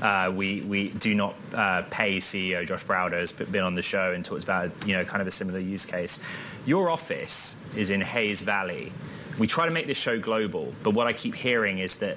Uh, 0.00 0.30
we, 0.30 0.60
we 0.62 0.90
do 0.90 1.14
not 1.14 1.34
uh, 1.52 1.82
pay 1.90 2.18
CEO 2.18 2.64
Josh 2.64 2.84
Browder 2.84 3.18
has 3.18 3.32
been 3.32 3.64
on 3.64 3.74
the 3.74 3.82
show 3.82 4.12
and 4.12 4.24
talks 4.24 4.44
about 4.44 4.70
you 4.86 4.94
know 4.94 5.04
kind 5.04 5.20
of 5.20 5.26
a 5.26 5.30
similar 5.30 5.58
use 5.58 5.84
case. 5.84 6.20
Your 6.66 6.88
office 6.88 7.56
is 7.76 7.90
in 7.90 8.00
Hayes 8.00 8.42
Valley. 8.42 8.92
We 9.38 9.46
try 9.46 9.66
to 9.66 9.72
make 9.72 9.86
this 9.86 9.98
show 9.98 10.18
global, 10.18 10.72
but 10.82 10.94
what 10.94 11.06
I 11.06 11.12
keep 11.12 11.34
hearing 11.34 11.78
is 11.78 11.96
that 11.96 12.16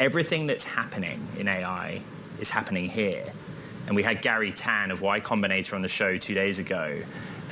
everything 0.00 0.46
that's 0.46 0.64
happening 0.64 1.26
in 1.38 1.48
AI 1.48 2.02
is 2.40 2.50
happening 2.50 2.88
here. 2.88 3.32
And 3.86 3.96
we 3.96 4.02
had 4.02 4.22
Garry 4.22 4.52
Tan 4.52 4.90
of 4.90 5.00
Y 5.02 5.20
Combinator 5.20 5.74
on 5.74 5.82
the 5.82 5.88
show 5.88 6.16
two 6.16 6.34
days 6.34 6.58
ago, 6.58 7.02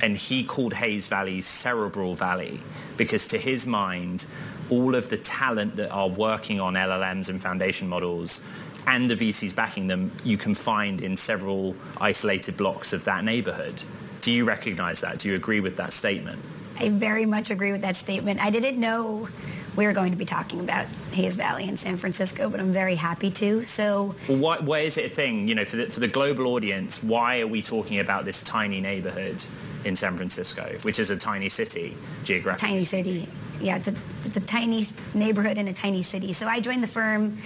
and 0.01 0.17
he 0.17 0.43
called 0.43 0.73
Hayes 0.73 1.07
Valley 1.07 1.41
Cerebral 1.41 2.15
Valley 2.15 2.59
because 2.97 3.27
to 3.27 3.37
his 3.37 3.67
mind, 3.67 4.25
all 4.69 4.95
of 4.95 5.09
the 5.09 5.17
talent 5.17 5.75
that 5.75 5.91
are 5.91 6.09
working 6.09 6.59
on 6.59 6.73
LLMs 6.73 7.29
and 7.29 7.41
foundation 7.41 7.87
models 7.87 8.41
and 8.87 9.09
the 9.09 9.15
VCs 9.15 9.55
backing 9.55 9.87
them, 9.87 10.11
you 10.23 10.37
can 10.37 10.55
find 10.55 11.01
in 11.01 11.15
several 11.15 11.75
isolated 11.99 12.57
blocks 12.57 12.93
of 12.93 13.03
that 13.03 13.23
neighborhood. 13.23 13.83
Do 14.21 14.31
you 14.31 14.43
recognize 14.43 15.01
that? 15.01 15.19
Do 15.19 15.29
you 15.29 15.35
agree 15.35 15.59
with 15.59 15.77
that 15.77 15.93
statement? 15.93 16.39
I 16.79 16.89
very 16.89 17.25
much 17.25 17.51
agree 17.51 17.71
with 17.71 17.81
that 17.81 17.95
statement. 17.95 18.43
I 18.43 18.49
didn't 18.49 18.79
know 18.79 19.27
we 19.75 19.85
were 19.85 19.93
going 19.93 20.11
to 20.11 20.17
be 20.17 20.25
talking 20.25 20.59
about 20.59 20.87
Hayes 21.11 21.35
Valley 21.35 21.67
in 21.67 21.77
San 21.77 21.95
Francisco, 21.97 22.49
but 22.49 22.59
I'm 22.59 22.71
very 22.71 22.95
happy 22.95 23.29
to. 23.31 23.63
So 23.65 24.15
Well, 24.27 24.37
why, 24.37 24.57
why 24.59 24.79
is 24.79 24.97
it 24.97 25.05
a 25.05 25.09
thing? 25.09 25.47
You 25.47 25.55
know, 25.55 25.65
for 25.65 25.77
the, 25.77 25.89
for 25.89 25.99
the 25.99 26.07
global 26.07 26.47
audience, 26.47 27.03
why 27.03 27.41
are 27.41 27.47
we 27.47 27.61
talking 27.61 27.99
about 27.99 28.25
this 28.25 28.41
tiny 28.41 28.81
neighborhood 28.81 29.43
in 29.85 29.95
San 29.95 30.15
Francisco, 30.15 30.77
which 30.83 30.99
is 30.99 31.09
a 31.09 31.17
tiny 31.17 31.49
city 31.49 31.97
geographically? 32.23 32.69
tiny 32.69 32.85
city. 32.85 33.29
Yeah, 33.59 33.77
it's 33.77 33.87
a, 33.87 33.95
it's 34.23 34.37
a 34.37 34.41
tiny 34.41 34.85
neighborhood 35.13 35.57
in 35.57 35.67
a 35.67 35.73
tiny 35.73 36.01
city. 36.01 36.33
So 36.33 36.47
I 36.47 36.59
joined 36.59 36.83
the 36.83 36.87
firm 36.87 37.37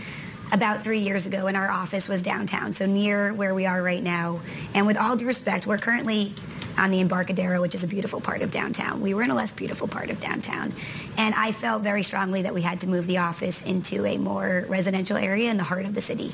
about 0.51 0.83
three 0.83 0.99
years 0.99 1.25
ago, 1.25 1.47
and 1.47 1.57
our 1.57 1.69
office 1.69 2.07
was 2.07 2.21
downtown, 2.21 2.71
so 2.71 2.85
near 2.85 3.33
where 3.33 3.55
we 3.55 3.65
are 3.65 3.81
right 3.81 4.03
now. 4.03 4.41
And 4.73 4.85
with 4.85 4.97
all 4.97 5.15
due 5.15 5.25
respect, 5.25 5.65
we're 5.67 5.77
currently 5.77 6.33
on 6.77 6.91
the 6.91 6.99
Embarcadero, 6.99 7.61
which 7.61 7.73
is 7.73 7.83
a 7.83 7.87
beautiful 7.87 8.21
part 8.21 8.41
of 8.41 8.51
downtown. 8.51 9.01
We 9.01 9.13
were 9.13 9.23
in 9.23 9.31
a 9.31 9.35
less 9.35 9.51
beautiful 9.51 9.87
part 9.87 10.09
of 10.09 10.19
downtown. 10.19 10.73
And 11.17 11.33
I 11.35 11.51
felt 11.51 11.83
very 11.83 12.03
strongly 12.03 12.41
that 12.43 12.53
we 12.53 12.61
had 12.61 12.81
to 12.81 12.87
move 12.87 13.07
the 13.07 13.19
office 13.19 13.63
into 13.63 14.05
a 14.05 14.17
more 14.17 14.65
residential 14.67 15.17
area 15.17 15.49
in 15.49 15.57
the 15.57 15.63
heart 15.63 15.85
of 15.85 15.93
the 15.93 16.01
city 16.01 16.31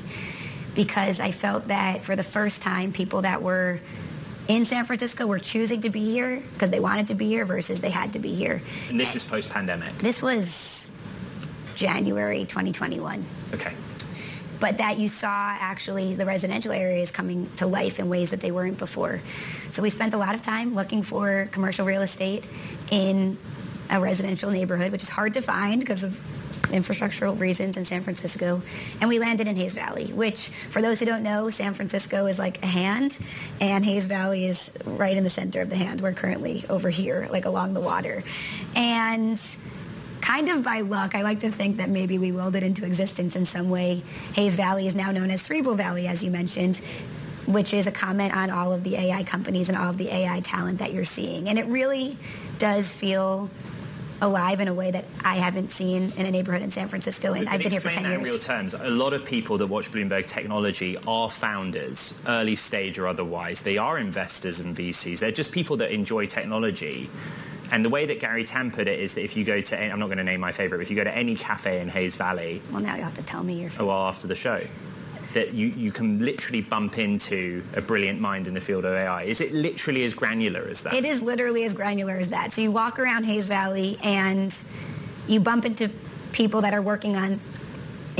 because 0.74 1.20
I 1.20 1.30
felt 1.30 1.68
that 1.68 2.04
for 2.04 2.16
the 2.16 2.22
first 2.22 2.62
time, 2.62 2.92
people 2.92 3.22
that 3.22 3.42
were 3.42 3.80
in 4.48 4.64
San 4.64 4.84
Francisco 4.84 5.26
were 5.26 5.38
choosing 5.38 5.80
to 5.82 5.90
be 5.90 6.00
here 6.00 6.42
because 6.54 6.70
they 6.70 6.80
wanted 6.80 7.06
to 7.08 7.14
be 7.14 7.26
here 7.26 7.44
versus 7.44 7.80
they 7.80 7.90
had 7.90 8.12
to 8.12 8.18
be 8.18 8.34
here. 8.34 8.62
And 8.88 8.98
this 8.98 9.14
is 9.14 9.24
post-pandemic. 9.24 9.96
This 9.98 10.22
was 10.22 10.90
January 11.74 12.40
2021. 12.40 13.24
Okay. 13.54 13.72
But 14.60 14.78
that 14.78 14.98
you 14.98 15.08
saw 15.08 15.56
actually 15.58 16.14
the 16.14 16.26
residential 16.26 16.70
areas 16.72 17.10
coming 17.10 17.50
to 17.56 17.66
life 17.66 17.98
in 17.98 18.08
ways 18.08 18.30
that 18.30 18.40
they 18.40 18.52
weren't 18.52 18.78
before. 18.78 19.20
So 19.70 19.82
we 19.82 19.90
spent 19.90 20.14
a 20.14 20.18
lot 20.18 20.34
of 20.34 20.42
time 20.42 20.74
looking 20.74 21.02
for 21.02 21.48
commercial 21.50 21.84
real 21.84 22.02
estate 22.02 22.46
in 22.90 23.38
a 23.90 24.00
residential 24.00 24.50
neighborhood, 24.50 24.92
which 24.92 25.02
is 25.02 25.10
hard 25.10 25.34
to 25.34 25.42
find 25.42 25.80
because 25.80 26.04
of 26.04 26.20
infrastructural 26.72 27.38
reasons 27.38 27.76
in 27.76 27.84
San 27.84 28.02
Francisco. 28.02 28.62
And 29.00 29.08
we 29.08 29.18
landed 29.18 29.48
in 29.48 29.56
Hayes 29.56 29.74
Valley, 29.74 30.06
which 30.12 30.48
for 30.48 30.82
those 30.82 31.00
who 31.00 31.06
don't 31.06 31.22
know, 31.22 31.50
San 31.50 31.74
Francisco 31.74 32.26
is 32.26 32.38
like 32.38 32.62
a 32.62 32.66
hand 32.66 33.18
and 33.60 33.84
Hayes 33.84 34.06
Valley 34.06 34.46
is 34.46 34.72
right 34.84 35.16
in 35.16 35.24
the 35.24 35.30
center 35.30 35.60
of 35.60 35.70
the 35.70 35.76
hand. 35.76 36.00
We're 36.00 36.12
currently 36.12 36.64
over 36.68 36.90
here, 36.90 37.28
like 37.30 37.44
along 37.44 37.74
the 37.74 37.80
water. 37.80 38.24
And 38.74 39.40
kind 40.20 40.48
of 40.48 40.62
by 40.62 40.80
luck, 40.80 41.14
I 41.14 41.22
like 41.22 41.40
to 41.40 41.50
think 41.50 41.76
that 41.76 41.90
maybe 41.90 42.16
we 42.16 42.32
willed 42.32 42.56
it 42.56 42.62
into 42.62 42.86
existence 42.86 43.36
in 43.36 43.44
some 43.44 43.70
way. 43.70 44.02
Hayes 44.34 44.54
Valley 44.54 44.86
is 44.86 44.94
now 44.94 45.10
known 45.10 45.30
as 45.30 45.42
Cerebral 45.42 45.74
Valley, 45.74 46.06
as 46.06 46.24
you 46.24 46.30
mentioned, 46.30 46.80
which 47.46 47.74
is 47.74 47.86
a 47.86 47.92
comment 47.92 48.34
on 48.34 48.50
all 48.50 48.72
of 48.72 48.84
the 48.84 48.96
AI 48.96 49.24
companies 49.24 49.68
and 49.68 49.76
all 49.76 49.90
of 49.90 49.98
the 49.98 50.14
AI 50.14 50.40
talent 50.40 50.78
that 50.78 50.92
you're 50.92 51.04
seeing. 51.04 51.48
And 51.48 51.58
it 51.58 51.66
really 51.66 52.16
does 52.58 52.88
feel 52.88 53.50
alive 54.22 54.60
in 54.60 54.68
a 54.68 54.72
way 54.72 54.90
that 54.90 55.04
I 55.24 55.34
haven't 55.34 55.70
seen 55.72 56.12
in 56.16 56.24
a 56.24 56.30
neighborhood 56.30 56.62
in 56.62 56.70
San 56.70 56.88
Francisco, 56.88 57.32
and 57.34 57.48
I've 57.48 57.60
been 57.60 57.72
here 57.72 57.80
for 57.80 57.90
10 57.90 58.04
that 58.04 58.12
in 58.12 58.20
years. 58.20 58.30
real 58.30 58.38
terms. 58.38 58.72
A 58.72 58.88
lot 58.88 59.12
of 59.12 59.24
people 59.24 59.58
that 59.58 59.66
watch 59.66 59.90
Bloomberg 59.90 60.26
Technology 60.26 60.96
are 61.06 61.28
founders, 61.28 62.14
early 62.26 62.56
stage 62.56 62.98
or 62.98 63.08
otherwise. 63.08 63.62
They 63.62 63.76
are 63.78 63.98
investors 63.98 64.60
and 64.60 64.74
VCs. 64.74 65.18
They're 65.18 65.32
just 65.32 65.50
people 65.52 65.76
that 65.78 65.90
enjoy 65.90 66.26
technology. 66.26 67.10
And 67.72 67.84
the 67.84 67.88
way 67.88 68.06
that 68.06 68.20
Garry 68.20 68.44
Tan 68.44 68.70
put 68.70 68.86
it 68.86 69.00
is 69.00 69.14
that 69.14 69.24
if 69.24 69.36
you 69.36 69.44
go 69.44 69.60
to, 69.60 69.82
I'm 69.82 69.98
not 69.98 70.06
going 70.06 70.18
to 70.18 70.24
name 70.24 70.40
my 70.40 70.52
favorite, 70.52 70.78
but 70.78 70.82
if 70.82 70.90
you 70.90 70.96
go 70.96 71.04
to 71.04 71.16
any 71.16 71.34
cafe 71.34 71.80
in 71.80 71.88
Hayes 71.88 72.16
Valley, 72.16 72.62
Well, 72.70 72.82
now 72.82 72.96
you 72.96 73.02
have 73.02 73.14
to 73.16 73.22
tell 73.22 73.42
me 73.42 73.54
your 73.54 73.70
oh, 73.80 73.86
well, 73.86 74.06
after 74.06 74.26
the 74.28 74.34
show, 74.34 74.60
that 75.34 75.54
you, 75.54 75.68
you 75.68 75.92
can 75.92 76.18
literally 76.18 76.62
bump 76.62 76.98
into 76.98 77.62
a 77.74 77.80
brilliant 77.80 78.20
mind 78.20 78.46
in 78.46 78.54
the 78.54 78.60
field 78.60 78.84
of 78.84 78.92
AI. 78.92 79.22
Is 79.24 79.40
it 79.40 79.52
literally 79.52 80.04
as 80.04 80.14
granular 80.14 80.66
as 80.68 80.82
that? 80.82 80.94
It 80.94 81.04
is 81.04 81.22
literally 81.22 81.64
as 81.64 81.72
granular 81.72 82.14
as 82.14 82.28
that. 82.28 82.52
So 82.52 82.62
you 82.62 82.70
walk 82.72 82.98
around 82.98 83.24
Hayes 83.24 83.46
Valley 83.46 83.98
and 84.02 84.56
you 85.26 85.40
bump 85.40 85.64
into 85.64 85.90
people 86.32 86.60
that 86.62 86.74
are 86.74 86.82
working 86.82 87.16
on 87.16 87.40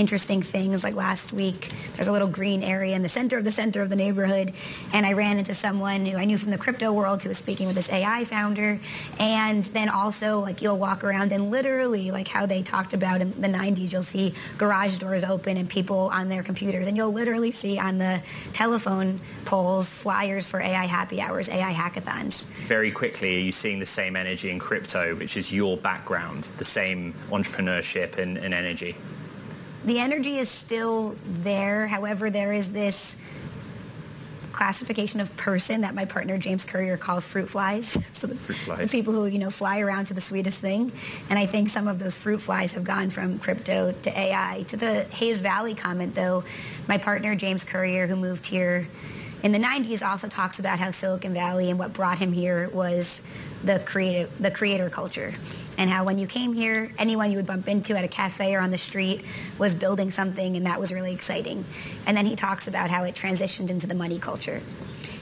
interesting 0.03 0.43
things. 0.43 0.83
Like 0.83 0.97
last 0.97 1.33
week, 1.33 1.71
there's 1.95 2.09
a 2.09 2.13
little 2.13 2.27
green 2.27 2.65
area 2.65 2.97
in 2.97 3.03
the 3.03 3.09
center 3.09 3.39
of 3.39 3.45
the 3.45 3.53
center 3.53 3.83
of 3.83 3.89
the 3.89 3.95
neighborhood, 3.95 4.53
and 4.93 5.07
I 5.07 5.13
ran 5.13 5.39
into 5.39 5.55
someone 5.55 6.05
who 6.07 6.19
I 6.19 6.25
knew 6.25 6.39
from 6.39 6.51
the 6.51 6.59
crypto 6.59 6.93
world 6.93 7.23
who 7.23 7.29
was 7.29 7.39
speaking 7.39 7.69
with 7.69 7.77
this 7.77 7.89
AI 7.89 8.25
founder, 8.25 8.81
and 9.21 9.63
then 9.63 9.89
also 9.89 10.41
like 10.41 10.61
you'll 10.61 10.77
walk 10.77 11.05
around 11.05 11.31
and 11.31 11.53
literally 11.53 12.11
like 12.11 12.27
how 12.27 12.47
they 12.47 12.63
talked 12.63 12.95
about 12.95 13.21
in 13.21 13.41
the 13.41 13.47
90s, 13.47 13.93
you'll 13.93 14.03
see 14.03 14.35
garage 14.59 14.97
doors 14.97 15.23
open 15.23 15.57
and 15.57 15.69
people 15.69 16.11
on 16.13 16.29
their 16.29 16.43
computers, 16.43 16.89
and 16.89 16.97
you'll 16.97 17.13
literally 17.13 17.53
see 17.53 17.79
on 17.79 17.99
the 17.99 18.21
telephone 18.53 19.21
poles 19.45 19.95
flyers 19.95 20.49
for 20.49 20.61
AI 20.61 20.87
happy 20.87 21.21
hours, 21.21 21.49
AI 21.49 21.73
hackathons. 21.73 22.45
Very 22.67 22.91
quickly, 22.91 23.37
are 23.37 23.45
you 23.45 23.53
seeing 23.53 23.79
the 23.79 23.87
same 23.87 24.17
energy 24.17 24.51
in 24.51 24.59
crypto, 24.59 25.15
which 25.15 25.37
is 25.37 25.53
your 25.53 25.77
background, 25.77 26.51
the 26.59 26.65
same 26.65 27.15
entrepreneurship 27.31 28.19
and, 28.19 28.37
and 28.37 28.53
energy? 28.53 28.97
The 29.85 29.99
energy 29.99 30.39
is 30.39 30.49
still 30.49 31.17
there. 31.25 31.89
However, 31.89 32.31
there 32.31 32.53
is 32.53 32.73
this 32.73 33.17
classification 34.53 35.19
of 35.19 35.35
person 35.37 35.81
that 35.81 35.95
my 35.95 36.05
partner 36.05 36.39
James 36.39 36.65
Currier 36.65 36.97
calls 36.97 37.27
fruit 37.27 37.49
flies. 37.49 37.97
So 38.13 38.29
the, 38.29 38.37
fruit 38.37 38.57
flies. 38.59 38.91
the 38.93 38.99
people 38.99 39.13
who 39.13 39.27
you 39.27 39.41
know 39.41 39.51
fly 39.51 39.81
around 39.81 40.05
to 40.07 40.15
the 40.15 40.21
sweetest 40.21 40.61
thing, 40.61 40.93
and 41.29 41.39
I 41.39 41.47
think 41.47 41.69
some 41.69 41.89
of 41.89 41.99
those 41.99 42.17
fruit 42.17 42.41
flies 42.41 42.75
have 42.75 42.85
gone 42.85 43.11
from 43.11 43.41
crypto 43.41 43.91
to 43.91 44.17
AI. 44.17 44.65
To 44.69 44.77
the 44.77 45.05
Hayes 45.05 45.41
Valley 45.41 45.75
comment, 45.75 46.15
though, 46.15 46.45
my 46.87 46.99
partner 46.99 47.35
James 47.35 47.65
Currier, 47.65 48.07
who 48.07 48.15
moved 48.15 48.47
here 48.47 48.87
in 49.43 49.53
the 49.53 49.59
90s, 49.59 50.07
also 50.07 50.29
talks 50.29 50.59
about 50.59 50.79
how 50.79 50.91
Silicon 50.91 51.35
Valley 51.35 51.69
and 51.69 51.79
what 51.79 51.93
brought 51.93 52.19
him 52.19 52.33
here 52.33 52.69
was 52.71 53.23
the 53.65 53.81
creative, 53.81 54.31
the 54.41 54.51
creator 54.51 54.89
culture, 54.89 55.33
and 55.77 55.91
how 55.91 56.05
when 56.05 56.19
you 56.19 56.27
came 56.27 56.53
here, 56.53 56.93
anyone 56.99 57.31
you 57.31 57.37
would 57.37 57.47
bump 57.47 57.67
into 57.69 57.97
at 57.97 58.05
a 58.05 58.09
cafe 58.09 58.55
or 58.55 58.61
on 58.61 58.71
the 58.71 58.79
street 58.79 59.25
was 59.59 59.75
building 59.75 60.11
something, 60.11 60.57
and 60.57 60.67
that 60.67 60.79
was 60.79 60.93
really 60.93 61.13
exciting. 61.13 61.65
And 62.07 62.17
then 62.17 62.27
he 62.27 62.37
talks 62.37 62.69
about 62.69 62.91
how 62.91 63.05
it 63.05 63.15
transitioned 63.15 63.71
into 63.71 63.87
the 63.87 63.95
money 63.95 64.19
culture 64.19 64.61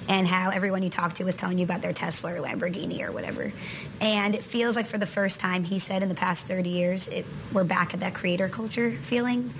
and 0.09 0.27
how 0.27 0.51
everyone 0.51 0.83
you 0.83 0.91
talked 0.91 1.17
to 1.17 1.25
was 1.25 1.35
telling 1.35 1.59
you 1.59 1.65
about 1.65 1.83
their 1.83 1.93
Tesla 1.93 2.35
or 2.35 2.39
Lamborghini 2.39 3.01
or 3.07 3.13
whatever. 3.13 3.53
And 4.01 4.35
it 4.35 4.45
feels 4.45 4.77
like 4.77 4.87
for 4.87 4.99
the 4.99 5.07
first 5.07 5.41
time, 5.41 5.65
he 5.65 5.79
said 5.79 6.03
in 6.03 6.09
the 6.09 6.15
past 6.15 6.47
30 6.47 6.69
years, 6.69 7.09
it, 7.09 7.25
we're 7.53 7.65
back 7.65 7.95
at 7.95 8.01
that 8.01 8.15
creator 8.15 8.49
culture 8.49 8.93
feeling 9.03 9.55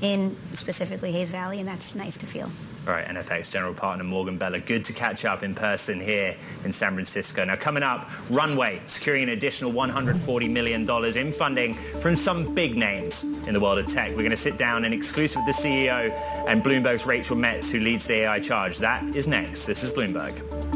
in 0.00 0.36
specifically 0.54 1.12
Hayes 1.12 1.30
Valley, 1.30 1.60
and 1.60 1.68
that's 1.68 1.94
nice 1.94 2.16
to 2.18 2.26
feel. 2.26 2.50
All 2.86 2.92
right, 2.92 3.06
NFX 3.06 3.50
General 3.50 3.74
Partner 3.74 4.04
Morgan 4.04 4.38
Beller, 4.38 4.60
good 4.60 4.84
to 4.84 4.92
catch 4.92 5.24
up 5.24 5.42
in 5.42 5.56
person 5.56 6.00
here 6.00 6.36
in 6.64 6.72
San 6.72 6.92
Francisco. 6.92 7.44
Now 7.44 7.56
coming 7.56 7.82
up, 7.82 8.08
Runway 8.30 8.80
securing 8.86 9.24
an 9.24 9.30
additional 9.30 9.72
$140 9.72 10.50
million 10.50 10.88
in 11.16 11.32
funding 11.32 11.74
from 11.98 12.14
some 12.14 12.54
big 12.54 12.76
names 12.76 13.24
in 13.24 13.54
the 13.54 13.60
world 13.60 13.78
of 13.78 13.88
tech. 13.88 14.10
We're 14.10 14.18
going 14.18 14.30
to 14.30 14.36
sit 14.36 14.56
down 14.56 14.84
in 14.84 14.92
exclusive 14.92 15.42
with 15.44 15.56
the 15.56 15.68
CEO 15.68 16.12
and 16.46 16.62
Bloomberg's 16.62 17.06
Rachel 17.06 17.36
Metz, 17.36 17.70
who 17.70 17.80
leads 17.80 18.06
the 18.06 18.14
AI 18.20 18.38
charge. 18.38 18.78
That 18.78 19.02
is 19.16 19.26
next. 19.26 19.64
This 19.64 19.82
is 19.82 19.90
Bloomberg. 19.90 20.75